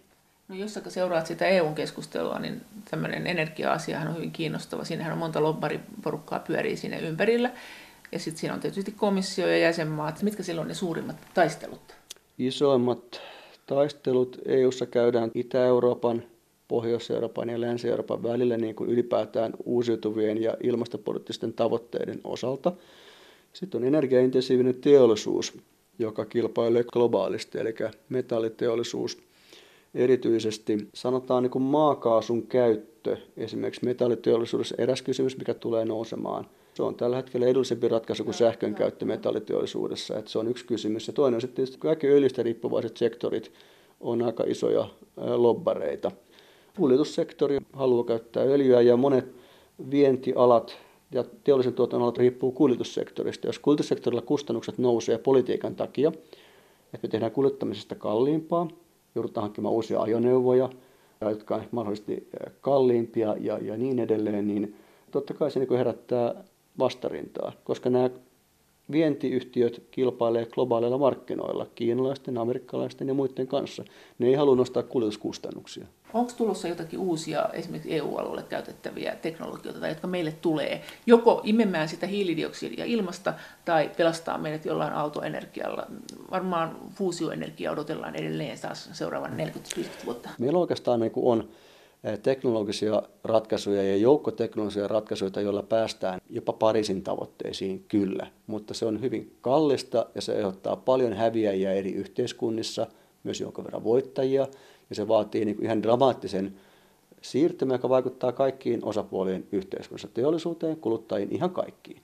No 0.48 0.54
jos 0.54 0.78
seuraat 0.88 1.26
sitä 1.26 1.46
EU-keskustelua, 1.46 2.38
niin 2.38 2.60
tämmöinen 2.90 3.26
energia-asiahan 3.26 4.08
on 4.08 4.16
hyvin 4.16 4.30
kiinnostava. 4.30 4.84
Siinähän 4.84 5.12
on 5.12 5.18
monta 5.18 5.42
lobbariporukkaa 5.42 6.38
pyörii 6.38 6.76
siinä 6.76 6.98
ympärillä. 6.98 7.50
Ja 8.12 8.18
sitten 8.18 8.40
siinä 8.40 8.54
on 8.54 8.60
tietysti 8.60 8.92
komissio 8.92 9.48
ja 9.48 9.58
jäsenmaat. 9.58 10.22
Mitkä 10.22 10.42
silloin 10.42 10.68
ne 10.68 10.74
suurimmat 10.74 11.16
taistelut? 11.34 11.94
Isoimmat 12.38 13.20
taistelut 13.66 14.38
EU:ssa 14.46 14.86
käydään 14.86 15.30
Itä-Euroopan, 15.34 16.22
Pohjois-Euroopan 16.68 17.48
ja 17.48 17.60
Länsi-Euroopan 17.60 18.22
välillä 18.22 18.56
niin 18.56 18.74
kuin 18.74 18.90
ylipäätään 18.90 19.52
uusiutuvien 19.64 20.42
ja 20.42 20.56
ilmastopoliittisten 20.62 21.52
tavoitteiden 21.52 22.20
osalta. 22.24 22.72
Sitten 23.52 23.80
on 23.80 23.86
energiaintensiivinen 23.86 24.74
teollisuus, 24.74 25.58
joka 25.98 26.24
kilpailee 26.24 26.84
globaalisti, 26.84 27.58
eli 27.58 27.74
metalliteollisuus. 28.08 29.18
Erityisesti 29.94 30.88
sanotaan 30.94 31.42
niin 31.42 31.50
kuin 31.50 31.62
maakaasun 31.62 32.46
käyttö, 32.46 33.16
esimerkiksi 33.36 33.84
metalliteollisuudessa 33.84 34.74
eräs 34.78 35.02
kysymys, 35.02 35.38
mikä 35.38 35.54
tulee 35.54 35.84
nousemaan. 35.84 36.46
Se 36.74 36.82
on 36.82 36.94
tällä 36.94 37.16
hetkellä 37.16 37.46
edullisempi 37.46 37.88
ratkaisu 37.88 38.24
kuin 38.24 38.34
sähkön 38.34 38.74
käyttö 38.74 39.04
metalliteollisuudessa, 39.04 40.18
että 40.18 40.30
se 40.30 40.38
on 40.38 40.48
yksi 40.48 40.64
kysymys. 40.64 41.06
Ja 41.06 41.12
toinen 41.12 41.34
on 41.34 41.40
sitten, 41.40 41.64
että 41.64 41.78
kaikki 41.78 42.06
öljystä 42.06 42.42
riippuvaiset 42.42 42.96
sektorit 42.96 43.52
on 44.00 44.22
aika 44.22 44.44
isoja 44.46 44.88
lobbareita. 45.16 46.10
Kuljetussektori 46.76 47.58
haluaa 47.72 48.04
käyttää 48.04 48.42
öljyä 48.42 48.80
ja 48.80 48.96
monet 48.96 49.24
vientialat 49.90 50.76
ja 51.12 51.24
teollisen 51.44 51.74
tuotannon 51.74 52.04
alat 52.04 52.18
riippuu 52.18 52.52
kuljetussektorista. 52.52 53.46
Jos 53.46 53.58
kuljetussektorilla 53.58 54.22
kustannukset 54.22 54.78
nousee 54.78 55.18
politiikan 55.18 55.76
takia, 55.76 56.12
että 56.94 56.98
me 57.02 57.08
tehdään 57.08 57.32
kuljettamisesta 57.32 57.94
kalliimpaa, 57.94 58.68
joudutaan 59.14 59.42
hankkimaan 59.42 59.74
uusia 59.74 60.00
ajoneuvoja, 60.00 60.68
jotka 61.20 61.54
on 61.54 61.62
mahdollisesti 61.70 62.28
kalliimpia 62.60 63.36
ja, 63.40 63.58
ja 63.58 63.76
niin 63.76 63.98
edelleen, 63.98 64.46
niin 64.46 64.76
totta 65.10 65.34
kai 65.34 65.50
se 65.50 65.60
niin 65.60 65.78
herättää 65.78 66.44
vastarintaa, 66.78 67.52
koska 67.64 67.90
nämä 67.90 68.10
vientiyhtiöt 68.90 69.82
kilpailee 69.90 70.46
globaaleilla 70.46 70.98
markkinoilla, 70.98 71.66
kiinalaisten, 71.74 72.38
amerikkalaisten 72.38 73.08
ja 73.08 73.14
muiden 73.14 73.46
kanssa. 73.46 73.84
Ne 74.18 74.26
ei 74.26 74.34
halua 74.34 74.56
nostaa 74.56 74.82
kuljetuskustannuksia. 74.82 75.86
Onko 76.14 76.32
tulossa 76.36 76.68
jotakin 76.68 76.98
uusia 76.98 77.48
esimerkiksi 77.52 77.94
EU-alueelle 77.94 78.42
käytettäviä 78.42 79.16
teknologioita, 79.22 79.88
jotka 79.88 80.06
meille 80.06 80.32
tulee 80.32 80.82
joko 81.06 81.40
imemään 81.44 81.88
sitä 81.88 82.06
hiilidioksidia 82.06 82.84
ilmasta 82.84 83.34
tai 83.64 83.90
pelastaa 83.96 84.38
meidät 84.38 84.64
jollain 84.64 84.92
autoenergialla? 84.92 85.86
Varmaan 86.30 86.76
fuusioenergia 86.94 87.72
odotellaan 87.72 88.16
edelleen 88.16 88.60
taas 88.60 88.90
seuraavan 88.92 89.36
40-50 89.78 90.06
vuotta. 90.06 90.28
Meillä 90.38 90.58
oikeastaan 90.58 91.00
niin 91.00 91.12
on 91.16 91.48
teknologisia 92.22 93.02
ratkaisuja 93.24 93.82
ja 93.82 93.96
joukkoteknologisia 93.96 94.88
ratkaisuja, 94.88 95.40
joilla 95.40 95.62
päästään 95.62 96.20
jopa 96.30 96.52
Pariisin 96.52 97.02
tavoitteisiin, 97.02 97.84
kyllä. 97.88 98.26
Mutta 98.46 98.74
se 98.74 98.86
on 98.86 99.00
hyvin 99.00 99.36
kallista 99.40 100.06
ja 100.14 100.22
se 100.22 100.36
aiheuttaa 100.36 100.76
paljon 100.76 101.12
häviäjiä 101.12 101.72
eri 101.72 101.92
yhteiskunnissa, 101.92 102.86
myös 103.24 103.40
jonkun 103.40 103.64
verran 103.64 103.84
voittajia. 103.84 104.46
Ja 104.90 104.96
se 104.96 105.08
vaatii 105.08 105.44
niin 105.44 105.62
ihan 105.62 105.82
dramaattisen 105.82 106.54
siirtymän, 107.22 107.74
joka 107.74 107.88
vaikuttaa 107.88 108.32
kaikkiin 108.32 108.84
osapuolien 108.84 109.46
yhteiskunnassa, 109.52 110.08
teollisuuteen, 110.14 110.76
kuluttajiin, 110.76 111.32
ihan 111.32 111.50
kaikkiin. 111.50 112.02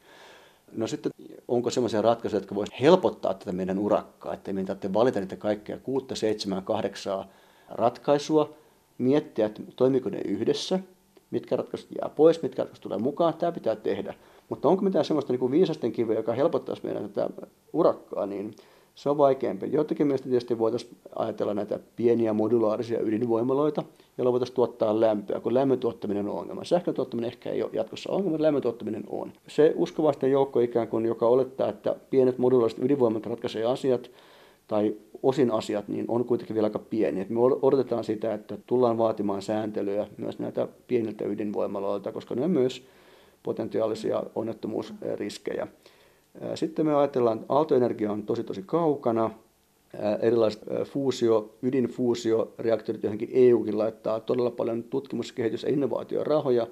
No 0.72 0.86
sitten 0.86 1.12
onko 1.48 1.70
sellaisia 1.70 2.02
ratkaisuja, 2.02 2.40
jotka 2.40 2.54
voisivat 2.54 2.80
helpottaa 2.80 3.34
tätä 3.34 3.52
meidän 3.52 3.78
urakkaa, 3.78 4.34
että 4.34 4.52
meidän 4.52 4.66
tarvitse 4.66 4.92
valita 4.92 5.20
niitä 5.20 5.36
kaikkea 5.36 5.78
kuutta, 5.78 6.14
seitsemän, 6.14 6.62
kahdeksaa 6.62 7.28
ratkaisua, 7.68 8.54
miettiä, 8.98 9.46
että 9.46 9.62
toimiko 9.76 10.10
ne 10.10 10.20
yhdessä, 10.24 10.78
mitkä 11.30 11.56
ratkaisut 11.56 11.90
jää 12.00 12.10
pois, 12.16 12.42
mitkä 12.42 12.62
ratkaisut 12.62 12.82
tulee 12.82 12.98
mukaan, 12.98 13.34
tämä 13.34 13.52
pitää 13.52 13.76
tehdä. 13.76 14.14
Mutta 14.48 14.68
onko 14.68 14.82
mitään 14.82 15.04
sellaista 15.04 15.32
niin 15.32 15.40
kuin 15.40 15.52
viisasten 15.52 15.92
kiveä, 15.92 16.16
joka 16.16 16.32
helpottaisi 16.32 16.84
meidän 16.84 17.10
tätä 17.10 17.30
urakkaa, 17.72 18.26
niin 18.26 18.54
se 19.00 19.10
on 19.10 19.18
vaikeampi. 19.18 19.72
Joitakin 19.72 20.06
mielestä 20.06 20.28
tietysti 20.28 20.58
voitaisiin 20.58 20.96
ajatella 21.16 21.54
näitä 21.54 21.78
pieniä 21.96 22.32
modulaarisia 22.32 23.00
ydinvoimaloita, 23.00 23.84
joilla 24.18 24.32
voitaisiin 24.32 24.54
tuottaa 24.54 25.00
lämpöä, 25.00 25.40
kun 25.40 25.54
lämmön 25.54 25.78
tuottaminen 25.78 26.28
on 26.28 26.38
ongelma. 26.38 26.64
Sähkön 26.64 26.94
tuottaminen 26.94 27.30
ehkä 27.30 27.50
ei 27.50 27.62
ole 27.62 27.70
jatkossa 27.72 28.12
ongelma, 28.12 28.30
mutta 28.30 28.42
lämmön 28.42 28.62
tuottaminen 28.62 29.04
on. 29.10 29.32
Se 29.48 29.72
uskovaisten 29.76 30.30
joukko 30.30 30.60
ikään 30.60 30.88
kuin, 30.88 31.06
joka 31.06 31.26
olettaa, 31.26 31.68
että 31.68 31.96
pienet 32.10 32.38
modulaariset 32.38 32.84
ydinvoimat 32.84 33.26
ratkaisee 33.26 33.64
asiat, 33.64 34.10
tai 34.68 34.94
osin 35.22 35.50
asiat, 35.50 35.88
niin 35.88 36.04
on 36.08 36.24
kuitenkin 36.24 36.54
vielä 36.54 36.66
aika 36.66 36.78
pieni. 36.78 37.26
me 37.28 37.40
odotetaan 37.62 38.04
sitä, 38.04 38.34
että 38.34 38.58
tullaan 38.66 38.98
vaatimaan 38.98 39.42
sääntelyä 39.42 40.06
myös 40.16 40.38
näitä 40.38 40.68
pieniltä 40.86 41.24
ydinvoimaloilta, 41.24 42.12
koska 42.12 42.34
ne 42.34 42.44
on 42.44 42.50
myös 42.50 42.82
potentiaalisia 43.42 44.22
onnettomuusriskejä. 44.34 45.66
Sitten 46.54 46.86
me 46.86 46.94
ajatellaan, 46.94 47.38
että 47.40 47.54
aaltoenergia 47.54 48.12
on 48.12 48.22
tosi 48.22 48.44
tosi 48.44 48.62
kaukana. 48.66 49.30
Erilaiset 50.20 50.62
fuusio, 50.84 51.54
ydinfuusioreaktorit, 51.62 53.02
joihinkin 53.02 53.28
EUkin 53.32 53.78
laittaa 53.78 54.20
todella 54.20 54.50
paljon 54.50 54.82
tutkimus-, 54.82 55.32
kehitys- 55.32 55.62
ja 55.62 55.68
innovaatiorahoja. 55.68 56.66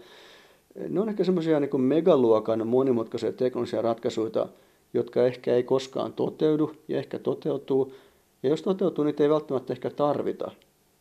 Ne 0.89 1.01
on 1.01 1.09
ehkä 1.09 1.25
semmoisia 1.25 1.61
niin 1.61 1.81
megaluokan 1.81 2.67
monimutkaisia 2.67 3.33
teknologisia 3.33 3.83
ratkaisuja, 3.83 4.47
jotka 4.95 5.27
ehkä 5.27 5.55
ei 5.55 5.63
koskaan 5.63 6.13
toteudu 6.13 6.73
ja 6.89 6.99
ehkä 6.99 7.19
toteutuu. 7.19 7.93
Ja 8.43 8.49
jos 8.49 8.63
toteutuu, 8.63 9.05
niitä 9.05 9.23
ei 9.23 9.31
välttämättä 9.31 9.73
ehkä 9.73 9.91
tarvita, 9.91 10.51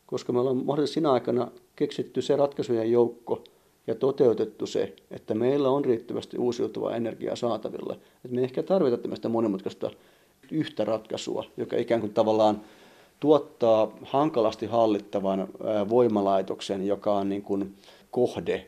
koska 0.06 0.32
me 0.32 0.40
ollaan 0.40 0.66
mahdollisesti 0.66 0.94
siinä 0.94 1.12
aikana 1.12 1.50
keksitty 1.76 2.22
se 2.22 2.36
ratkaisujen 2.36 2.92
joukko 2.92 3.44
ja 3.88 3.94
toteutettu 3.94 4.66
se, 4.66 4.96
että 5.10 5.34
meillä 5.34 5.70
on 5.70 5.84
riittävästi 5.84 6.38
uusiutuvaa 6.38 6.96
energiaa 6.96 7.36
saatavilla. 7.36 7.96
Että 8.24 8.34
me 8.34 8.42
ehkä 8.42 8.62
tarvita 8.62 8.96
tämmöistä 8.98 9.28
monimutkaista 9.28 9.90
yhtä 10.50 10.84
ratkaisua, 10.84 11.44
joka 11.56 11.76
ikään 11.76 12.00
kuin 12.00 12.14
tavallaan 12.14 12.60
tuottaa 13.20 13.96
hankalasti 14.02 14.66
hallittavan 14.66 15.48
voimalaitoksen, 15.88 16.86
joka 16.86 17.14
on 17.14 17.28
niin 17.28 17.42
kuin 17.42 17.74
kohde 18.10 18.66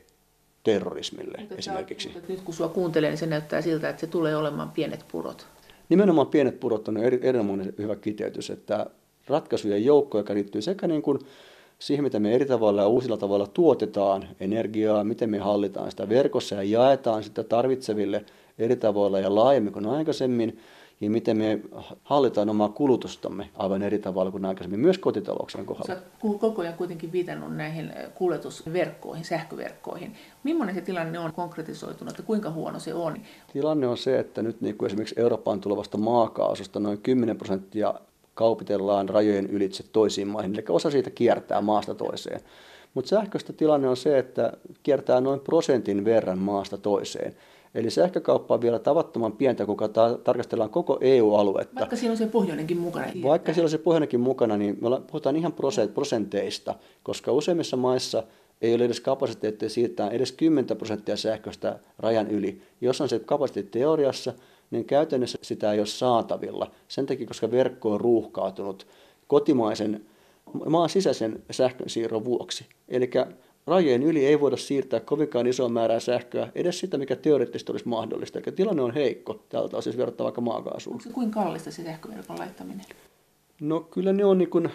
terrorismille 0.64 1.38
mutta 1.40 1.54
esimerkiksi. 1.54 2.10
Mutta 2.14 2.32
nyt 2.32 2.40
kun 2.40 2.54
sinua 2.54 2.70
kuuntelee, 2.70 3.10
niin 3.10 3.18
se 3.18 3.26
näyttää 3.26 3.62
siltä, 3.62 3.88
että 3.88 4.00
se 4.00 4.06
tulee 4.06 4.36
olemaan 4.36 4.70
pienet 4.70 5.04
purot. 5.12 5.46
Nimenomaan 5.88 6.26
pienet 6.26 6.60
purot 6.60 6.88
on 6.88 6.96
eri, 6.96 7.20
erinomainen 7.22 7.74
hyvä 7.78 7.96
kiteytys, 7.96 8.50
että 8.50 8.86
ratkaisujen 9.26 9.84
joukko, 9.84 10.18
joka 10.18 10.34
liittyy 10.34 10.62
sekä 10.62 10.86
niin 10.86 11.02
kuin 11.02 11.18
siihen, 11.80 12.04
mitä 12.04 12.20
me 12.20 12.34
eri 12.34 12.46
tavalla 12.46 12.82
ja 12.82 12.88
uusilla 12.88 13.16
tavalla 13.16 13.46
tuotetaan 13.46 14.28
energiaa, 14.40 15.04
miten 15.04 15.30
me 15.30 15.38
hallitaan 15.38 15.90
sitä 15.90 16.08
verkossa 16.08 16.54
ja 16.54 16.62
jaetaan 16.62 17.22
sitä 17.22 17.44
tarvitseville 17.44 18.24
eri 18.58 18.76
tavoilla 18.76 19.20
ja 19.20 19.34
laajemmin 19.34 19.72
kuin 19.72 19.86
aikaisemmin, 19.86 20.58
ja 21.00 21.10
miten 21.10 21.36
me 21.36 21.60
hallitaan 22.02 22.48
omaa 22.48 22.68
kulutustamme 22.68 23.48
aivan 23.54 23.82
eri 23.82 23.98
tavalla 23.98 24.30
kuin 24.30 24.44
aikaisemmin, 24.44 24.80
myös 24.80 24.98
kotitalouksien 24.98 25.66
kohdalla. 25.66 26.02
Olet 26.22 26.40
koko 26.40 26.62
ajan 26.62 26.74
kuitenkin 26.74 27.12
viitannut 27.12 27.56
näihin 27.56 27.92
kuljetusverkkoihin, 28.14 29.24
sähköverkkoihin. 29.24 30.12
Millainen 30.44 30.74
se 30.74 30.80
tilanne 30.80 31.18
on 31.18 31.32
konkretisoitunut, 31.32 32.12
että 32.12 32.22
kuinka 32.22 32.50
huono 32.50 32.78
se 32.78 32.94
on? 32.94 33.16
Tilanne 33.52 33.86
on 33.86 33.98
se, 33.98 34.18
että 34.18 34.42
nyt 34.42 34.60
niin 34.60 34.76
kuin 34.76 34.86
esimerkiksi 34.86 35.20
Eurooppaan 35.20 35.60
tulevasta 35.60 35.98
maakaasusta 35.98 36.80
noin 36.80 36.98
10 36.98 37.36
prosenttia 37.36 37.94
kaupitellaan 38.34 39.08
rajojen 39.08 39.46
ylitse 39.46 39.84
toisiin 39.92 40.28
maihin, 40.28 40.54
eli 40.54 40.64
osa 40.68 40.90
siitä 40.90 41.10
kiertää 41.10 41.60
maasta 41.60 41.94
toiseen. 41.94 42.40
Mutta 42.94 43.08
sähköstä 43.08 43.52
tilanne 43.52 43.88
on 43.88 43.96
se, 43.96 44.18
että 44.18 44.52
kiertää 44.82 45.20
noin 45.20 45.40
prosentin 45.40 46.04
verran 46.04 46.38
maasta 46.38 46.78
toiseen. 46.78 47.36
Eli 47.74 47.90
sähkökauppa 47.90 48.54
on 48.54 48.60
vielä 48.60 48.78
tavattoman 48.78 49.32
pientä, 49.32 49.66
kun 49.66 49.76
tarkastellaan 50.24 50.70
koko 50.70 50.98
EU-aluetta. 51.00 51.80
Vaikka 51.80 51.96
siellä 51.96 52.12
on 52.12 52.18
se 52.18 52.26
pohjoinenkin 52.26 52.78
mukana. 52.78 53.06
Vaikka 53.22 53.52
siellä 53.52 53.66
on 53.66 53.70
se 53.70 53.78
pohjoinenkin 53.78 54.20
mukana, 54.20 54.56
niin 54.56 54.78
me 54.80 54.88
puhutaan 55.06 55.36
ihan 55.36 55.54
prosenteista, 55.94 56.74
koska 57.02 57.32
useimmissa 57.32 57.76
maissa 57.76 58.22
ei 58.62 58.74
ole 58.74 58.84
edes 58.84 59.00
kapasiteettia 59.00 59.68
siirtää 59.68 60.10
edes 60.10 60.32
10 60.32 60.76
prosenttia 60.76 61.16
sähköstä 61.16 61.78
rajan 61.98 62.30
yli. 62.30 62.62
Jos 62.80 63.00
on 63.00 63.08
se 63.08 63.18
kapasiteetti 63.18 63.78
teoriassa, 63.78 64.32
niin 64.70 64.84
käytännössä 64.84 65.38
sitä 65.42 65.72
ei 65.72 65.78
ole 65.78 65.86
saatavilla. 65.86 66.70
Sen 66.88 67.06
takia, 67.06 67.26
koska 67.26 67.50
verkko 67.50 67.92
on 67.92 68.00
ruuhkautunut 68.00 68.86
kotimaisen 69.26 70.06
maan 70.66 70.88
sisäisen 70.88 71.42
sähkön 71.50 71.88
siirron 71.88 72.24
vuoksi. 72.24 72.66
Eli 72.88 73.10
rajojen 73.66 74.02
yli 74.02 74.26
ei 74.26 74.40
voida 74.40 74.56
siirtää 74.56 75.00
kovinkaan 75.00 75.46
isoa 75.46 75.68
määrää 75.68 76.00
sähköä, 76.00 76.48
edes 76.54 76.78
sitä, 76.78 76.98
mikä 76.98 77.16
teoreettisesti 77.16 77.72
olisi 77.72 77.88
mahdollista. 77.88 78.38
Eli 78.38 78.56
tilanne 78.56 78.82
on 78.82 78.94
heikko 78.94 79.44
tältä 79.48 79.76
osin 79.76 79.96
verrattuna 79.96 80.24
vaikka 80.24 80.40
maakaasuun. 80.40 80.94
Onko 80.94 81.02
se 81.02 81.10
kuinka 81.10 81.42
kallista 81.42 81.70
se 81.70 81.84
sähköverkon 81.84 82.38
laittaminen? 82.38 82.86
No 83.60 83.80
kyllä 83.80 84.12
ne 84.12 84.24
on, 84.24 84.38
niin 84.38 84.50
kuin, 84.50 84.68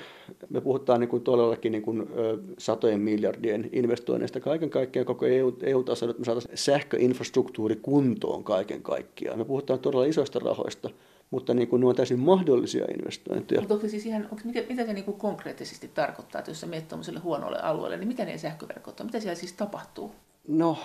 me 0.49 0.61
puhutaan 0.61 0.99
niin 0.99 1.09
kuin 1.09 1.23
todellakin 1.23 1.71
niin 1.71 1.81
kuin, 1.81 2.07
ö, 2.17 2.37
satojen 2.57 2.99
miljardien 2.99 3.69
investoinneista 3.71 4.39
kaiken 4.39 4.69
kaikkiaan 4.69 5.05
koko 5.05 5.25
EU, 5.25 5.57
EU-tasolla, 5.63 6.11
että 6.11 6.21
me 6.21 6.25
saataisiin 6.25 6.57
sähköinfrastruktuuri 6.57 7.75
kuntoon 7.75 8.43
kaiken 8.43 8.81
kaikkiaan. 8.81 9.37
Me 9.37 9.45
puhutaan 9.45 9.79
todella 9.79 10.05
isoista 10.05 10.39
rahoista 10.39 10.89
mutta 11.31 11.53
niin 11.53 11.67
kuin 11.67 11.79
ne 11.79 11.87
on 11.87 11.95
täysin 11.95 12.19
mahdollisia 12.19 12.85
investointeja. 12.85 13.61
Mutta 13.61 13.73
onko 13.73 13.87
siis 13.87 14.05
ihan, 14.05 14.23
onko, 14.23 14.41
mitä, 14.43 14.59
mitä 14.69 14.85
se 14.85 14.93
niin 14.93 15.05
kuin 15.05 15.17
konkreettisesti 15.17 15.87
tarkoittaa, 15.87 16.39
että 16.39 16.51
jos 16.51 16.61
sä 16.61 16.67
menet 16.67 16.87
tuollaiselle 16.87 17.19
huonolle 17.19 17.59
alueelle, 17.59 17.97
niin 17.97 18.07
mitä 18.07 18.25
ne 18.25 18.37
sähköverkot 18.37 18.99
on? 18.99 19.05
Mitä 19.05 19.19
siellä 19.19 19.35
siis 19.35 19.53
tapahtuu? 19.53 20.11
No, 20.47 20.77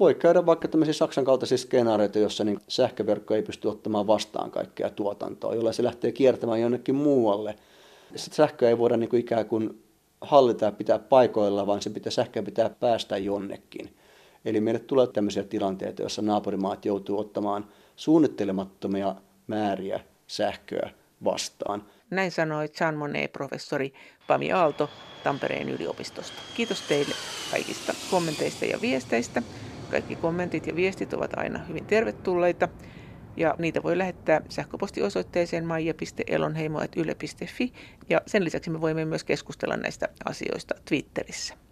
voi 0.00 0.14
käydä 0.14 0.46
vaikka 0.46 0.68
tämmöisiä 0.68 0.92
Saksan 0.92 1.24
kaltaisia 1.24 1.58
skenaarioita, 1.58 2.18
jossa 2.18 2.44
niin 2.44 2.60
sähköverkko 2.68 3.34
ei 3.34 3.42
pysty 3.42 3.68
ottamaan 3.68 4.06
vastaan 4.06 4.50
kaikkea 4.50 4.90
tuotantoa, 4.90 5.54
jolla 5.54 5.72
se 5.72 5.84
lähtee 5.84 6.12
kiertämään 6.12 6.60
jonnekin 6.60 6.94
muualle. 6.94 7.56
Sitten 8.16 8.36
sähköä 8.36 8.68
ei 8.68 8.78
voida 8.78 8.96
niin 8.96 9.08
kuin 9.08 9.20
ikään 9.20 9.46
kuin 9.46 9.82
hallita 10.20 10.64
ja 10.64 10.72
pitää 10.72 10.98
paikoilla, 10.98 11.66
vaan 11.66 11.82
se 11.82 11.90
pitää, 11.90 12.10
sähköä 12.10 12.42
pitää 12.42 12.70
päästä 12.70 13.16
jonnekin. 13.16 13.96
Eli 14.44 14.60
meille 14.60 14.80
tulee 14.80 15.06
tämmöisiä 15.06 15.42
tilanteita, 15.44 16.02
joissa 16.02 16.22
naapurimaat 16.22 16.84
joutuu 16.84 17.18
ottamaan 17.18 17.66
suunnittelemattomia 17.96 19.14
määriä 19.46 20.00
sähköä 20.26 20.90
vastaan. 21.24 21.84
Näin 22.14 22.30
sanoi 22.30 22.68
Jean 22.80 22.96
Monnet-professori 22.96 23.92
Pami 24.26 24.52
Aalto 24.52 24.90
Tampereen 25.22 25.68
yliopistosta. 25.68 26.42
Kiitos 26.54 26.82
teille 26.82 27.14
kaikista 27.50 27.94
kommenteista 28.10 28.64
ja 28.64 28.80
viesteistä. 28.80 29.42
Kaikki 29.88 30.16
kommentit 30.16 30.66
ja 30.66 30.76
viestit 30.76 31.12
ovat 31.12 31.30
aina 31.36 31.64
hyvin 31.68 31.86
tervetulleita 31.86 32.68
ja 33.36 33.54
niitä 33.58 33.82
voi 33.82 33.98
lähettää 33.98 34.40
sähköpostiosoitteeseen 34.50 35.66
maija.elonheimo.yle.fi 35.66 37.72
ja 38.08 38.20
sen 38.26 38.44
lisäksi 38.44 38.70
me 38.70 38.80
voimme 38.80 39.04
myös 39.04 39.24
keskustella 39.24 39.76
näistä 39.76 40.08
asioista 40.24 40.74
Twitterissä. 40.84 41.63